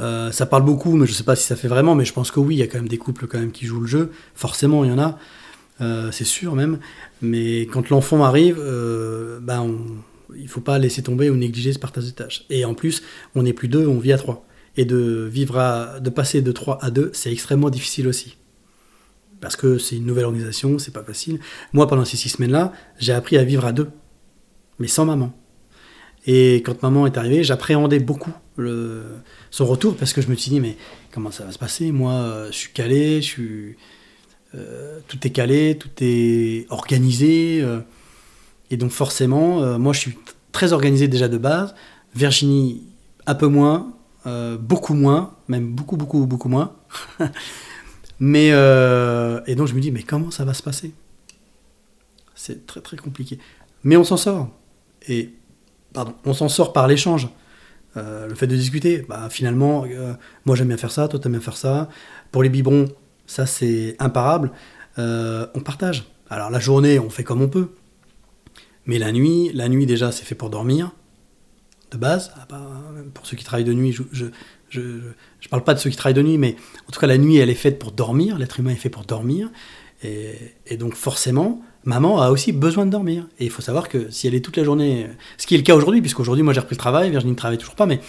Euh, 0.00 0.30
ça 0.32 0.46
parle 0.46 0.64
beaucoup, 0.64 0.94
mais 0.96 1.06
je 1.06 1.12
ne 1.12 1.16
sais 1.16 1.24
pas 1.24 1.36
si 1.36 1.46
ça 1.46 1.56
fait 1.56 1.68
vraiment, 1.68 1.94
mais 1.94 2.04
je 2.04 2.12
pense 2.12 2.30
que 2.30 2.40
oui, 2.40 2.54
il 2.56 2.58
y 2.58 2.62
a 2.62 2.66
quand 2.66 2.78
même 2.78 2.88
des 2.88 2.98
couples 2.98 3.26
quand 3.26 3.38
même 3.38 3.52
qui 3.52 3.66
jouent 3.66 3.80
le 3.80 3.86
jeu. 3.86 4.10
Forcément, 4.34 4.84
il 4.84 4.90
y 4.90 4.94
en 4.94 4.98
a, 4.98 5.18
c'est 6.12 6.24
sûr 6.24 6.54
même. 6.54 6.78
Mais 7.20 7.62
quand 7.62 7.90
l'enfant 7.90 8.24
arrive, 8.24 8.56
ben 8.56 9.60
on, 9.60 9.78
il 10.36 10.44
ne 10.44 10.48
faut 10.48 10.60
pas 10.60 10.78
laisser 10.78 11.02
tomber 11.02 11.30
ou 11.30 11.36
négliger 11.36 11.72
ce 11.72 11.78
partage 11.78 12.04
de 12.06 12.10
tâches. 12.10 12.44
Et 12.50 12.64
en 12.64 12.74
plus, 12.74 13.02
on 13.34 13.42
n'est 13.42 13.52
plus 13.52 13.68
deux, 13.68 13.86
on 13.86 13.98
vit 13.98 14.12
à 14.12 14.18
trois. 14.18 14.46
Et 14.76 14.84
de 14.84 15.28
vivre 15.30 15.58
à, 15.58 16.00
de 16.00 16.10
passer 16.10 16.40
de 16.40 16.52
trois 16.52 16.82
à 16.82 16.90
deux, 16.90 17.10
c'est 17.12 17.30
extrêmement 17.30 17.70
difficile 17.70 18.08
aussi. 18.08 18.36
Parce 19.40 19.56
que 19.56 19.76
c'est 19.78 19.96
une 19.96 20.06
nouvelle 20.06 20.24
organisation, 20.24 20.78
c'est 20.78 20.92
pas 20.92 21.02
facile. 21.02 21.40
Moi, 21.72 21.86
pendant 21.86 22.04
ces 22.04 22.16
six 22.16 22.30
semaines-là, 22.30 22.72
j'ai 22.98 23.12
appris 23.12 23.36
à 23.36 23.44
vivre 23.44 23.66
à 23.66 23.72
deux, 23.72 23.90
mais 24.78 24.86
sans 24.86 25.04
maman. 25.04 25.36
Et 26.26 26.56
quand 26.64 26.82
maman 26.82 27.06
est 27.06 27.16
arrivée, 27.18 27.42
j'appréhendais 27.42 27.98
beaucoup 27.98 28.32
son 29.50 29.66
retour 29.66 29.96
parce 29.96 30.12
que 30.12 30.20
je 30.20 30.28
me 30.28 30.34
suis 30.34 30.50
dit, 30.50 30.60
mais 30.60 30.76
comment 31.10 31.30
ça 31.30 31.44
va 31.44 31.52
se 31.52 31.58
passer? 31.58 31.90
Moi, 31.90 32.46
je 32.50 32.56
suis 32.56 32.72
calé, 32.72 33.20
euh, 34.54 34.98
tout 35.08 35.26
est 35.26 35.30
calé, 35.30 35.76
tout 35.78 35.90
est 36.00 36.66
organisé. 36.70 37.60
Euh, 37.62 37.80
et 38.72 38.78
donc 38.78 38.90
forcément, 38.90 39.62
euh, 39.62 39.78
moi 39.78 39.92
je 39.92 40.00
suis 40.00 40.18
très 40.50 40.72
organisé 40.72 41.06
déjà 41.06 41.28
de 41.28 41.36
base. 41.36 41.74
Virginie, 42.14 42.82
un 43.26 43.34
peu 43.34 43.46
moins, 43.46 43.92
euh, 44.26 44.56
beaucoup 44.56 44.94
moins, 44.94 45.34
même 45.48 45.72
beaucoup, 45.72 45.96
beaucoup, 45.96 46.26
beaucoup 46.26 46.48
moins. 46.48 46.74
mais, 48.18 48.48
euh, 48.52 49.40
et 49.46 49.54
donc 49.56 49.66
je 49.66 49.74
me 49.74 49.80
dis, 49.80 49.92
mais 49.92 50.02
comment 50.02 50.30
ça 50.30 50.46
va 50.46 50.54
se 50.54 50.62
passer? 50.62 50.94
C'est 52.34 52.66
très, 52.66 52.80
très 52.80 52.96
compliqué. 52.96 53.38
Mais 53.84 53.96
on 53.98 54.04
s'en 54.04 54.16
sort. 54.16 54.48
Et, 55.06 55.30
pardon, 55.92 56.14
on 56.24 56.34
s'en 56.34 56.48
sort 56.48 56.72
par 56.72 56.86
l'échange. 56.86 57.28
le 57.96 58.34
fait 58.34 58.46
de 58.46 58.56
discuter, 58.56 59.04
bah, 59.08 59.28
finalement, 59.30 59.84
moi 60.44 60.56
j'aime 60.56 60.68
bien 60.68 60.76
faire 60.76 60.92
ça, 60.92 61.08
toi 61.08 61.20
t'aimes 61.20 61.32
bien 61.32 61.40
faire 61.40 61.56
ça. 61.56 61.88
Pour 62.30 62.42
les 62.42 62.48
biberons, 62.48 62.86
ça 63.26 63.46
c'est 63.46 63.96
imparable. 63.98 64.50
on 64.96 65.60
partage. 65.64 66.04
Alors 66.30 66.50
la 66.50 66.60
journée, 66.60 66.98
on 66.98 67.10
fait 67.10 67.24
comme 67.24 67.42
on 67.42 67.48
peut. 67.48 67.68
Mais 68.86 68.98
la 68.98 69.12
nuit, 69.12 69.50
la 69.54 69.68
nuit 69.68 69.86
déjà, 69.86 70.10
c'est 70.12 70.24
fait 70.24 70.34
pour 70.34 70.50
dormir, 70.50 70.92
de 71.90 71.96
base. 71.96 72.32
Ah 72.36 72.46
bah, 72.48 72.62
pour 73.14 73.26
ceux 73.26 73.36
qui 73.36 73.44
travaillent 73.44 73.64
de 73.64 73.72
nuit, 73.72 73.92
je, 73.92 74.02
je, 74.10 74.26
je, 74.68 75.48
parle 75.48 75.62
pas 75.62 75.74
de 75.74 75.78
ceux 75.78 75.90
qui 75.90 75.96
travaillent 75.96 76.14
de 76.14 76.22
nuit, 76.22 76.38
mais 76.38 76.56
en 76.88 76.90
tout 76.90 76.98
cas, 76.98 77.06
la 77.06 77.18
nuit, 77.18 77.36
elle 77.36 77.50
est 77.50 77.54
faite 77.54 77.78
pour 77.78 77.92
dormir. 77.92 78.38
L'être 78.38 78.58
humain 78.58 78.72
est 78.72 78.76
fait 78.76 78.88
pour 78.88 79.04
dormir. 79.04 79.50
Et, 80.04 80.76
donc, 80.76 80.94
forcément, 80.94 81.62
maman 81.84 82.20
a 82.20 82.30
aussi 82.30 82.52
besoin 82.52 82.86
de 82.86 82.90
dormir. 82.90 83.28
Et 83.38 83.44
il 83.44 83.50
faut 83.50 83.62
savoir 83.62 83.88
que 83.88 84.10
si 84.10 84.26
elle 84.26 84.34
est 84.34 84.40
toute 84.40 84.56
la 84.56 84.64
journée, 84.64 85.08
ce 85.38 85.46
qui 85.46 85.54
est 85.54 85.58
le 85.58 85.62
cas 85.62 85.74
aujourd'hui, 85.74 86.00
puisqu'aujourd'hui, 86.00 86.42
moi, 86.42 86.52
j'ai 86.52 86.60
repris 86.60 86.74
le 86.74 86.80
travail, 86.80 87.10
Virginie 87.10 87.32
ne 87.32 87.36
travaille 87.36 87.58
toujours 87.58 87.76
pas, 87.76 87.86
mais 87.86 88.00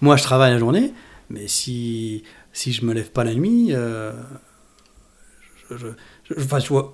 moi, 0.00 0.16
je 0.16 0.22
travaille 0.22 0.52
la 0.52 0.58
journée. 0.58 0.92
Mais 1.30 1.46
si, 1.48 2.22
si 2.52 2.72
je 2.72 2.84
me 2.84 2.92
lève 2.92 3.10
pas 3.10 3.24
la 3.24 3.34
nuit, 3.34 3.68
euh, 3.70 4.12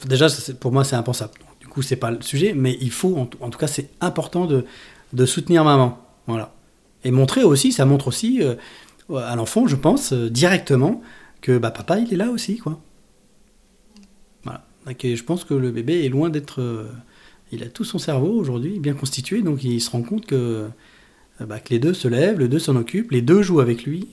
déjà, 0.07 0.29
pour 0.61 0.73
moi, 0.73 0.85
c'est 0.85 0.97
impensable 0.97 1.33
coup, 1.71 1.81
c'est 1.81 1.97
pas 1.97 2.11
le 2.11 2.21
sujet, 2.21 2.53
mais 2.55 2.77
il 2.83 2.91
faut, 2.91 3.17
en, 3.17 3.27
tout 3.27 3.59
cas, 3.59 3.67
c'est 3.67 3.89
important 4.03 4.45
de, 4.45 4.67
de, 5.15 5.25
soutenir 5.25 5.65
maman. 5.65 5.99
Voilà. 6.27 6.53
Et 7.05 7.11
montrer 7.11 7.45
aussi, 7.45 7.73
ça 7.73 7.87
montre 7.87 8.09
aussi 8.09 8.43
euh, 8.43 8.57
à 9.17 9.35
l'enfant, 9.37 9.67
je 9.67 9.77
pense, 9.77 10.13
euh, 10.13 10.29
directement, 10.29 11.01
que 11.41 11.57
bah, 11.57 11.71
papa, 11.71 11.99
il 11.99 12.13
est 12.13 12.17
là 12.17 12.29
aussi, 12.29 12.59
quoi. 12.59 12.79
Et 14.89 15.17
je 15.17 15.25
pense 15.25 15.45
que 15.45 15.55
le 15.55 15.71
bébé 15.71 16.05
est 16.05 16.09
loin 16.09 16.31
d'être. 16.31 16.61
Euh, 16.61 16.89
il 17.53 17.63
a 17.63 17.69
tout 17.69 17.85
son 17.85 17.99
cerveau 17.99 18.33
aujourd'hui 18.33 18.79
bien 18.79 18.95
constitué, 18.95 19.43
donc 19.43 19.65
il 19.65 19.81
se 19.81 19.91
rend 19.91 20.03
compte 20.03 20.27
que, 20.27 20.69
bah, 21.41 21.59
que 21.59 21.71
les 21.71 21.79
deux 21.79 21.95
se 21.95 22.07
lèvent, 22.07 22.39
les 22.39 22.49
deux 22.49 22.59
s'en 22.59 22.77
occupent, 22.77 23.11
les 23.11 23.23
deux 23.23 23.43
jouent 23.43 23.61
avec 23.61 23.85
lui. 23.85 24.09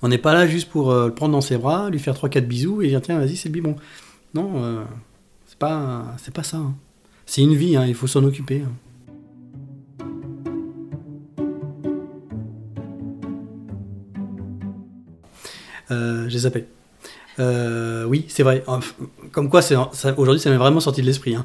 on 0.00 0.08
n'est 0.08 0.18
pas 0.18 0.32
là 0.32 0.46
juste 0.46 0.70
pour 0.70 0.94
le 0.94 1.10
prendre 1.10 1.32
dans 1.32 1.42
ses 1.42 1.58
bras, 1.58 1.90
lui 1.90 1.98
faire 1.98 2.14
3-4 2.14 2.46
bisous 2.46 2.80
et 2.80 2.88
dire 2.88 3.02
tiens, 3.02 3.18
vas-y, 3.18 3.36
c'est 3.36 3.50
le 3.50 3.52
biberon. 3.52 3.76
Non, 4.34 4.86
c'est 5.46 5.58
pas 5.58 6.16
ça. 6.42 6.56
Hein. 6.56 6.74
C'est 7.26 7.42
une 7.42 7.54
vie, 7.54 7.76
hein, 7.76 7.86
il 7.86 7.94
faut 7.94 8.06
s'en 8.06 8.24
occuper. 8.24 8.62
Hein. 8.62 8.72
Euh, 15.92 16.28
je 16.28 16.34
les 16.34 16.46
appelle. 16.46 16.66
Euh, 17.38 18.04
oui, 18.04 18.24
c'est 18.28 18.42
vrai. 18.42 18.64
Comme 19.30 19.48
quoi, 19.48 19.60
aujourd'hui, 20.16 20.40
ça 20.40 20.50
m'est 20.50 20.56
vraiment 20.56 20.80
sorti 20.80 21.00
de 21.00 21.06
l'esprit. 21.06 21.36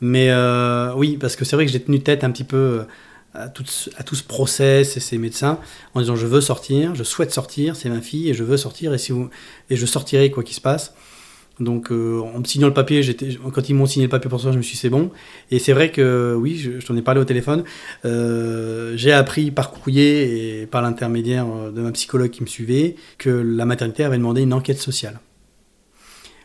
Mais 0.00 0.30
euh, 0.30 0.92
oui, 0.94 1.16
parce 1.18 1.36
que 1.36 1.44
c'est 1.44 1.56
vrai 1.56 1.66
que 1.66 1.72
j'ai 1.72 1.82
tenu 1.82 2.00
tête 2.00 2.24
un 2.24 2.30
petit 2.30 2.44
peu 2.44 2.84
à 3.34 3.48
tout, 3.48 3.64
à 3.96 4.02
ce 4.10 4.22
process 4.22 4.96
et 4.96 5.00
ces 5.00 5.18
médecins 5.18 5.58
en 5.94 6.00
disant 6.00 6.16
je 6.16 6.26
veux 6.26 6.40
sortir, 6.40 6.94
je 6.94 7.04
souhaite 7.04 7.32
sortir, 7.32 7.76
c'est 7.76 7.90
ma 7.90 8.00
fille 8.00 8.30
et 8.30 8.34
je 8.34 8.44
veux 8.44 8.56
sortir 8.56 8.94
et, 8.94 8.98
si 8.98 9.12
et 9.68 9.76
je 9.76 9.86
sortirai 9.86 10.30
quoi 10.30 10.42
qu'il 10.42 10.54
se 10.54 10.60
passe. 10.60 10.94
Donc 11.58 11.90
euh, 11.90 12.20
en 12.20 12.40
me 12.40 12.44
signant 12.44 12.66
le 12.66 12.74
papier, 12.74 13.00
quand 13.52 13.68
ils 13.68 13.74
m'ont 13.74 13.86
signé 13.86 14.06
le 14.06 14.10
papier 14.10 14.28
pour 14.28 14.40
ça, 14.40 14.52
je 14.52 14.58
me 14.58 14.62
suis 14.62 14.72
dit 14.72 14.78
c'est 14.78 14.90
bon. 14.90 15.10
Et 15.50 15.58
c'est 15.58 15.72
vrai 15.72 15.90
que 15.90 16.34
oui, 16.38 16.56
je, 16.56 16.84
t'en 16.84 16.96
ai 16.96 17.02
parlé 17.02 17.20
au 17.20 17.24
téléphone. 17.24 17.64
Euh, 18.04 18.92
j'ai 18.96 19.12
appris 19.12 19.50
par 19.50 19.70
courrier 19.70 20.60
et 20.60 20.66
par 20.66 20.82
l'intermédiaire 20.82 21.46
de 21.72 21.80
ma 21.80 21.92
psychologue 21.92 22.30
qui 22.30 22.42
me 22.42 22.46
suivait 22.46 22.96
que 23.16 23.30
la 23.30 23.64
maternité 23.64 24.04
avait 24.04 24.18
demandé 24.18 24.42
une 24.42 24.52
enquête 24.52 24.78
sociale. 24.78 25.18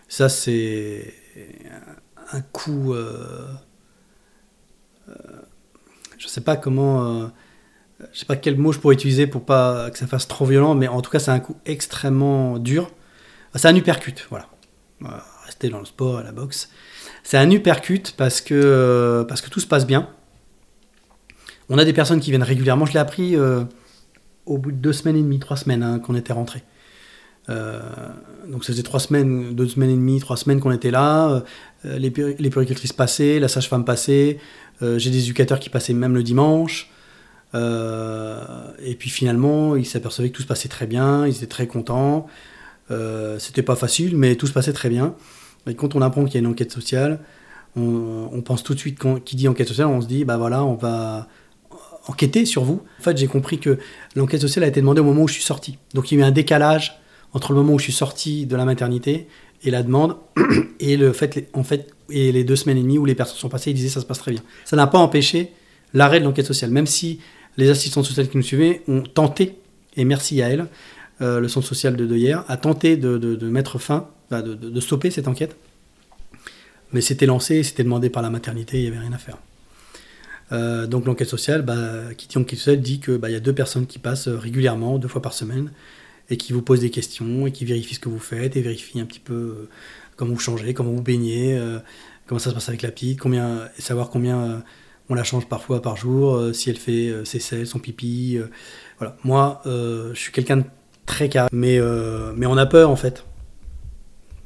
Ça 0.08 0.30
c'est 0.30 1.13
un 2.32 2.41
coup. 2.41 2.93
Euh, 2.93 3.47
je 6.17 6.28
sais 6.28 6.41
pas 6.41 6.56
comment. 6.56 7.30
je 8.13 8.19
sais 8.19 8.26
pas 8.26 8.38
quel 8.38 8.58
mot 8.58 8.71
je 8.71 8.80
pourrais 8.80 8.95
utiliser 8.95 9.28
pour 9.28 9.43
pas 9.43 9.89
que 9.91 9.97
ça 9.97 10.08
fasse 10.08 10.30
trop 10.30 10.45
violent, 10.45 10.74
mais 10.74 10.88
en 10.88 11.02
tout 11.02 11.12
cas 11.12 11.19
c'est 11.19 11.32
un 11.32 11.41
coup 11.41 11.58
extrêmement 11.65 12.60
dur. 12.60 12.91
C'est 13.56 13.67
un 13.67 13.76
uppercut, 13.76 14.26
voilà 14.30 14.51
rester 15.46 15.70
dans 15.70 15.80
le 15.80 15.86
sport, 15.86 16.18
à 16.18 16.24
la 16.24 16.32
boxe. 16.32 16.70
C'est 17.24 17.38
un 17.38 17.50
uppercut 17.52 18.14
parce 18.18 18.42
que, 18.42 18.54
euh, 18.54 19.24
parce 19.24 19.42
que 19.42 19.50
tout 19.50 19.60
se 19.60 19.68
passe 19.68 19.86
bien. 19.86 20.10
On 21.70 21.78
a 21.78 21.86
des 21.86 21.94
personnes 21.94 22.20
qui 22.20 22.32
viennent 22.32 22.44
régulièrement. 22.44 22.86
Je 22.86 22.94
l'ai 22.94 23.00
appris 23.00 23.36
euh, 23.36 23.64
au 24.46 24.58
bout 24.58 24.72
de 24.72 24.78
deux 24.78 24.94
semaines 24.94 25.16
et 25.16 25.22
demie, 25.22 25.40
trois 25.40 25.58
semaines 25.58 25.84
hein, 25.84 26.00
qu'on 26.00 26.16
était 26.16 26.34
rentré. 26.34 26.64
Euh, 27.50 27.80
donc 28.48 28.64
ça 28.64 28.74
faisait 28.74 28.84
trois 28.84 29.00
semaines, 29.00 29.56
deux 29.56 29.68
semaines 29.68 29.90
et 29.90 29.96
demie, 29.96 30.20
trois 30.20 30.38
semaines 30.38 30.60
qu'on 30.60 30.72
était 30.72 30.92
là. 30.92 31.44
les, 31.84 32.12
les 32.38 32.50
passaient, 32.96 33.40
la 33.40 33.48
sage-femme 33.48 33.86
passait. 33.86 34.40
J'ai 34.82 35.12
des 35.12 35.19
éducateurs 35.19 35.60
qui 35.60 35.69
passaient 35.69 35.94
même 35.94 36.15
le 36.15 36.23
dimanche. 36.23 36.92
et 37.54 38.96
puis 38.98 39.10
finalement, 39.10 39.75
ils 39.75 39.86
s'apercevaient 39.86 40.30
que 40.30 40.36
tout 40.36 40.42
se 40.42 40.48
passait 40.48 40.69
très 40.69 40.88
bien, 40.88 41.28
ils 41.28 41.36
étaient 41.38 41.48
très 41.48 41.67
contents. 41.67 42.28
Euh, 42.92 43.39
c'était 43.39 43.63
pas 43.63 43.75
facile, 43.75 44.17
mais 44.17 44.35
tout 44.35 44.48
se 44.48 44.54
passait 44.54 44.73
très 44.73 44.89
bien. 44.89 45.15
Et 45.67 45.75
quand 45.75 45.96
on 45.96 46.02
apprend 46.02 46.25
qu'il 46.25 46.35
y 46.35 46.37
a 46.37 46.39
une 46.39 46.48
enquête 46.48 46.71
sociale, 46.71 47.19
on, 47.75 48.42
pense 48.44 48.63
tout 48.63 48.73
de 48.73 48.79
suite, 48.79 49.00
quand, 49.00 49.23
qui 49.23 49.35
dit 49.35 49.48
enquête 49.48 49.67
sociale, 49.67 49.87
on 49.87 50.02
se 50.02 50.08
dit, 50.08 50.25
bah 50.25 50.37
voilà, 50.37 50.63
on 50.65 50.75
va 50.75 51.27
enquêter 52.08 52.46
sur 52.46 52.63
vous. 52.63 52.81
En 53.00 53.04
fait, 53.04 53.17
j'ai 53.17 53.27
compris 53.27 53.60
que 53.60 53.77
l'enquête 54.15 54.42
sociale 54.42 54.65
a 54.65 54.67
été 54.67 54.81
demandée 54.81 55.02
au 55.02 55.06
moment 55.06 55.23
où 55.23 55.27
je 55.27 55.33
suis 55.33 55.44
sorti. 55.44 55.77
Donc 55.94 56.12
il 56.12 56.17
y 56.17 56.21
a 56.21 56.25
eu 56.25 56.27
un 56.27 56.31
décalage 56.31 57.00
entre 57.33 57.54
le 57.54 57.60
moment 57.60 57.73
où 57.73 57.79
je 57.79 57.85
suis 57.85 57.94
sorti 57.94 58.46
de 58.46 58.56
la 58.56 58.65
maternité 58.65 59.27
et 59.63 59.71
la 59.71 59.83
demande, 59.83 60.17
et 60.79 60.98
le 60.98 61.13
fait, 61.13 61.48
en 61.54 61.63
fait, 61.63 61.94
et 62.10 62.31
les 62.31 62.44
deux 62.44 62.56
semaines 62.56 62.77
et 62.77 62.81
demie 62.81 62.98
où 62.98 63.06
les 63.06 63.15
personnes 63.15 63.37
sont 63.37 63.48
passées, 63.48 63.71
ils 63.71 63.75
disaient 63.75 63.89
ça 63.89 64.02
se 64.02 64.06
passe 64.06 64.19
très 64.19 64.31
bien. 64.31 64.42
Ça 64.65 64.75
n'a 64.75 64.87
pas 64.87 64.98
empêché 64.98 65.52
l'arrêt 65.94 66.19
de 66.19 66.25
l'enquête 66.25 66.48
sociale. 66.48 66.71
Même 66.71 66.87
si 66.87 67.19
les 67.58 67.69
assistants 67.69 68.04
sociales 68.04 68.27
qui 68.27 68.37
nous 68.37 68.44
suivaient 68.44 68.81
ont 68.87 69.04
tenté, 69.04 69.56
et 69.96 70.04
merci 70.04 70.42
à 70.42 70.50
elles, 70.50 70.67
euh, 71.22 71.40
le 71.40 71.48
centre 71.48 71.67
social 71.67 71.96
de 71.96 72.06
Deuillère 72.06 72.44
a 72.48 72.58
tenté 72.58 72.98
de, 72.98 73.50
mettre 73.50 73.78
fin, 73.78 74.08
de, 74.32 74.80
stopper 74.80 75.12
cette 75.12 75.28
enquête. 75.28 75.56
Mais 76.94 77.02
c'était 77.02 77.26
lancé, 77.26 77.63
c'était 77.63 77.84
demandé 77.84 78.10
par 78.10 78.22
la 78.22 78.30
maternité, 78.30 78.78
il 78.80 78.82
n'y 78.84 78.88
avait 78.88 79.00
rien 79.00 79.13
à 79.13 79.17
faire. 79.17 79.38
Euh, 80.52 80.88
donc 80.88 81.06
l'enquête 81.06 81.30
sociale, 81.30 81.62
bah, 81.62 82.13
dit 82.17 82.38
enquête 82.38 82.58
sociale, 82.58 82.82
dit 82.82 83.00
qu'il 83.00 83.17
bah, 83.17 83.30
y 83.30 83.36
a 83.36 83.40
deux 83.40 83.54
personnes 83.54 83.86
qui 83.86 84.00
passent 84.00 84.28
régulièrement, 84.28 84.98
deux 84.98 85.08
fois 85.08 85.22
par 85.22 85.34
semaine, 85.34 85.72
et 86.30 86.38
qui 86.38 86.54
vous 86.54 86.62
posent 86.62 86.82
des 86.82 86.90
questions, 86.90 87.46
et 87.46 87.52
qui 87.52 87.65
vérifient 87.65 87.96
ce 87.96 88.00
que 88.00 88.10
vous 88.10 88.19
faites, 88.19 88.58
et 88.58 88.62
vérifient 88.62 89.00
un 89.00 89.06
petit 89.06 89.19
peu 89.19 89.34
euh, 89.34 89.69
comment 90.15 90.34
vous 90.34 90.40
changez, 90.40 90.74
comment 90.74 90.92
vous 90.92 91.04
baignez, 91.04 91.60
comment 92.26 92.40
ça 92.40 92.50
se 92.50 92.56
passe 92.56 92.69
avec 92.69 92.82
la 92.82 92.92
petite, 92.92 93.19
combien, 93.19 93.69
savoir 93.78 94.10
combien 94.10 94.63
on 95.10 95.13
la 95.13 95.24
change 95.24 95.48
parfois 95.48 95.82
par 95.82 95.98
jour, 95.98 96.54
si 96.54 96.69
elle 96.69 96.78
fait 96.78 97.13
ses 97.26 97.40
selles, 97.40 97.67
son 97.67 97.80
pipi. 97.80 98.38
voilà. 99.00 99.17
Moi, 99.24 99.62
je 99.65 100.13
suis 100.13 100.32
quelqu'un 100.32 100.58
de 100.58 100.63
très 101.06 101.29
carré. 101.29 101.49
Mais, 101.52 101.77
euh, 101.79 102.33
mais 102.35 102.45
on 102.45 102.58
a 102.58 102.65
peur 102.65 102.89
en 102.89 102.95
fait. 102.95 103.25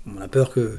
On 0.08 0.22
a 0.22 0.28
peur 0.28 0.52
que. 0.52 0.78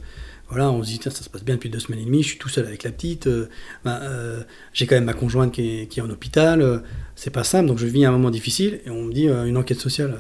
Voilà, 0.49 0.71
on 0.71 0.81
se 0.85 0.91
dit, 0.91 1.01
ça 1.03 1.11
se 1.11 1.29
passe 1.29 1.43
bien 1.43 1.57
depuis 1.57 1.71
deux 1.71 1.81
semaines 1.81 1.99
et 1.99 2.05
demie, 2.05 2.23
je 2.23 2.29
suis 2.29 2.39
tout 2.39 2.49
seul 2.49 2.67
avec 2.67 2.85
la 2.85 2.93
petite, 2.93 3.27
euh, 3.27 3.49
ben, 3.85 3.99
euh, 4.03 4.45
j'ai 4.73 4.87
quand 4.87 4.95
même 4.95 5.07
ma 5.07 5.13
conjointe 5.13 5.51
qui 5.51 5.89
est, 5.91 6.01
en 6.01 6.09
hôpital, 6.09 6.85
c'est 7.17 7.33
pas 7.33 7.43
simple, 7.43 7.67
donc 7.67 7.79
je 7.79 7.87
vis 7.87 8.05
un 8.05 8.13
moment 8.13 8.31
difficile, 8.31 8.79
et 8.87 8.91
on 8.91 9.03
me 9.07 9.13
dit, 9.13 9.27
une 9.27 9.57
enquête 9.57 9.81
sociale, 9.81 10.17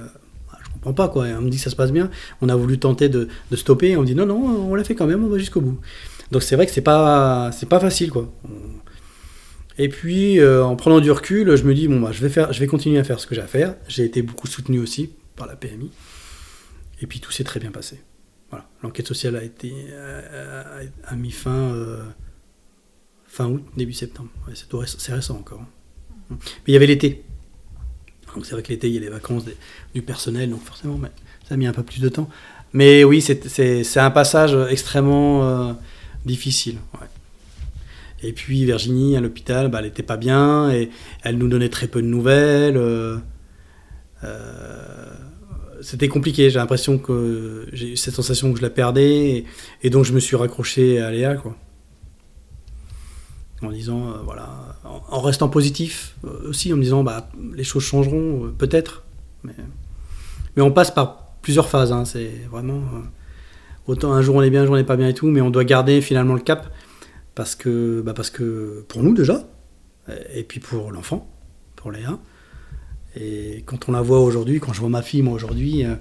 bah, 0.50 0.58
je 0.64 0.72
comprends 0.72 0.94
pas 0.94 1.08
quoi, 1.08 1.26
on 1.38 1.42
me 1.42 1.48
dit 1.48 1.58
que 1.58 1.62
ça 1.62 1.70
se 1.70 1.76
passe 1.76 1.92
bien, 1.92 2.10
on 2.42 2.48
a 2.48 2.56
voulu 2.56 2.76
tenter 2.80 3.08
de, 3.08 3.28
stopper, 3.52 3.90
et 3.90 3.96
on 3.96 4.00
me 4.00 4.06
dit, 4.06 4.16
non, 4.16 4.26
non, 4.26 4.34
on 4.68 4.74
l'a 4.74 4.82
fait 4.82 4.96
quand 4.96 5.06
même, 5.06 5.22
on 5.22 5.28
va 5.28 5.38
jusqu'au 5.38 5.60
bout. 5.60 5.78
Donc 6.32 6.42
c'est 6.42 6.56
vrai 6.56 6.66
que 6.66 6.72
c'est 6.72 6.80
pas, 6.80 7.52
pas 7.70 7.78
facile 7.78 8.10
quoi. 8.10 8.28
Et 9.78 9.88
puis, 9.88 10.44
en 10.44 10.74
prenant 10.74 10.98
du 10.98 11.12
recul, 11.12 11.54
je 11.54 11.62
me 11.62 11.72
dis, 11.72 11.86
bon, 11.86 12.00
bah, 12.00 12.10
je, 12.10 12.20
vais 12.20 12.30
faire, 12.30 12.52
je 12.52 12.58
vais 12.58 12.66
continuer 12.66 12.98
à 12.98 13.04
faire 13.04 13.20
ce 13.20 13.28
que 13.28 13.36
j'ai 13.36 13.42
à 13.42 13.46
faire. 13.46 13.76
J'ai 13.86 14.04
été 14.04 14.22
beaucoup 14.22 14.48
soutenu 14.48 14.80
aussi 14.80 15.10
par 15.36 15.46
la 15.46 15.56
PMI. 15.56 15.90
Et 17.00 17.06
puis 17.06 17.20
tout 17.20 17.30
s'est 17.30 17.44
très 17.44 17.60
bien 17.60 17.70
passé. 17.70 18.00
Voilà. 18.50 18.68
L'enquête 18.82 19.06
sociale 19.06 19.36
a 19.36 19.42
été 19.42 19.72
a, 21.04 21.16
mis 21.16 21.30
fin 21.30 21.50
euh, 21.50 22.04
fin 23.26 23.46
août, 23.46 23.64
début 23.76 23.92
septembre. 23.92 24.30
c'est 24.54 25.12
récent 25.12 25.36
encore. 25.36 25.60
Hein. 25.60 25.68
Mais 26.30 26.38
il 26.68 26.72
y 26.72 26.76
avait 26.76 26.86
l'été. 26.86 27.24
Donc 28.34 28.44
c'est 28.44 28.52
vrai 28.52 28.62
que 28.62 28.68
l'été, 28.68 28.88
il 28.88 28.94
y 28.94 28.98
a 28.98 29.00
les 29.00 29.08
vacances 29.08 29.44
du 29.94 30.02
personnel, 30.02 30.50
donc 30.50 30.62
forcément, 30.62 31.00
ça 31.48 31.54
a 31.54 31.56
mis 31.56 31.66
un 31.66 31.72
peu 31.72 31.82
plus 31.82 32.00
de 32.00 32.08
temps. 32.08 32.28
Mais 32.72 33.04
oui, 33.04 33.22
c'est 33.22 33.96
un 33.96 34.10
passage 34.10 34.54
extrêmement 34.70 35.44
euh, 35.44 35.72
difficile. 36.24 36.78
Et 38.22 38.32
puis 38.32 38.64
Virginie, 38.64 39.16
à 39.16 39.20
l'hôpital, 39.20 39.68
bah, 39.68 39.78
elle 39.78 39.86
n'était 39.86 40.02
pas 40.02 40.16
bien 40.16 40.70
et 40.70 40.90
elle 41.22 41.38
nous 41.38 41.48
donnait 41.48 41.68
très 41.68 41.86
peu 41.86 42.02
de 42.02 42.06
nouvelles. 42.06 42.76
Euh, 42.76 43.18
c'était 45.82 46.08
compliqué. 46.08 46.50
J'ai 46.50 46.58
l'impression 46.58 46.98
que 46.98 47.66
j'ai 47.72 47.92
eu 47.92 47.96
cette 47.96 48.14
sensation 48.14 48.52
que 48.52 48.58
je 48.58 48.62
la 48.62 48.70
perdais 48.70 49.44
et, 49.82 49.90
donc 49.90 50.04
je 50.04 50.12
me 50.12 50.20
suis 50.20 50.36
raccroché 50.36 51.00
à 51.00 51.10
Léa, 51.10 51.34
quoi. 51.34 51.56
En 53.62 53.70
disant, 53.70 54.10
euh, 54.10 54.18
voilà, 54.22 54.78
en, 54.84 55.20
restant 55.20 55.48
positif 55.48 56.16
euh, 56.24 56.50
aussi, 56.50 56.72
en 56.72 56.76
me 56.76 56.82
disant, 56.82 57.02
bah, 57.02 57.30
les 57.54 57.64
choses 57.64 57.84
changeront, 57.84 58.52
peut-être. 58.56 59.04
Mais, 59.44 59.54
mais, 60.56 60.62
on 60.62 60.70
passe 60.70 60.90
par 60.90 61.32
plusieurs 61.40 61.68
phases. 61.68 61.92
Hein, 61.92 62.04
c'est 62.04 62.32
vraiment. 62.50 62.82
autant 63.86 64.12
un 64.12 64.20
jour 64.20 64.36
on 64.36 64.42
est 64.42 64.50
bien, 64.50 64.62
un 64.62 64.66
jour 64.66 64.74
on 64.74 64.78
n'est 64.78 64.84
pas 64.84 64.96
bien 64.96 65.08
et 65.08 65.14
tout, 65.14 65.28
mais 65.28 65.40
on 65.40 65.50
doit 65.50 65.64
garder 65.64 66.00
finalement 66.02 66.34
le 66.34 66.40
cap 66.40 66.70
parce 67.34 67.54
que, 67.54 68.02
bah, 68.04 68.12
parce 68.14 68.30
que 68.30 68.84
pour 68.88 69.02
nous 69.02 69.14
déjà, 69.14 69.48
et 70.34 70.44
puis 70.44 70.60
pour 70.60 70.92
l'enfant, 70.92 71.30
pour 71.76 71.90
Léa. 71.90 72.18
Et 73.16 73.62
quand 73.64 73.88
on 73.88 73.92
la 73.92 74.02
voit 74.02 74.20
aujourd'hui, 74.20 74.60
quand 74.60 74.72
je 74.72 74.80
vois 74.80 74.90
ma 74.90 75.02
fille, 75.02 75.22
moi 75.22 75.34
aujourd'hui, 75.34 75.84
euh, 75.84 75.94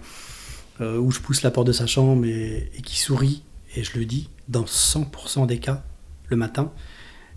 euh, 0.82 0.98
où 0.98 1.12
je 1.12 1.20
pousse 1.22 1.44
la 1.44 1.52
porte 1.52 1.68
de 1.68 1.72
sa 1.72 1.88
chambre 1.88 2.26
et, 2.26 2.70
qui 2.84 3.00
sourit, 3.00 3.44
et 3.76 3.84
je 3.84 3.98
le 3.98 4.06
dis, 4.06 4.30
dans 4.50 4.66
100% 4.66 5.48
des 5.48 5.60
cas, 5.60 5.84
le 6.28 6.36
matin, 6.36 6.72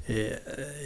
et, 0.08 0.30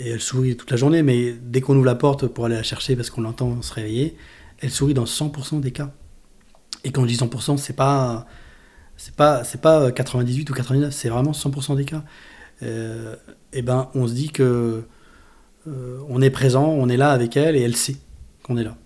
elle 0.05 0.21
sourit 0.21 0.57
toute 0.57 0.71
la 0.71 0.77
journée, 0.77 1.03
mais 1.03 1.33
dès 1.33 1.61
qu'on 1.61 1.75
ouvre 1.77 1.87
la 1.87 1.95
porte 1.95 2.27
pour 2.27 2.47
aller 2.47 2.57
la 2.57 2.63
chercher 2.63 2.97
parce 2.97 3.09
qu'on 3.09 3.23
l'entend 3.23 3.63
se 3.63 3.73
réveiller, 3.73 4.17
elle 4.61 4.71
sourit 4.71 4.95
dans 4.95 5.05
100% 5.05 5.61
des 5.61 5.71
cas. 5.71 5.91
Et 6.85 6.91
quand 6.91 7.03
je 7.03 7.09
dis 7.09 7.17
100%, 7.17 7.57
c'est 7.57 7.77
pas 7.77 8.27
c'est 8.97 9.15
pas 9.15 9.43
c'est 9.45 9.61
pas 9.61 9.91
98 9.91 10.51
ou 10.51 10.53
99, 10.53 10.93
c'est 10.93 11.09
vraiment 11.09 11.33
100% 11.33 11.77
des 11.77 11.85
cas. 11.85 12.03
Euh, 12.63 13.17
et 13.53 13.63
ben 13.63 13.89
on 13.95 14.07
se 14.07 14.13
dit 14.13 14.31
que 14.31 14.85
on 15.67 16.21
est 16.21 16.31
présent, 16.31 16.67
on 16.67 16.89
est 16.89 16.97
là 16.97 17.13
avec 17.13 17.37
elle 17.37 17.55
et 17.55 17.61
elle 17.61 17.77
sait 17.77 17.97
qu'on 18.43 18.57
est 18.57 18.65
là. 18.65 18.77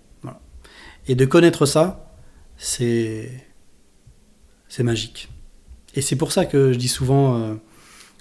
Et 1.07 1.15
de 1.15 1.25
connaître 1.25 1.65
ça, 1.65 2.13
c'est 2.57 3.31
c'est 4.67 4.83
magique. 4.83 5.29
Et 5.95 6.01
c'est 6.01 6.15
pour 6.15 6.31
ça 6.31 6.45
que 6.45 6.73
je 6.73 6.77
dis 6.77 6.87
souvent, 6.87 7.39
euh, 7.39 7.53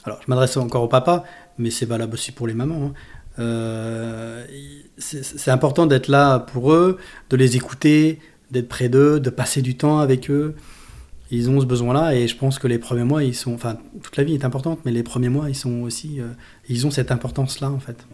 alors 0.05 0.21
je 0.23 0.31
m'adresse 0.31 0.57
encore 0.57 0.83
au 0.83 0.89
papa, 0.89 1.25
mais 1.59 1.71
c'est 1.71 1.87
valable 1.87 2.15
aussi 2.15 2.33
pour 2.33 2.47
les 2.47 2.55
mamans. 2.55 2.87
Hein. 2.87 2.93
Euh, 3.39 4.47
c'est 4.99 5.51
important 5.51 5.87
d'être 5.87 6.09
là 6.09 6.39
pour 6.39 6.73
eux, 6.73 6.99
de 7.29 7.37
les 7.37 7.57
écouter, 7.57 8.19
d'être 8.51 8.69
près 8.69 8.89
d'eux, 8.89 9.21
de 9.21 9.31
passer 9.31 9.61
du 9.61 9.77
temps 9.77 9.99
avec 9.99 10.31
eux. 10.31 10.55
Ils 11.31 11.51
ont 11.51 11.61
ce 11.61 11.67
besoin-là 11.67 12.15
et 12.15 12.29
je 12.29 12.37
pense 12.37 12.59
que 12.59 12.69
les 12.69 12.79
premiers 12.79 13.05
mois, 13.05 13.25
ils 13.25 13.35
sont, 13.35 13.53
enfin, 13.53 13.77
toute 14.01 14.17
la 14.17 14.23
vie 14.23 14.35
est 14.35 14.45
importante, 14.45 14.79
mais 14.85 14.93
les 14.93 15.03
premiers 15.03 15.29
mois, 15.29 15.51
ils 15.51 15.57
sont 15.57 15.83
aussi, 15.83 16.21
euh, 16.21 16.29
ils 16.69 16.87
ont 16.87 16.91
cette 16.91 17.11
importance-là 17.11 17.71
en 17.71 17.81
fait. 17.81 18.07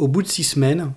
Au 0.00 0.08
bout 0.08 0.22
de 0.22 0.28
six 0.28 0.44
semaines, 0.44 0.92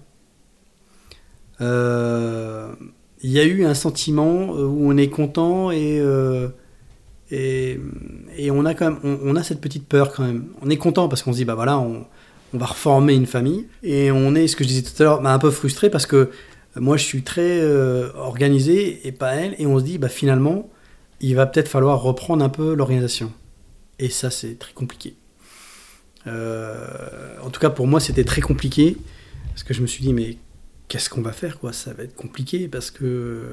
euh, 1.62 2.74
il 3.22 3.30
y 3.30 3.40
a 3.40 3.44
eu 3.44 3.66
un 3.66 3.74
sentiment 3.74 4.56
euh, 4.56 4.66
où 4.66 4.90
on 4.90 4.98
est 4.98 5.10
content 5.10 5.72
et, 5.72 6.00
euh, 6.00 6.48
on 7.32 8.66
a 8.66 8.74
quand 8.74 8.96
on, 9.04 9.36
a 9.36 9.44
cette 9.44 9.60
petite 9.60 9.88
peur 9.88 10.14
quand 10.14 10.24
même. 10.24 10.46
On 10.62 10.70
est 10.70 10.78
content 10.78 11.10
parce 11.10 11.22
qu'on 11.22 11.34
se 11.34 11.38
dit 11.38 11.46
bah 11.46 11.56
voilà 11.56 11.78
on, 11.80 12.06
va 12.54 12.68
reformer 12.68 13.16
une 13.16 13.26
famille 13.26 13.68
et 13.82 14.12
on 14.12 14.36
est 14.36 14.48
ce 14.48 14.56
que 14.56 14.64
je 14.64 14.70
disais 14.70 14.84
tout 14.84 15.02
à 15.02 15.06
l'heure 15.06 15.22
bah, 15.22 15.34
un 15.34 15.40
peu 15.40 15.50
frustré 15.50 15.90
parce 15.90 16.06
que 16.06 16.30
moi 16.76 16.98
je 16.98 17.04
suis 17.04 17.24
très 17.24 17.66
organisé 18.16 19.08
et 19.08 19.12
pas 19.12 19.34
elle 19.34 19.56
et 19.58 19.66
on 19.66 19.80
se 19.80 19.84
dit 19.84 19.98
bah 19.98 20.10
finalement 20.10 20.70
il 21.20 21.36
va 21.36 21.48
peut-être 21.48 21.68
falloir 21.68 22.00
reprendre 22.04 22.46
un 22.46 22.50
peu 22.50 22.76
l'organisation 22.76 23.32
et 23.98 24.10
ça 24.10 24.30
c'est 24.30 24.60
très 24.60 24.74
compliqué. 24.74 25.16
Euh, 26.28 27.36
en 27.42 27.50
tout 27.50 27.60
cas, 27.60 27.70
pour 27.70 27.88
moi, 27.88 28.00
c'était 28.00 28.24
très 28.24 28.42
compliqué 28.42 28.98
parce 29.50 29.64
que 29.64 29.74
je 29.74 29.82
me 29.82 29.88
suis 29.88 30.04
dit, 30.04 30.14
mais 30.14 30.38
qu'est-ce 30.88 31.10
qu'on 31.10 31.22
va 31.22 31.32
faire 31.32 31.60
quoi? 31.60 31.74
Ça 31.74 31.94
va 31.94 32.04
être 32.04 32.16
compliqué 32.16 32.68
parce 32.68 32.92
que 32.92 33.52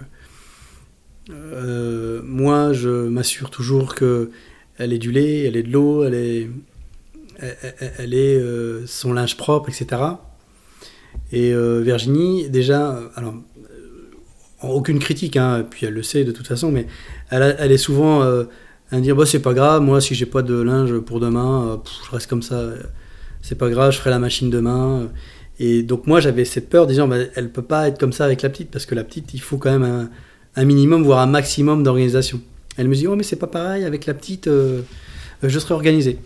euh, 1.31 2.21
moi, 2.25 2.73
je 2.73 2.89
m'assure 3.09 3.51
toujours 3.51 3.95
que 3.95 4.31
elle 4.79 4.93
est 4.93 4.99
du 4.99 5.12
lait, 5.12 5.45
elle 5.45 5.57
est 5.57 5.62
de 5.62 5.73
l'eau, 5.73 6.05
elle 6.05 6.14
est, 6.14 6.49
elle, 7.39 8.14
est 8.14 8.37
euh, 8.37 8.87
son 8.87 9.12
linge 9.12 9.37
propre, 9.37 9.68
etc. 9.68 10.03
Et 11.33 11.53
Virginie, 11.53 12.49
déjà, 12.49 13.01
alors 13.14 13.35
aucune 14.62 14.99
critique, 14.99 15.37
hein, 15.37 15.66
puis 15.68 15.87
elle 15.87 15.95
le 15.95 16.03
sait 16.03 16.25
de 16.25 16.33
toute 16.33 16.47
façon, 16.47 16.71
mais 16.73 16.87
elle, 17.31 17.57
elle 17.59 17.73
est 17.73 17.79
souvent 17.79 18.23
à 18.93 19.01
dire 19.01 19.16
bah, 19.16 19.26
c'est 19.26 19.41
pas 19.41 19.55
grave, 19.55 19.82
moi 19.82 20.01
si 20.01 20.14
j'ai 20.14 20.26
pas 20.26 20.43
de 20.43 20.55
linge 20.61 20.99
pour 20.99 21.20
demain, 21.20 21.68
euh, 21.68 21.76
je 22.07 22.11
reste 22.11 22.28
comme 22.28 22.43
ça, 22.43 22.64
c'est 23.43 23.57
pas 23.57 23.70
grave, 23.70 23.93
je 23.93 23.99
ferai 23.99 24.11
la 24.11 24.18
machine 24.18 24.51
demain. 24.51 25.09
Et 25.59 25.82
donc 25.82 26.07
moi 26.07 26.20
j'avais 26.20 26.45
cette 26.45 26.68
peur 26.68 26.86
disant 26.86 27.07
bah, 27.07 27.16
elle 27.34 27.51
peut 27.51 27.62
pas 27.62 27.88
être 27.88 27.99
comme 27.99 28.12
ça 28.12 28.24
avec 28.24 28.43
la 28.43 28.49
petite 28.49 28.70
parce 28.70 28.86
que 28.86 28.95
la 28.95 29.05
petite 29.05 29.34
il 29.34 29.41
faut 29.41 29.59
quand 29.59 29.78
même 29.78 30.09
un, 30.57 30.64
minimum 30.64 31.03
voire 31.03 31.20
un 31.20 31.26
maximum 31.26 31.82
d'organisation. 31.82 32.41
Elle 32.76 32.88
me 32.88 32.95
dit 32.95 33.07
oh 33.07 33.16
mais 33.16 33.22
c'est 33.22 33.36
pas 33.36 33.47
pareil 33.47 33.84
avec 33.84 34.07
la 34.07 34.14
petite, 34.14 34.49
euh, 34.49 34.82
je 35.43 35.59
serai 35.59 35.74
organisé. 35.74 36.18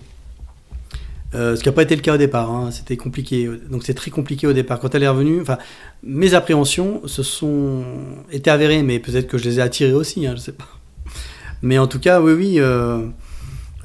Euh, 1.34 1.56
ce 1.56 1.62
qui 1.62 1.68
n'a 1.68 1.72
pas 1.72 1.82
été 1.82 1.96
le 1.96 2.00
cas 2.00 2.14
au 2.14 2.16
départ, 2.16 2.50
hein, 2.50 2.70
c'était 2.70 2.96
compliqué. 2.96 3.50
Donc 3.68 3.82
c'est 3.82 3.94
très 3.94 4.10
compliqué 4.12 4.46
au 4.46 4.52
départ. 4.52 4.78
Quand 4.78 4.94
elle 4.94 5.02
est 5.02 5.08
revenue, 5.08 5.40
enfin, 5.40 5.58
mes 6.04 6.32
appréhensions 6.34 7.02
se 7.06 7.24
sont 7.24 7.82
été 8.30 8.50
avérées, 8.50 8.84
mais 8.84 9.00
peut-être 9.00 9.26
que 9.26 9.36
je 9.36 9.44
les 9.44 9.58
ai 9.58 9.62
attirées 9.62 9.94
aussi, 9.94 10.26
hein, 10.26 10.34
je 10.36 10.40
sais 10.40 10.52
pas. 10.52 10.68
Mais 11.64 11.78
en 11.78 11.86
tout 11.86 11.98
cas, 11.98 12.20
oui, 12.20 12.32
oui, 12.32 12.60
euh, 12.60 13.06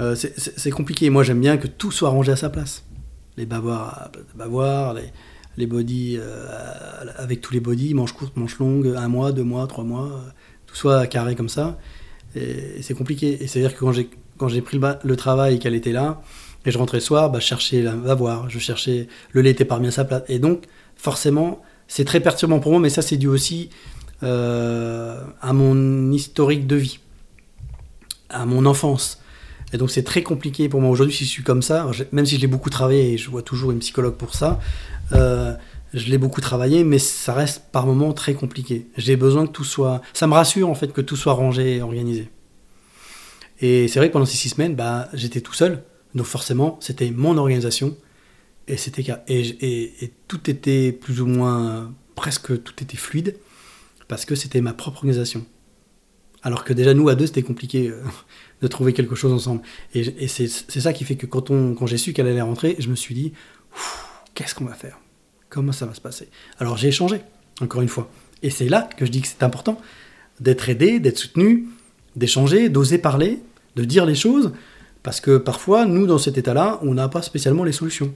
euh, 0.01 0.13
c'est 0.13 0.69
compliqué. 0.69 1.09
Moi, 1.09 1.23
j'aime 1.23 1.39
bien 1.39 1.55
que 1.55 1.65
tout 1.65 1.91
soit 1.91 2.09
rangé 2.09 2.33
à 2.33 2.35
sa 2.35 2.49
place. 2.49 2.83
Les 3.37 3.45
bavoirs, 3.45 4.11
les, 4.93 5.03
les 5.55 5.65
bodys, 5.65 6.17
euh, 6.19 6.45
avec 7.15 7.39
tous 7.39 7.53
les 7.53 7.61
bodys, 7.61 7.93
manches 7.93 8.11
courtes, 8.11 8.35
manches 8.35 8.59
longues, 8.59 8.93
un 8.97 9.07
mois, 9.07 9.31
deux 9.31 9.45
mois, 9.45 9.65
trois 9.65 9.85
mois, 9.85 10.25
tout 10.67 10.75
soit 10.75 11.07
carré 11.07 11.35
comme 11.35 11.47
ça. 11.47 11.79
Et, 12.35 12.81
c'est 12.81 12.95
compliqué. 12.95 13.41
Et 13.41 13.47
c'est-à-dire 13.47 13.73
que 13.73 13.85
quand 14.37 14.49
j'ai 14.49 14.61
pris 14.61 14.77
le, 14.77 15.15
travail 15.15 15.55
et 15.55 15.59
qu'elle 15.59 15.73
était 15.73 15.93
là, 15.93 16.21
et 16.65 16.71
je 16.71 16.77
rentrais 16.77 16.97
le 16.97 17.01
soir, 17.01 17.31
bah, 17.31 17.39
je 17.39 17.45
cherchais 17.45 17.81
la 17.81 17.93
bavoir, 17.93 18.49
je 18.49 18.59
cherchais 18.59 19.07
le 19.31 19.41
lait 19.41 19.51
était 19.51 19.63
bien 19.63 19.85
à 19.85 19.91
sa 19.91 20.03
place. 20.03 20.23
Et 20.27 20.39
donc, 20.39 20.65
forcément, 20.97 21.61
c'est 21.87 22.03
très 22.03 22.19
perturbant 22.19 22.59
pour 22.59 22.73
moi, 22.73 22.81
mais 22.81 22.89
ça, 22.89 23.01
c'est 23.01 23.15
dû 23.15 23.27
aussi 23.27 23.69
à 24.21 25.53
mon 25.53 26.11
historique 26.11 26.67
de 26.67 26.75
vie 26.75 26.99
à 28.29 28.45
mon 28.45 28.65
enfance. 28.65 29.21
Et 29.73 29.77
donc 29.77 29.91
c'est 29.91 30.03
très 30.03 30.23
compliqué 30.23 30.67
pour 30.69 30.81
moi 30.81 30.89
aujourd'hui 30.89 31.15
si 31.15 31.25
je 31.25 31.29
suis 31.29 31.43
comme 31.43 31.61
ça, 31.61 31.89
même 32.11 32.25
si 32.25 32.35
je 32.35 32.41
l'ai 32.41 32.47
beaucoup 32.47 32.69
travaillé 32.69 33.13
et 33.13 33.17
je 33.17 33.29
vois 33.29 33.41
toujours 33.43 33.71
une 33.71 33.79
psychologue 33.79 34.15
pour 34.15 34.33
ça, 34.33 34.59
euh, 35.13 35.53
je 35.93 36.09
l'ai 36.09 36.17
beaucoup 36.17 36.41
travaillé, 36.41 36.83
mais 36.83 36.99
ça 36.99 37.33
reste 37.33 37.63
par 37.71 37.85
moments 37.85 38.13
très 38.13 38.33
compliqué. 38.33 38.87
J'ai 38.97 39.15
besoin 39.15 39.47
que 39.47 39.51
tout 39.51 39.63
soit... 39.63 40.01
Ça 40.13 40.27
me 40.27 40.33
rassure 40.33 40.69
en 40.69 40.75
fait 40.75 40.93
que 40.93 41.01
tout 41.01 41.15
soit 41.15 41.33
rangé 41.33 41.77
et 41.77 41.81
organisé. 41.81 42.29
Et 43.61 43.87
c'est 43.87 43.99
vrai 43.99 44.07
que 44.07 44.13
pendant 44.13 44.25
ces 44.25 44.37
six 44.37 44.49
semaines, 44.49 44.75
bah, 44.75 45.09
j'étais 45.13 45.41
tout 45.41 45.53
seul, 45.53 45.83
donc 46.15 46.25
forcément 46.25 46.77
c'était 46.81 47.11
mon 47.11 47.37
organisation 47.37 47.95
et 48.67 48.77
c'était 48.77 49.05
et, 49.27 50.13
tout 50.27 50.49
était 50.49 50.91
plus 50.91 51.21
ou 51.21 51.25
moins 51.25 51.91
presque 52.15 52.63
tout 52.63 52.73
était 52.81 52.97
fluide 52.97 53.35
parce 54.07 54.25
que 54.25 54.35
c'était 54.35 54.61
ma 54.61 54.73
propre 54.73 54.97
organisation. 54.97 55.45
Alors 56.41 56.63
que 56.63 56.73
déjà 56.73 56.93
nous 56.93 57.09
à 57.09 57.15
deux 57.15 57.27
c'était 57.27 57.43
compliqué 57.43 57.89
euh, 57.89 58.01
de 58.61 58.67
trouver 58.67 58.93
quelque 58.93 59.15
chose 59.15 59.33
ensemble. 59.33 59.61
Et, 59.93 60.27
c'est 60.27 60.47
ça 60.47 60.93
qui 60.93 61.03
fait 61.03 61.15
que 61.15 61.25
quand, 61.25 61.47
quand 61.49 61.85
j'ai 61.85 61.97
su 61.97 62.13
qu'elle 62.13 62.27
allait 62.27 62.41
rentrer, 62.41 62.75
je 62.79 62.89
me 62.89 62.95
suis 62.95 63.15
dit, 63.15 63.33
qu'est-ce 64.35 64.55
qu'on 64.55 64.65
va 64.65 64.73
faire? 64.73 64.99
Comment 65.49 65.71
ça 65.71 65.85
va 65.85 65.93
se 65.93 66.01
passer? 66.01 66.29
Alors 66.59 66.77
j'ai 66.77 66.89
échangé, 66.89 67.21
encore 67.61 67.81
une 67.81 67.89
fois. 67.89 68.09
Et 68.43 68.49
c'est 68.49 68.69
là 68.69 68.87
que 68.97 69.05
je 69.05 69.11
dis 69.11 69.21
que 69.21 69.27
c'est 69.27 69.43
important 69.43 69.81
d'être 70.39 70.69
aidé, 70.69 70.99
d'être 70.99 71.17
soutenu, 71.17 71.67
d'échanger, 72.15 72.69
d'oser 72.69 72.97
parler, 72.97 73.39
de 73.75 73.83
dire 73.83 74.05
les 74.05 74.15
choses, 74.15 74.51
parce 75.03 75.21
que 75.21 75.37
parfois, 75.37 75.85
nous, 75.85 76.05
dans 76.07 76.17
cet 76.17 76.37
état-là, 76.37 76.79
on 76.81 76.93
n'a 76.93 77.07
pas 77.09 77.21
spécialement 77.21 77.63
les 77.63 77.71
solutions. 77.71 78.13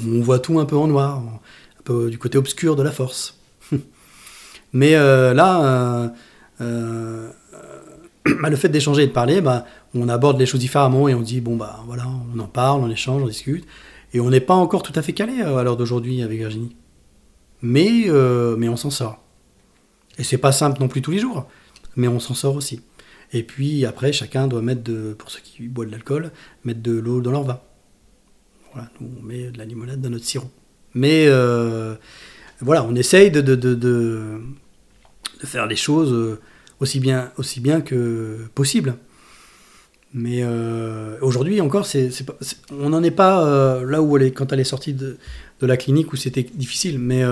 On 0.00 0.20
voit 0.20 0.38
tout 0.38 0.58
un 0.58 0.64
peu 0.64 0.76
en 0.76 0.86
noir, 0.86 1.18
un 1.18 1.82
peu 1.84 2.10
du 2.10 2.18
côté 2.18 2.38
obscur 2.38 2.76
de 2.76 2.82
la 2.82 2.92
force. 2.92 3.38
Mais 4.72 4.94
euh, 4.94 5.34
là, 5.34 5.64
euh, 5.64 6.08
euh, 6.60 7.30
bah, 8.42 8.50
le 8.50 8.56
fait 8.56 8.68
d'échanger 8.68 9.04
et 9.04 9.06
de 9.06 9.12
parler, 9.12 9.40
bah, 9.40 9.64
on 9.94 10.08
aborde 10.08 10.38
les 10.38 10.46
choses 10.46 10.60
différemment 10.60 11.08
et 11.08 11.14
on 11.14 11.22
dit 11.22 11.40
bon 11.40 11.56
bah 11.56 11.80
voilà, 11.86 12.04
on 12.34 12.38
en 12.38 12.46
parle, 12.46 12.80
on 12.82 12.90
échange, 12.90 13.22
on 13.22 13.26
discute, 13.26 13.66
et 14.12 14.20
on 14.20 14.30
n'est 14.30 14.40
pas 14.40 14.54
encore 14.54 14.82
tout 14.82 14.92
à 14.94 15.02
fait 15.02 15.12
calé 15.12 15.40
à 15.40 15.62
l'heure 15.62 15.76
d'aujourd'hui 15.76 16.22
avec 16.22 16.38
Virginie. 16.38 16.76
Mais, 17.62 18.06
mais 18.58 18.68
on 18.68 18.76
s'en 18.76 18.90
sort. 18.90 19.22
Et 20.18 20.24
c'est 20.24 20.38
pas 20.38 20.52
simple 20.52 20.80
non 20.80 20.88
plus 20.88 21.02
tous 21.02 21.10
les 21.10 21.18
jours, 21.18 21.48
mais 21.96 22.08
on 22.08 22.20
s'en 22.20 22.34
sort 22.34 22.54
aussi. 22.54 22.80
Et 23.32 23.42
puis 23.42 23.84
après, 23.84 24.12
chacun 24.12 24.46
doit 24.46 24.62
mettre, 24.62 24.92
pour 25.14 25.30
ceux 25.30 25.40
qui 25.40 25.66
boivent 25.68 25.88
de 25.88 25.92
l'alcool, 25.92 26.30
mettre 26.64 26.80
de 26.80 26.92
l'eau 26.92 27.20
dans 27.20 27.32
leur 27.32 27.42
vin. 27.42 27.60
Voilà, 28.72 28.90
nous 29.00 29.08
on 29.18 29.22
met 29.22 29.50
de 29.50 29.58
la 29.58 29.64
limonade 29.64 30.00
dans 30.00 30.10
notre 30.10 30.24
sirop. 30.24 30.50
Mais 30.94 31.26
voilà, 32.60 32.84
on 32.84 32.94
essaye 32.94 33.30
de, 33.30 34.40
faire 35.44 35.66
les 35.66 35.76
choses 35.76 36.12
euh, 36.12 36.40
aussi 36.80 37.00
bien, 37.00 37.32
aussi 37.36 37.60
bien 37.60 37.80
que 37.80 38.38
possible. 38.54 38.96
Mais 40.14 40.40
euh, 40.42 41.18
aujourd'hui 41.20 41.60
encore, 41.60 41.84
c'est, 41.84 42.10
on 42.70 42.90
n'en 42.90 43.02
est 43.02 43.10
pas 43.10 43.46
euh, 43.46 43.84
là 43.84 44.00
où 44.00 44.16
elle 44.16 44.24
est, 44.24 44.30
quand 44.30 44.52
elle 44.52 44.60
est 44.60 44.64
sortie 44.64 44.94
de, 44.94 45.18
de 45.60 45.66
la 45.66 45.76
clinique 45.76 46.12
où 46.12 46.16
c'était 46.16 46.42
difficile. 46.42 46.98
Mais, 46.98 47.22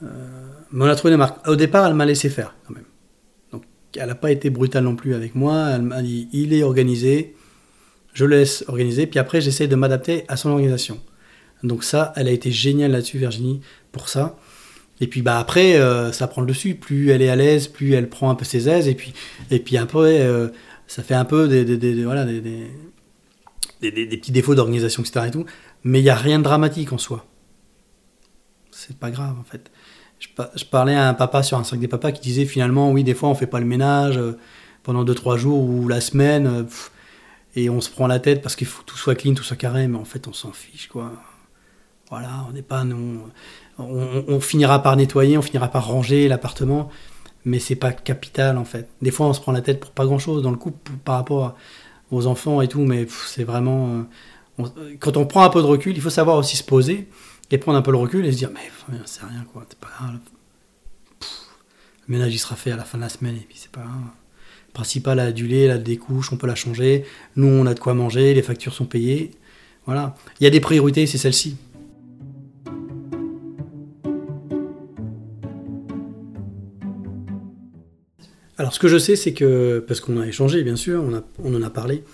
mais 0.00 0.84
on 0.84 0.84
a 0.84 0.94
trouvé 0.94 1.12
des 1.12 1.18
marques. 1.18 1.46
Au 1.46 1.56
départ, 1.56 1.86
elle 1.86 1.94
m'a 1.94 2.06
laissé 2.06 2.30
faire 2.30 2.54
quand 2.66 2.74
même. 2.74 2.84
Donc 3.52 3.64
elle 3.96 4.06
n'a 4.06 4.14
pas 4.14 4.30
été 4.30 4.48
brutale 4.50 4.84
non 4.84 4.96
plus 4.96 5.14
avec 5.14 5.34
moi. 5.34 5.68
Elle 5.74 5.82
m'a 5.82 6.00
dit 6.00 6.28
il 6.32 6.54
est 6.54 6.62
organisé, 6.62 7.34
je 8.14 8.24
le 8.24 8.36
laisse 8.36 8.64
organiser. 8.68 9.06
Puis 9.06 9.18
après, 9.18 9.40
j'essaie 9.40 9.68
de 9.68 9.76
m'adapter 9.76 10.24
à 10.28 10.36
son 10.36 10.50
organisation. 10.50 11.00
Donc 11.62 11.84
ça, 11.84 12.12
elle 12.16 12.28
a 12.28 12.32
été 12.32 12.50
géniale 12.50 12.92
là-dessus, 12.92 13.18
Virginie 13.18 13.60
pour 13.90 14.08
ça. 14.08 14.36
Et 15.02 15.08
puis 15.08 15.20
bah 15.20 15.40
après, 15.40 15.74
euh, 15.74 16.12
ça 16.12 16.28
prend 16.28 16.42
le 16.42 16.46
dessus. 16.46 16.76
Plus 16.76 17.10
elle 17.10 17.22
est 17.22 17.28
à 17.28 17.34
l'aise, 17.34 17.66
plus 17.66 17.94
elle 17.94 18.08
prend 18.08 18.30
un 18.30 18.36
peu 18.36 18.44
ses 18.44 18.68
aises. 18.68 18.86
Et 18.86 18.94
puis, 18.94 19.12
et 19.50 19.58
puis 19.58 19.76
après, 19.76 20.20
euh, 20.20 20.46
ça 20.86 21.02
fait 21.02 21.14
un 21.14 21.24
peu 21.24 21.48
des, 21.48 21.64
des, 21.64 21.76
des 21.76 21.94
des, 23.80 24.06
petits 24.06 24.30
défauts 24.30 24.54
d'organisation, 24.54 25.02
etc. 25.02 25.26
Et 25.26 25.30
tout. 25.32 25.44
Mais 25.82 25.98
il 25.98 26.04
n'y 26.04 26.08
a 26.08 26.14
rien 26.14 26.38
de 26.38 26.44
dramatique 26.44 26.92
en 26.92 26.98
soi. 26.98 27.26
C'est 28.70 28.96
pas 28.96 29.10
grave 29.10 29.36
en 29.40 29.42
fait. 29.42 29.72
Je, 30.20 30.28
je, 30.54 30.64
parlais 30.66 30.94
à 30.94 31.08
un 31.08 31.14
papa 31.14 31.42
sur 31.42 31.58
un 31.58 31.64
sac 31.64 31.80
des 31.80 31.88
papas 31.88 32.12
qui 32.12 32.20
disait 32.20 32.44
finalement, 32.44 32.92
oui, 32.92 33.02
des 33.02 33.14
fois 33.14 33.28
on 33.28 33.34
fait 33.34 33.48
pas 33.48 33.58
le 33.58 33.66
ménage 33.66 34.18
euh, 34.18 34.38
pendant 34.84 35.04
2-3 35.04 35.36
jours 35.36 35.68
ou 35.68 35.88
la 35.88 36.00
semaine. 36.00 36.68
et 37.56 37.68
on 37.70 37.80
se 37.80 37.90
prend 37.90 38.06
la 38.06 38.20
tête 38.20 38.40
parce 38.40 38.54
qu'il 38.54 38.68
faut 38.68 38.82
que 38.82 38.86
tout 38.86 38.96
soit 38.96 39.16
clean, 39.16 39.34
tout 39.34 39.42
soit 39.42 39.56
carré. 39.56 39.88
Mais 39.88 39.98
en 39.98 40.04
fait, 40.04 40.28
on 40.28 40.32
s'en 40.32 40.52
fiche 40.52 40.86
quoi. 40.86 41.10
Voilà, 42.08 42.46
on 42.48 42.52
n'est 42.52 42.62
pas. 42.62 42.84
Non, 42.84 43.24
on, 43.88 44.40
finira 44.40 44.82
par 44.82 44.96
nettoyer, 44.96 45.38
on 45.38 45.42
finira 45.42 45.68
par 45.68 45.86
ranger 45.86 46.28
l'appartement, 46.28 46.90
mais 47.44 47.58
c'est 47.58 47.76
pas 47.76 47.92
capital 47.92 48.58
en 48.58 48.64
fait. 48.64 48.88
Des 49.00 49.10
fois, 49.10 49.26
on 49.26 49.32
se 49.32 49.40
prend 49.40 49.52
la 49.52 49.60
tête 49.60 49.80
pour 49.80 49.90
pas 49.90 50.04
grand 50.04 50.18
chose 50.18 50.42
dans 50.42 50.50
le 50.50 50.56
couple 50.56 50.92
par 51.04 51.16
rapport 51.16 51.56
aux 52.10 52.26
enfants 52.26 52.60
et 52.60 52.68
tout, 52.68 52.80
mais 52.80 53.06
c'est 53.26 53.44
vraiment. 53.44 54.06
Euh, 54.58 54.66
quand 55.00 55.16
on 55.16 55.26
prend 55.26 55.44
un 55.44 55.48
peu 55.48 55.60
de 55.62 55.66
recul, 55.66 55.96
il 55.96 56.02
faut 56.02 56.10
savoir 56.10 56.36
aussi 56.36 56.56
se 56.56 56.64
poser 56.64 57.08
et 57.50 57.58
prendre 57.58 57.78
un 57.78 57.82
peu 57.82 57.90
le 57.90 57.98
recul 57.98 58.24
et 58.24 58.32
se 58.32 58.38
dire 58.38 58.50
mais 58.52 58.98
c'est 59.04 59.24
rien 59.24 59.44
quoi, 59.52 59.64
c'est 59.68 59.78
pas 59.78 59.88
grave. 59.98 60.18
le 62.08 62.12
ménage 62.12 62.34
il 62.34 62.38
sera 62.38 62.56
fait 62.56 62.72
à 62.72 62.76
la 62.76 62.84
fin 62.84 62.98
de 62.98 63.02
la 63.02 63.08
semaine 63.08 63.36
et 63.36 63.46
puis 63.46 63.56
c'est 63.58 63.70
pas 63.70 63.82
grave. 63.82 63.92
Principal 64.72 65.20
a 65.20 65.32
du 65.32 65.46
lait, 65.46 65.68
la 65.68 65.76
découche, 65.76 66.32
on 66.32 66.36
peut 66.36 66.46
la 66.46 66.54
changer. 66.54 67.04
Nous 67.36 67.46
on 67.46 67.66
a 67.66 67.74
de 67.74 67.80
quoi 67.80 67.92
manger, 67.92 68.32
les 68.32 68.42
factures 68.42 68.72
sont 68.72 68.86
payées. 68.86 69.32
Voilà. 69.84 70.14
Il 70.40 70.44
y 70.44 70.46
a 70.46 70.50
des 70.50 70.60
priorités, 70.60 71.06
c'est 71.06 71.18
celle-ci. 71.18 71.56
Alors, 78.58 78.74
ce 78.74 78.78
que 78.78 78.88
je 78.88 78.98
sais, 78.98 79.16
c'est 79.16 79.32
que, 79.32 79.84
parce 79.86 80.00
qu'on 80.00 80.20
a 80.20 80.26
échangé, 80.26 80.62
bien 80.62 80.76
sûr, 80.76 81.02
on, 81.38 81.54
en 81.54 81.62
a 81.62 81.70
parlé, 81.70 82.04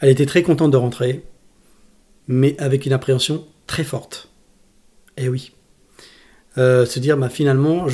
elle 0.00 0.10
était 0.10 0.26
très 0.26 0.42
contente 0.42 0.70
de 0.70 0.76
rentrer, 0.76 1.24
mais 2.28 2.56
avec 2.58 2.86
une 2.86 2.92
appréhension 2.92 3.46
très 3.66 3.84
forte. 3.84 4.30
Eh 5.16 5.28
oui. 5.28 5.52
Euh, 6.58 6.86
se 6.86 6.98
dire, 6.98 7.16
bah, 7.16 7.28
finalement, 7.28 7.86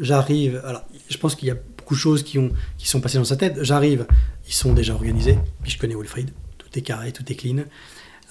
j'arrive. 0.00 0.62
Alors, 0.64 0.84
je 1.08 1.18
pense 1.18 1.34
qu'il 1.34 1.48
y 1.48 1.50
a 1.50 1.56
beaucoup 1.76 1.94
de 1.94 2.00
choses 2.00 2.22
qui, 2.22 2.38
ont, 2.38 2.50
qui 2.78 2.88
sont 2.88 3.00
passées 3.00 3.18
dans 3.18 3.24
sa 3.24 3.36
tête. 3.36 3.58
J'arrive, 3.62 4.06
ils 4.46 4.54
sont 4.54 4.72
déjà 4.72 4.94
organisés, 4.94 5.38
puis 5.62 5.72
je 5.72 5.78
connais 5.78 5.94
Wilfried, 5.94 6.30
tout 6.56 6.68
est 6.74 6.82
carré, 6.82 7.12
tout 7.12 7.30
est 7.30 7.34
clean. 7.34 7.64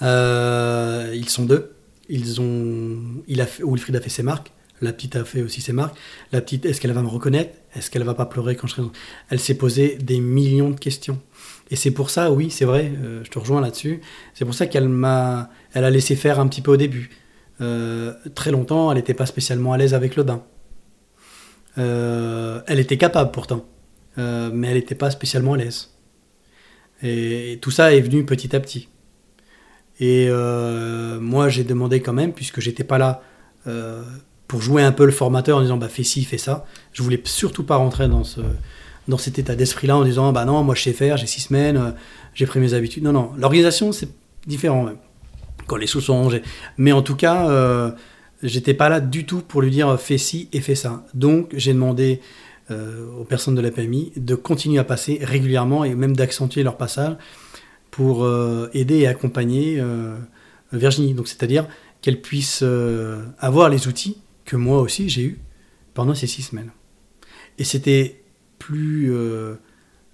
Euh, 0.02 1.12
ils 1.14 1.28
sont 1.28 1.44
deux. 1.44 1.72
Ils 2.08 2.40
ont, 2.40 3.22
il 3.26 3.40
a 3.40 3.46
fait, 3.46 3.62
Wilfried 3.62 3.96
a 3.96 4.00
fait 4.00 4.10
ses 4.10 4.22
marques. 4.22 4.52
La 4.80 4.92
petite 4.92 5.16
a 5.16 5.24
fait 5.24 5.42
aussi 5.42 5.60
ses 5.60 5.72
marques. 5.72 5.96
La 6.32 6.40
petite, 6.40 6.64
est-ce 6.64 6.80
qu'elle 6.80 6.92
va 6.92 7.02
me 7.02 7.08
reconnaître? 7.08 7.54
Est-ce 7.74 7.90
qu'elle 7.90 8.04
va 8.04 8.14
pas 8.14 8.26
pleurer 8.26 8.56
quand 8.56 8.66
je 8.66 8.74
serai... 8.74 8.88
Elle 9.28 9.40
s'est 9.40 9.54
posé 9.54 9.96
des 9.96 10.20
millions 10.20 10.70
de 10.70 10.78
questions. 10.78 11.20
Et 11.70 11.76
c'est 11.76 11.90
pour 11.90 12.10
ça, 12.10 12.30
oui, 12.30 12.50
c'est 12.50 12.64
vrai, 12.64 12.92
euh, 13.02 13.22
je 13.24 13.30
te 13.30 13.38
rejoins 13.38 13.60
là-dessus. 13.60 14.00
C'est 14.34 14.44
pour 14.44 14.54
ça 14.54 14.66
qu'elle 14.66 14.88
m'a, 14.88 15.50
elle 15.74 15.84
a 15.84 15.90
laissé 15.90 16.16
faire 16.16 16.40
un 16.40 16.48
petit 16.48 16.62
peu 16.62 16.72
au 16.72 16.76
début. 16.76 17.10
Euh, 17.60 18.14
très 18.34 18.50
longtemps, 18.50 18.90
elle 18.90 18.98
n'était 18.98 19.14
pas 19.14 19.26
spécialement 19.26 19.72
à 19.72 19.78
l'aise 19.78 19.94
avec 19.94 20.16
le 20.16 20.22
bain. 20.22 20.44
Euh, 21.76 22.60
elle 22.66 22.78
était 22.78 22.96
capable 22.96 23.30
pourtant, 23.30 23.66
mais 24.16 24.68
elle 24.68 24.74
n'était 24.74 24.94
pas 24.94 25.10
spécialement 25.10 25.54
à 25.54 25.56
l'aise. 25.58 25.90
Et, 27.02 27.58
tout 27.62 27.70
ça 27.70 27.94
est 27.94 28.00
venu 28.00 28.24
petit 28.24 28.56
à 28.56 28.60
petit. 28.60 28.88
Et 30.00 30.28
moi, 31.20 31.48
j'ai 31.48 31.64
demandé 31.64 32.00
quand 32.00 32.12
même, 32.14 32.32
puisque 32.32 32.60
j'étais 32.60 32.84
pas 32.84 32.98
là 32.98 33.22
pour 34.48 34.62
jouer 34.62 34.82
un 34.82 34.92
peu 34.92 35.04
le 35.04 35.12
formateur 35.12 35.58
en 35.58 35.62
disant 35.62 35.76
bah 35.76 35.88
fais 35.88 36.02
ci, 36.02 36.24
fais 36.24 36.38
ça. 36.38 36.64
Je 36.92 37.02
voulais 37.02 37.20
surtout 37.24 37.62
pas 37.62 37.76
rentrer 37.76 38.08
dans 38.08 38.24
ce 38.24 38.40
dans 39.06 39.18
cet 39.18 39.38
état 39.38 39.54
d'esprit-là 39.54 39.96
en 39.96 40.04
disant 40.04 40.32
bah 40.32 40.44
non, 40.44 40.64
moi 40.64 40.74
je 40.74 40.82
sais 40.82 40.92
faire, 40.92 41.16
j'ai 41.16 41.26
six 41.26 41.42
semaines, 41.42 41.76
euh, 41.76 41.90
j'ai 42.34 42.46
pris 42.46 42.58
mes 42.58 42.74
habitudes. 42.74 43.04
Non, 43.04 43.12
non, 43.12 43.30
l'organisation 43.36 43.92
c'est 43.92 44.08
différent. 44.46 44.88
Quand 45.66 45.76
les 45.76 45.86
sous 45.86 46.00
sont 46.00 46.14
rangés. 46.14 46.42
Mais 46.78 46.92
en 46.92 47.02
tout 47.02 47.14
cas, 47.14 47.48
euh, 47.50 47.90
j'étais 48.42 48.74
pas 48.74 48.88
là 48.88 49.00
du 49.00 49.26
tout 49.26 49.42
pour 49.42 49.60
lui 49.60 49.70
dire 49.70 50.00
fais 50.00 50.18
ci 50.18 50.48
et 50.52 50.60
fais 50.60 50.74
ça. 50.74 51.04
Donc 51.12 51.50
j'ai 51.52 51.74
demandé 51.74 52.20
euh, 52.70 53.06
aux 53.20 53.24
personnes 53.24 53.54
de 53.54 53.60
la 53.60 53.70
PMI 53.70 54.12
de 54.16 54.34
continuer 54.34 54.78
à 54.78 54.84
passer 54.84 55.18
régulièrement 55.22 55.84
et 55.84 55.94
même 55.94 56.16
d'accentuer 56.16 56.62
leur 56.62 56.78
passage 56.78 57.16
pour 57.90 58.24
euh, 58.24 58.70
aider 58.72 58.96
et 58.96 59.06
accompagner 59.06 59.82
Virginie. 60.72 61.12
Donc 61.12 61.28
c'est-à-dire 61.28 61.66
qu'elle 62.00 62.20
puisse 62.20 62.64
avoir 63.38 63.68
les 63.68 63.88
outils 63.88 64.16
que 64.48 64.56
moi 64.56 64.80
aussi 64.80 65.10
j'ai 65.10 65.24
eu 65.24 65.38
pendant 65.92 66.14
ces 66.14 66.26
six 66.26 66.42
semaines. 66.42 66.70
Et 67.58 67.64
c'était 67.64 68.22
plus 68.58 69.12
euh, 69.12 69.56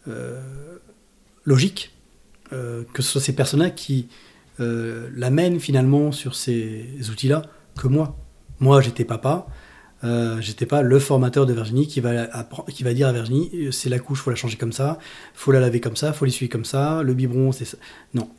euh, 0.09 0.78
logique 1.45 1.93
euh, 2.53 2.82
que 2.93 3.01
ce 3.01 3.12
soit 3.12 3.20
ces 3.20 3.35
personnes-là 3.35 3.70
qui 3.70 4.09
l'amènent 4.59 5.59
finalement 5.59 6.12
sur 6.12 6.37
ces 6.37 6.87
outils-là 7.11 7.43
que 7.76 7.89
moi. 7.89 8.16
Moi, 8.61 8.80
j'étais 8.80 9.05
papa, 9.05 9.49
j'étais 10.39 10.64
pas 10.64 10.82
le 10.82 10.99
formateur 11.01 11.45
de 11.45 11.53
Virginie 11.53 11.89
qui 11.89 11.99
va, 11.99 12.28
qui 12.68 12.85
va 12.85 12.95
dire 12.95 13.09
à 13.09 13.12
Virginie 13.12 13.51
c'est 13.72 13.89
la 13.89 13.99
couche, 13.99 14.20
faut 14.20 14.30
la 14.30 14.37
changer 14.37 14.57
comme 14.57 14.72
ça, 14.72 15.01
faut 15.35 15.51
la 15.51 15.59
laver 15.59 15.80
comme 15.80 15.97
ça, 15.97 16.12
faut 16.12 16.24
l'essuyer 16.24 16.49
comme 16.49 16.64
ça, 16.64 17.03
le 17.03 17.14
biberon, 17.14 17.51
c'est 17.51 17.64
ça. 17.64 17.76
Non. 18.14 18.30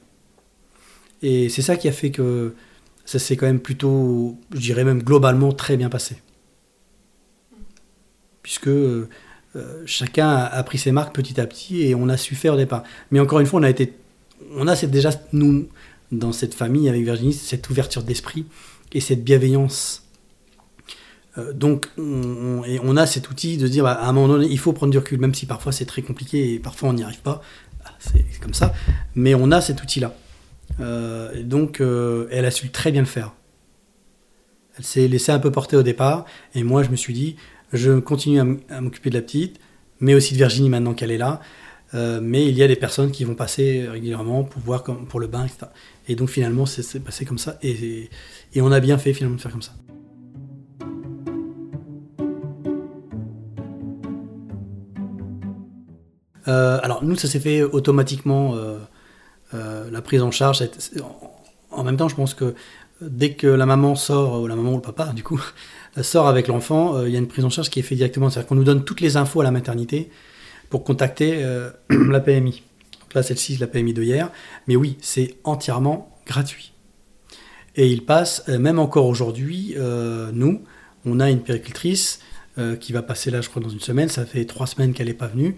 Et 1.22 1.50
c'est 1.50 1.62
ça 1.62 1.76
qui 1.76 1.90
a 1.90 1.92
fait 1.92 2.12
que 2.12 2.56
ça 3.06 3.20
s'est 3.20 3.38
quand 3.38 3.46
même 3.46 3.60
plutôt, 3.60 4.38
je 4.52 4.60
dirais 4.60 4.84
même 4.84 5.04
globalement, 5.04 5.54
très 5.54 5.78
bien 5.78 5.90
passé. 5.90 6.18
Puisque 8.42 8.68
euh, 8.68 9.08
chacun 9.86 10.30
a, 10.30 10.64
pris 10.64 10.78
ses 10.78 10.92
marques 10.92 11.16
petit 11.16 11.40
à 11.40 11.46
petit 11.46 11.84
et 11.84 11.96
on 11.96 12.10
a 12.10 12.18
su 12.18 12.36
faire 12.36 12.56
au 12.56 12.58
départ. 12.58 12.84
Mais 13.12 13.20
encore 13.20 13.40
une 13.40 13.46
fois, 13.46 13.60
on 13.60 13.64
a 13.64 13.70
été, 13.70 13.94
on 14.56 14.68
a 14.68 14.76
déjà 14.76 15.12
nous 15.34 15.68
dans 16.12 16.32
cette 16.32 16.54
famille 16.54 16.90
avec 16.90 17.04
Virginie 17.04 17.34
cette 17.34 17.70
ouverture 17.70 18.04
d'esprit 18.04 18.46
et 18.92 19.00
cette 19.00 19.24
bienveillance. 19.24 20.04
donc, 21.54 21.90
on, 21.98 22.64
et 22.66 22.80
on 22.84 22.98
a 22.98 23.06
cet 23.06 23.30
outil 23.30 23.58
de 23.58 23.68
dire 23.68 23.84
bah, 23.84 23.94
à 23.94 24.08
un 24.08 24.14
moment 24.14 24.30
donné, 24.30 24.48
il 24.50 24.60
faut 24.60 24.74
prendre 24.74 24.92
du 24.92 24.98
recul, 24.98 25.20
même 25.20 25.34
si 25.34 25.46
parfois 25.46 25.72
c'est 25.72 25.86
très 25.86 26.02
compliqué 26.02 26.54
et 26.54 26.60
parfois 26.60 26.90
on 26.90 26.94
n'y 26.94 27.04
arrive 27.04 27.22
pas. 27.22 27.42
Bah, 27.84 27.92
c'est 28.00 28.26
comme 28.42 28.54
ça. 28.54 28.74
Mais 29.16 29.36
on 29.36 29.52
a 29.52 29.62
cet 29.62 29.82
outil-là. 29.82 30.16
Et 30.80 31.44
donc, 31.44 31.82
elle 31.82 32.46
a 32.46 32.52
su 32.52 32.70
très 32.70 32.92
bien 32.92 33.02
le 33.02 33.08
faire. 33.08 33.34
Elle 34.78 34.84
s'est 34.84 35.08
laissée 35.08 35.32
un 35.32 35.40
peu 35.40 35.52
porter 35.52 35.78
au 35.78 35.84
départ, 35.84 36.26
et 36.54 36.64
moi 36.64 36.84
je 36.84 36.90
me 36.90 36.96
suis 36.96 37.14
dit, 37.14 37.38
je 37.72 38.00
continue 38.00 38.40
à 38.70 38.82
m'occuper 38.82 39.10
de 39.10 39.16
la 39.16 39.22
petite, 39.22 39.60
mais 40.00 40.14
aussi 40.14 40.34
de 40.34 40.38
Virginie 40.38 40.70
maintenant 40.70 40.94
qu'elle 40.94 41.12
est 41.12 41.18
là. 41.18 41.42
Euh, 41.94 42.20
mais 42.22 42.48
il 42.48 42.56
y 42.56 42.64
a 42.64 42.68
des 42.68 42.76
personnes 42.76 43.12
qui 43.12 43.24
vont 43.24 43.36
passer 43.36 43.88
régulièrement 43.88 44.44
pour 44.44 44.62
voir 44.62 44.84
pour 44.84 45.20
le 45.20 45.28
bain, 45.28 45.46
etc. 45.46 45.68
Et 46.08 46.16
donc 46.16 46.30
finalement, 46.30 46.66
c'est 46.66 47.00
passé 47.00 47.26
comme 47.26 47.38
ça. 47.38 47.58
Et, 47.62 48.10
on 48.58 48.72
a 48.72 48.80
bien 48.80 48.98
fait 48.98 49.14
finalement 49.14 49.38
de 49.38 49.42
faire 49.42 49.52
comme 49.52 49.62
ça. 49.62 49.74
Euh, 56.48 56.80
alors 56.84 57.04
nous, 57.04 57.16
ça 57.16 57.28
s'est 57.28 57.40
fait 57.40 57.64
automatiquement, 57.64 58.56
euh, 58.56 58.80
la 59.92 60.02
prise 60.02 60.22
en 60.22 60.32
charge. 60.32 60.64
En 61.72 61.84
même 61.84 61.98
temps, 61.98 62.08
je 62.08 62.16
pense 62.16 62.34
que 62.34 62.56
dès 63.02 63.34
que 63.34 63.48
la 63.48 63.66
maman 63.66 63.96
sort, 63.96 64.42
ou 64.42 64.48
la 64.48 64.56
maman 64.56 64.74
ou 64.74 64.76
le 64.76 64.82
papa, 64.82 65.12
du 65.14 65.24
coup, 65.24 65.42
sort 66.02 66.28
avec 66.28 66.48
l'enfant, 66.48 66.96
euh, 66.96 67.08
il 67.08 67.14
y 67.14 67.16
a 67.16 67.20
une 67.20 67.28
prise 67.28 67.46
en 67.46 67.50
charge 67.50 67.70
qui 67.70 67.80
est 67.80 67.84
faite 67.84 67.98
directement. 67.98 68.30
C'est-à-dire 68.30 68.48
qu'on 68.48 68.56
nous 68.56 68.64
donne 68.64 68.84
toutes 68.84 69.02
les 69.02 69.18
infos 69.18 69.42
à 69.42 69.44
la 69.44 69.52
maternité 69.52 70.10
pour 70.70 70.84
contacter 70.84 71.44
euh, 71.44 71.70
la 71.90 72.20
PMI. 72.20 72.64
Donc 73.02 73.14
là, 73.14 73.24
celle-ci, 73.24 73.58
la 73.58 73.68
PMI 73.68 73.94
de 73.94 74.04
hier. 74.04 74.32
Mais 74.68 74.76
oui, 74.76 74.98
c'est 75.02 75.36
entièrement 75.44 76.10
gratuit. 76.26 76.74
Et 77.76 77.90
il 77.90 78.06
passe, 78.06 78.44
euh, 78.48 78.58
même 78.58 78.80
encore 78.80 79.06
aujourd'hui, 79.06 79.76
nous, 80.34 80.64
on 81.06 81.20
a 81.20 81.30
une 81.30 81.42
péricultrice 81.42 82.20
qui 82.80 82.94
va 82.94 83.02
passer 83.02 83.32
là, 83.32 83.42
je 83.42 83.50
crois, 83.50 83.62
dans 83.62 83.70
une 83.70 83.82
semaine. 83.82 84.08
Ça 84.08 84.26
fait 84.26 84.46
trois 84.46 84.66
semaines 84.66 84.94
qu'elle 84.94 85.08
n'est 85.08 85.14
pas 85.14 85.28
venue. 85.28 85.58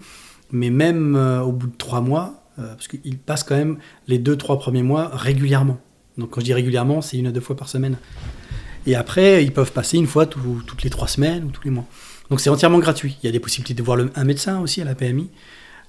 Mais 0.51 0.71
même 0.71 1.15
au 1.15 1.51
bout 1.51 1.67
de 1.67 1.77
trois 1.77 2.01
mois, 2.01 2.46
parce 2.57 2.87
qu'il 2.87 3.17
passe 3.17 3.43
quand 3.43 3.55
même 3.55 3.77
les 4.07 4.17
deux, 4.17 4.35
trois 4.35 4.59
premiers 4.59 4.83
mois 4.83 5.09
régulièrement. 5.13 5.79
Donc 6.17 6.31
quand 6.31 6.41
je 6.41 6.45
dis 6.45 6.53
régulièrement, 6.53 7.01
c'est 7.01 7.17
une 7.17 7.27
à 7.27 7.31
deux 7.31 7.41
fois 7.41 7.55
par 7.55 7.69
semaine. 7.69 7.97
Et 8.85 8.95
après, 8.95 9.43
ils 9.43 9.51
peuvent 9.51 9.71
passer 9.71 9.97
une 9.97 10.07
fois 10.07 10.25
toutes 10.25 10.83
les 10.83 10.89
trois 10.89 11.07
semaines 11.07 11.43
ou 11.43 11.51
tous 11.51 11.63
les 11.63 11.71
mois. 11.71 11.85
Donc 12.29 12.39
c'est 12.41 12.49
entièrement 12.49 12.79
gratuit. 12.79 13.17
Il 13.21 13.25
y 13.25 13.29
a 13.29 13.31
des 13.31 13.39
possibilités 13.39 13.73
de 13.73 13.83
voir 13.83 13.99
un 14.15 14.23
médecin 14.23 14.59
aussi 14.59 14.81
à 14.81 14.85
la 14.85 14.95
PMI. 14.95 15.29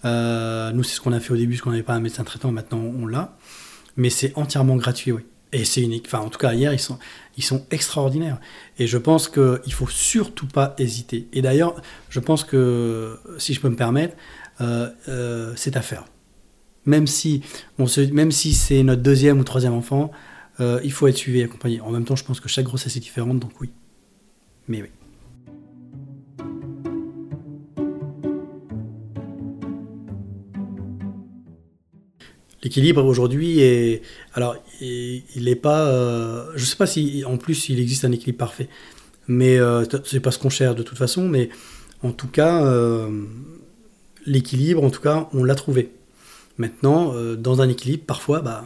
Euh, 0.05 0.71
nous, 0.73 0.83
c'est 0.83 0.97
ce 0.97 1.01
qu'on 1.01 1.13
a 1.13 1.21
fait 1.21 1.33
au 1.33 1.37
début, 1.37 1.55
parce 1.55 1.63
qu'on 1.63 1.71
n'avait 1.71 1.83
pas 1.83 1.95
un 1.95 2.01
médecin 2.01 2.25
traitant, 2.25 2.53
maintenant 2.53 2.79
on 2.79 3.07
l'a. 3.07 3.37
Mais 3.97 4.11
c'est 4.11 4.37
entièrement 4.37 4.77
gratuit, 4.77 5.13
oui. 5.13 5.23
Et 5.53 5.65
c'est 5.65 5.81
unique. 5.81 6.05
Enfin, 6.07 6.19
en 6.19 6.29
tout 6.29 6.39
cas, 6.39 6.53
hier, 6.53 6.75
ils 6.75 6.79
sont, 6.79 6.99
extraordinaires. 7.71 8.39
Et 8.79 8.87
je 8.87 8.99
pense 8.99 9.29
qu'il 9.29 9.43
ne 9.43 9.73
faut 9.73 9.89
surtout 9.89 10.47
pas 10.47 10.75
hésiter. 10.79 11.27
Et 11.33 11.41
d'ailleurs, 11.41 11.81
je 12.11 12.21
pense 12.21 12.45
que, 12.45 13.19
si 13.39 13.55
je 13.55 13.61
peux 13.61 13.71
me 13.71 13.77
permettre, 13.77 14.15
euh, 14.61 14.91
euh, 15.09 15.53
c'est 15.57 15.77
à 15.77 15.83
faire 15.83 16.05
même 16.89 17.07
si, 17.07 17.43
si 18.31 18.55
c'est 18.55 18.83
notre 18.83 19.03
deuxième 19.03 19.39
ou 19.39 19.45
troisième 19.45 19.75
enfant, 19.75 20.11
euh, 20.59 20.81
il 20.83 20.91
faut 20.91 21.07
être 21.07 21.17
suivi 21.17 21.41
et 21.41 21.45
accompagné. 21.45 21.83
En 21.83 21.91
même 21.91 22.05
temps, 22.05 22.17
je 22.17 22.25
pense 22.25 22.41
que 22.41 22.49
chaque 22.49 22.65
grossesse 22.65 22.97
est 22.97 23.01
différente, 23.01 23.39
donc 23.39 23.53
oui. 23.61 23.71
Mais 24.69 24.83
oui. 24.83 24.89
L'équilibre 32.63 33.05
aujourd'hui 33.05 33.61
est. 33.61 34.03
Alors, 34.33 34.57
il 34.81 35.45
n'est 35.45 35.57
pas. 35.57 35.89
Euh, 35.89 36.47
je 36.57 36.63
ne 36.63 36.67
sais 36.67 36.77
pas 36.77 36.87
si, 36.87 37.23
en 37.27 37.37
plus, 37.37 37.69
il 37.69 37.79
existe 37.79 38.07
un 38.07 38.13
équilibre 38.13 38.39
parfait. 38.39 38.69
Mais 39.29 39.59
euh, 39.59 39.85
c'est 40.05 40.21
pas 40.21 40.31
ce 40.31 40.39
qu'on 40.39 40.49
cherche 40.49 40.75
de 40.75 40.83
toute 40.83 40.97
façon. 40.97 41.29
Mais 41.29 41.51
en 42.03 42.13
tout 42.13 42.29
cas, 42.29 42.65
l'équilibre, 44.25 44.83
en 44.83 44.91
tout 44.91 45.03
cas, 45.03 45.29
on 45.35 45.45
l'a 45.45 45.55
trouvé. 45.55 45.93
Maintenant, 46.59 47.15
euh, 47.15 47.37
dans 47.37 47.63
un 47.63 47.69
équilibre, 47.69 48.05
parfois, 48.05 48.41
bah, 48.41 48.65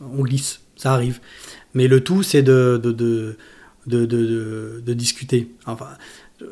on 0.00 0.22
glisse, 0.22 0.60
ça 0.76 0.92
arrive. 0.92 1.20
Mais 1.74 1.88
le 1.88 2.04
tout, 2.04 2.22
c'est 2.22 2.42
de 2.42 2.78
de, 2.82 3.36
de, 3.86 4.92
discuter. 4.94 5.50
Enfin, 5.66 5.88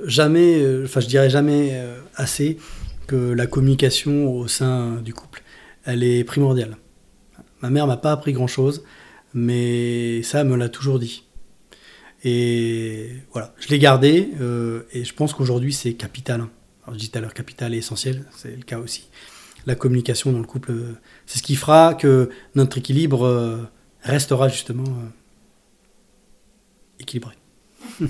jamais, 0.04 0.60
euh, 0.62 0.84
enfin, 0.84 1.00
je 1.00 1.06
dirais 1.06 1.30
jamais 1.30 1.70
euh, 1.74 2.00
assez 2.16 2.56
que 3.06 3.32
la 3.32 3.46
communication 3.46 4.32
au 4.34 4.48
sein 4.48 4.96
du 5.02 5.12
couple, 5.12 5.42
elle 5.84 6.02
est 6.02 6.24
primordiale. 6.24 6.76
Ma 7.60 7.68
mère 7.68 7.86
m'a 7.86 7.98
pas 7.98 8.12
appris 8.12 8.32
grand-chose, 8.32 8.82
mais 9.34 10.22
ça, 10.22 10.42
me 10.44 10.56
l'a 10.56 10.70
toujours 10.70 10.98
dit. 10.98 11.24
Et 12.24 13.10
voilà, 13.32 13.54
je 13.58 13.68
l'ai 13.68 13.78
gardé, 13.78 14.30
et 14.92 15.04
je 15.04 15.14
pense 15.14 15.34
qu'aujourd'hui, 15.34 15.72
c'est 15.72 15.94
capital. 15.94 16.46
Alors, 16.84 16.94
je 16.94 16.98
dis 16.98 17.10
tout 17.10 17.18
à 17.18 17.20
l'heure 17.20 17.34
capital 17.34 17.74
et 17.74 17.78
essentiel, 17.78 18.24
c'est 18.36 18.56
le 18.56 18.62
cas 18.62 18.78
aussi 18.78 19.08
la 19.66 19.74
communication 19.74 20.32
dans 20.32 20.38
le 20.38 20.46
couple. 20.46 20.72
C'est 21.26 21.38
ce 21.38 21.42
qui 21.42 21.56
fera 21.56 21.94
que 21.94 22.30
notre 22.54 22.78
équilibre 22.78 23.24
euh, 23.24 23.58
restera 24.02 24.48
justement 24.48 24.84
euh, 24.84 25.08
équilibré. 26.98 27.34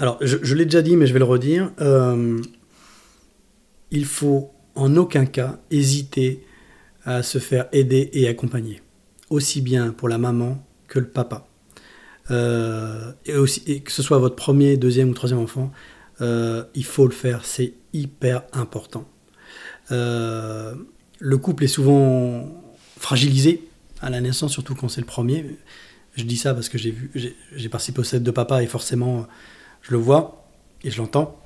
Alors, 0.00 0.16
je, 0.22 0.54
l'ai 0.54 0.64
déjà 0.64 0.80
dit, 0.80 0.96
mais 0.96 1.06
je 1.06 1.12
vais 1.12 1.18
le 1.18 1.26
redire. 1.26 1.72
Euh, 1.82 2.40
il 3.90 4.06
faut 4.06 4.50
en 4.74 4.96
aucun 4.96 5.26
cas 5.26 5.60
hésiter 5.70 6.42
à 7.04 7.22
se 7.22 7.36
faire 7.36 7.68
aider 7.72 8.08
et 8.14 8.26
accompagner, 8.26 8.80
aussi 9.28 9.60
bien 9.60 9.92
pour 9.92 10.08
la 10.08 10.16
maman 10.16 10.66
que 10.88 11.00
le 11.00 11.06
papa. 11.06 11.49
Euh, 12.30 13.12
et, 13.26 13.34
aussi, 13.34 13.82
que 13.82 13.92
ce 13.92 14.02
soit 14.02 14.18
votre 14.18 14.36
premier, 14.36 14.76
deuxième 14.76 15.10
ou 15.10 15.14
troisième 15.14 15.40
enfant, 15.40 15.72
euh, 16.20 16.64
il 16.74 16.84
faut 16.84 17.06
le 17.06 17.12
faire, 17.12 17.44
c'est 17.44 17.74
hyper 17.92 18.42
important. 18.52 19.04
Euh, 19.90 20.74
le 21.18 21.38
couple 21.38 21.64
est 21.64 21.68
souvent 21.68 22.48
fragilisé 22.98 23.68
à 24.00 24.10
la 24.10 24.20
naissance, 24.20 24.52
surtout 24.52 24.74
quand 24.74 24.88
c'est 24.88 25.00
le 25.00 25.06
premier. 25.06 25.58
Je 26.14 26.24
dis 26.24 26.36
ça 26.36 26.54
parce 26.54 26.68
que 26.68 26.78
j'ai 26.78 26.90
vu, 26.90 27.10
j'ai 27.14 27.68
participé 27.68 28.00
au 28.00 28.04
set 28.04 28.22
de 28.22 28.30
papa 28.30 28.62
et 28.62 28.66
forcément, 28.66 29.26
je 29.82 29.92
le 29.92 29.98
vois 29.98 30.48
et 30.84 30.90
je 30.90 30.98
l'entends. 30.98 31.36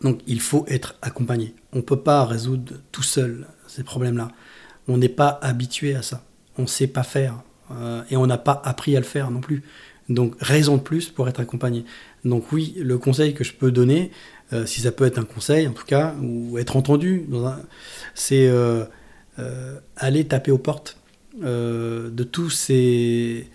Donc, 0.00 0.20
il 0.26 0.40
faut 0.40 0.64
être 0.68 0.94
accompagné. 1.02 1.54
On 1.72 1.78
ne 1.78 1.82
peut 1.82 2.00
pas 2.00 2.24
résoudre 2.24 2.74
tout 2.92 3.02
seul 3.02 3.48
ces 3.66 3.82
problèmes-là. 3.82 4.30
On 4.86 4.96
n'est 4.96 5.08
pas 5.08 5.38
habitué 5.42 5.96
à 5.96 6.02
ça. 6.02 6.22
On 6.56 6.62
ne 6.62 6.66
sait 6.66 6.86
pas 6.86 7.02
faire. 7.02 7.42
et 8.10 8.16
on 8.16 8.26
n'a 8.26 8.38
pas 8.38 8.62
appris 8.64 8.96
à 8.96 9.00
le 9.00 9.04
faire 9.04 9.30
non 9.30 9.40
plus. 9.40 9.64
Donc 10.08 10.34
raison 10.40 10.76
de 10.76 10.82
plus 10.82 11.10
pour 11.10 11.28
être 11.28 11.40
accompagné. 11.40 11.84
Donc 12.24 12.50
oui, 12.52 12.74
le 12.78 12.98
conseil 12.98 13.34
que 13.34 13.44
je 13.44 13.52
peux 13.52 13.70
donner, 13.70 14.10
euh, 14.52 14.64
si 14.64 14.80
ça 14.80 14.92
peut 14.92 15.04
être 15.04 15.18
un 15.18 15.24
conseil 15.24 15.68
en 15.68 15.72
tout 15.72 15.84
cas, 15.84 16.14
ou 16.22 16.58
être 16.58 16.76
entendu, 16.76 17.28
c'est 18.14 18.48
euh, 18.48 18.84
euh, 19.38 19.78
aller 19.96 20.26
taper 20.26 20.50
aux 20.50 20.58
portes 20.58 20.96
de 21.34 22.22
tous 22.24 22.50
ces 22.50 23.48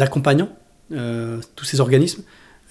accompagnants, 0.00 0.56
tous 0.90 1.64
ces 1.64 1.80
organismes 1.80 2.22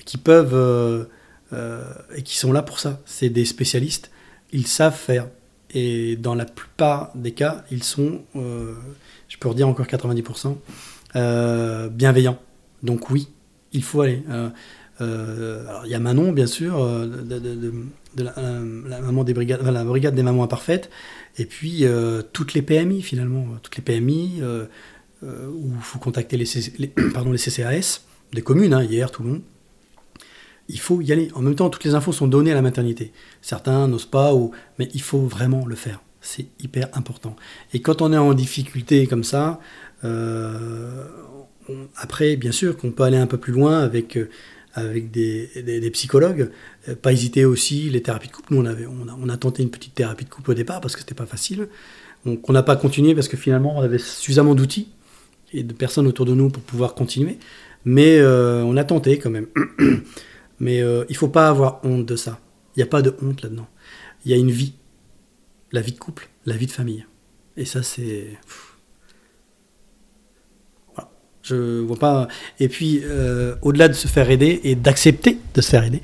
qui 0.04 0.18
peuvent 0.18 1.08
et 1.54 2.22
qui 2.24 2.38
sont 2.38 2.52
là 2.52 2.64
pour 2.64 2.80
ça. 2.80 3.00
C'est 3.06 3.30
des 3.30 3.46
spécialistes, 3.46 4.12
ils 4.52 4.68
savent 4.68 4.98
faire. 4.98 5.28
Et 5.74 6.16
dans 6.16 6.34
la 6.34 6.46
plupart 6.46 7.12
des 7.16 7.32
cas, 7.32 7.64
ils 7.72 7.84
sont, 7.84 8.24
je 8.34 9.38
peux 9.40 9.48
redire 9.48 9.70
encore 9.70 9.86
90%, 9.86 10.58
bienveillants 11.92 12.40
donc 12.84 13.09
oui, 13.09 13.30
il 13.73 13.84
faut 13.84 14.01
aller. 14.01 14.23
Euh, 14.30 14.49
euh, 15.01 15.65
il 15.86 15.91
y 15.91 15.95
a 15.95 15.99
Manon, 15.99 16.32
bien 16.32 16.47
sûr, 16.47 16.78
euh, 16.82 17.05
la, 18.15 19.84
brigade 19.84 20.15
des 20.15 20.23
mamans 20.23 20.43
imparfaites, 20.43 20.89
et 21.38 21.45
puis 21.45 21.86
toutes 22.34 22.53
les 22.53 22.61
PMI 22.61 23.01
finalement, 23.01 23.45
toutes 23.61 23.78
les 23.78 23.84
PMI 23.84 24.41
où 25.23 25.71
il 25.75 25.82
faut 25.82 25.99
contacter 25.99 26.38
les, 26.38 26.45
pardon, 27.13 27.32
les 27.32 27.38
CCAS 27.38 28.01
des 28.34 28.41
communes, 28.41 28.73
hein, 28.73 28.84
hier, 28.84 29.11
Toulon. 29.11 29.41
Il 30.69 30.80
faut 30.82 30.99
y 30.99 31.13
aller. 31.13 31.30
En 31.34 31.41
même 31.41 31.55
temps, 31.55 31.69
toutes 31.69 31.86
les 31.86 31.95
infos 31.95 32.11
sont 32.11 32.28
données 32.28 32.51
à 32.51 32.55
la 32.55 32.61
maternité. 32.61 33.13
Certains 33.41 33.88
n'osent 33.88 34.05
pas, 34.05 34.34
ou... 34.34 34.51
mais 34.78 34.89
il 34.93 35.01
faut 35.01 35.21
vraiment 35.21 35.65
le 35.65 35.75
faire. 35.75 36.01
C'est 36.19 36.47
hyper 36.61 36.89
important. 36.91 37.38
Et 37.73 37.82
quand 37.82 38.01
on 38.01 38.11
est 38.11 38.17
en 38.17 38.34
difficulté 38.34 39.07
comme 39.07 39.23
ça, 39.23 39.61
après, 41.95 42.36
bien 42.36 42.51
sûr 42.51 42.78
qu'on 42.78 42.91
peut 42.91 43.03
aller 43.03 43.18
un 43.18 43.28
peu 43.28 43.38
plus 43.38 43.53
loin 43.53 43.80
avec, 43.80 44.18
euh, 44.18 44.30
avec 44.74 45.11
des, 45.11 45.49
des, 45.55 45.91
psychologues. 45.91 46.51
Euh, 46.88 46.95
pas 46.95 47.11
hésiter 47.11 47.45
aussi 47.45 47.89
les 47.89 48.01
thérapies 48.01 48.28
de 48.28 48.34
couple. 48.34 48.53
Nous, 48.53 48.61
on, 48.61 48.65
avait, 48.65 48.86
on, 48.86 49.30
a, 49.30 49.38
tenté 49.38 49.63
une 49.63 49.70
petite 49.70 49.95
thérapie 49.95 50.26
de 50.26 50.30
couple 50.30 50.51
au 50.51 50.53
départ 50.53 50.82
parce 50.82 50.93
que 50.95 50.99
c'était 50.99 51.15
pas 51.15 51.26
facile. 51.26 51.68
Donc, 52.26 52.49
on 52.49 52.53
n'a 52.53 52.63
pas 52.63 52.76
continué 52.76 53.15
parce 53.15 53.28
que 53.28 53.38
finalement, 53.38 53.78
on 53.78 53.82
avait 53.82 53.99
suffisamment 53.99 54.55
d'outils 54.55 54.89
et 55.53 55.63
de 55.63 55.74
personnes 55.74 56.07
autour 56.07 56.26
de 56.26 56.34
nous 56.34 56.49
pour 56.49 56.63
pouvoir 56.63 56.93
continuer. 56.93 57.38
Mais 57.86 58.22
on 58.22 58.76
a 58.76 58.84
tenté 58.84 59.18
quand 59.18 59.30
même. 59.30 59.47
Mais 60.59 60.84
il 61.07 61.15
faut 61.15 61.30
pas 61.30 61.47
avoir 61.47 61.80
honte 61.84 62.05
de 62.05 62.15
ça. 62.15 62.39
Il 62.76 62.80
n'y 62.80 62.84
a 62.84 62.88
pas 62.88 63.01
de 63.01 63.15
honte 63.22 63.43
là-dedans. 63.43 63.68
Il 64.26 64.32
y 64.32 64.34
a 64.34 64.38
une 64.38 64.51
vie. 64.51 64.74
La 65.72 65.82
vie 65.82 65.93
de 65.93 65.97
couple, 65.97 66.30
la 66.45 66.57
vie 66.57 66.65
de 66.65 66.72
famille. 66.72 67.05
Et 67.55 67.65
ça, 67.65 67.82
c'est. 67.82 68.28
Je 71.48 71.82
vois 71.82 71.98
pas. 71.98 72.28
Et 72.60 72.68
puis, 72.68 73.04
au-delà 73.62 73.88
de 73.88 73.93
se 73.93 74.08
faire 74.08 74.30
aider 74.30 74.62
et 74.64 74.76
d'accepter 74.76 75.39
de 75.54 75.62
se 75.62 75.70
faire 75.70 75.84
aider, 75.84 76.02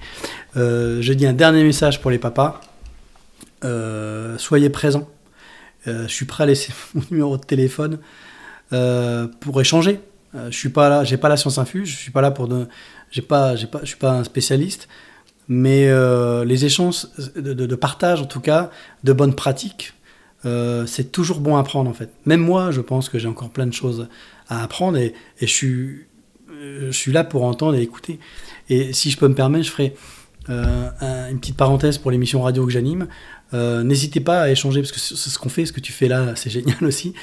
je 0.55 1.13
dis 1.13 1.25
un 1.25 1.33
dernier 1.33 1.63
message 1.63 2.01
pour 2.01 2.11
les 2.11 2.19
papas. 2.19 2.61
soyez 4.37 4.69
présents 4.69 5.07
euh, 5.87 6.07
je 6.07 6.13
suis 6.13 6.25
prêt 6.25 6.43
à 6.43 6.47
laisser 6.47 6.71
mon 6.93 7.03
numéro 7.11 7.37
de 7.37 7.43
téléphone 7.43 7.99
euh, 8.71 9.27
pour 9.39 9.59
échanger. 9.59 9.99
Euh, 10.35 10.49
je 10.49 10.57
suis 10.57 10.69
pas 10.69 10.89
là, 10.89 11.03
j'ai 11.03 11.17
pas 11.17 11.29
la 11.29 11.37
science 11.37 11.57
infuse, 11.57 11.89
je 11.89 11.97
suis 11.97 12.11
pas 12.11 12.21
là 12.21 12.31
pour 12.31 12.47
de, 12.47 12.67
j'ai 13.11 13.21
pas, 13.21 13.55
j'ai 13.55 13.67
pas, 13.67 13.79
je 13.81 13.87
suis 13.87 13.97
pas 13.97 14.11
un 14.11 14.23
spécialiste, 14.23 14.87
mais 15.47 15.87
les 16.45 16.65
échanges 16.65 17.05
de, 17.35 17.75
partage 17.75 18.21
en 18.21 18.25
tout 18.25 18.39
cas, 18.39 18.71
de 19.03 19.13
bonnes 19.13 19.35
pratiques, 19.35 19.93
c'est 20.43 21.11
toujours 21.11 21.39
bon 21.39 21.57
à 21.57 21.59
apprendre 21.59 21.89
en 21.89 21.93
fait. 21.93 22.09
Même 22.25 22.39
moi, 22.39 22.71
je 22.71 22.81
pense 22.81 23.09
que 23.09 23.19
j'ai 23.19 23.27
encore 23.27 23.49
plein 23.49 23.67
de 23.67 23.73
choses 23.73 24.07
à 24.49 24.63
apprendre 24.63 24.97
et, 24.97 25.13
et 25.39 25.47
je 25.47 26.91
suis, 26.91 27.11
là 27.11 27.23
pour 27.23 27.43
entendre 27.43 27.75
et 27.75 27.81
écouter. 27.81 28.19
Et 28.69 28.93
si 28.93 29.11
je 29.11 29.17
peux 29.17 29.27
me 29.27 29.35
permettre, 29.35 29.65
je 29.65 29.71
ferai 29.71 29.95
une 30.49 31.39
petite 31.39 31.57
parenthèse 31.57 31.97
pour 31.97 32.11
l'émission 32.11 32.41
radio 32.41 32.65
que 32.65 32.71
j'anime. 32.71 33.07
Euh, 33.53 33.83
n'hésitez 33.83 34.19
pas 34.19 34.41
à 34.41 34.49
échanger, 34.49 34.81
parce 34.81 34.91
que 34.91 34.99
c'est 34.99 35.29
ce 35.29 35.37
qu'on 35.37 35.49
fait, 35.49 35.65
ce 35.65 35.73
que 35.73 35.79
tu 35.79 35.91
fais 35.91 36.07
là, 36.07 36.35
c'est 36.35 36.49
génial 36.49 36.83
aussi. 36.83 37.13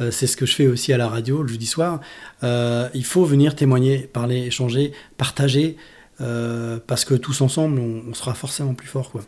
Euh, 0.00 0.10
c'est 0.10 0.26
ce 0.26 0.36
que 0.36 0.46
je 0.46 0.54
fais 0.54 0.66
aussi 0.66 0.92
à 0.92 0.96
la 0.96 1.08
radio 1.08 1.42
le 1.42 1.48
jeudi 1.48 1.66
soir. 1.66 2.00
Euh, 2.42 2.88
il 2.94 3.04
faut 3.04 3.24
venir 3.24 3.56
témoigner, 3.56 3.98
parler, 3.98 4.46
échanger, 4.46 4.92
partager, 5.16 5.76
parce 6.86 7.06
que 7.06 7.14
tous 7.14 7.40
ensemble, 7.40 7.78
on, 7.78 8.12
sera 8.12 8.34
forcément 8.34 8.74
plus 8.74 8.88
fort. 8.88 9.10
Quoi. 9.10 9.22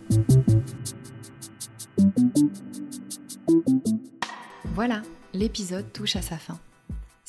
Voilà, 4.75 5.01
l'épisode 5.33 5.91
touche 5.95 6.17
à 6.17 6.23
sa 6.23 6.37
fin. 6.37 6.59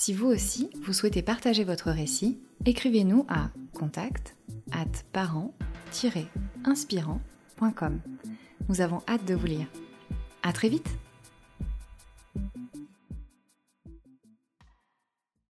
Si 0.04 0.12
vous 0.12 0.28
aussi, 0.28 0.70
vous 0.82 0.92
souhaitez 0.92 1.22
partager 1.22 1.64
votre 1.64 1.90
récit, 1.90 2.38
écrivez-nous 2.66 3.26
à 3.30 3.52
contact 3.72 4.36
at 4.74 4.84
parent-inspirant.com. 5.14 8.02
Nous 8.68 8.82
avons 8.82 9.02
hâte 9.08 9.24
de 9.24 9.34
vous 9.34 9.46
lire. 9.46 9.68
À 10.42 10.52
très 10.52 10.68
vite! 10.68 10.90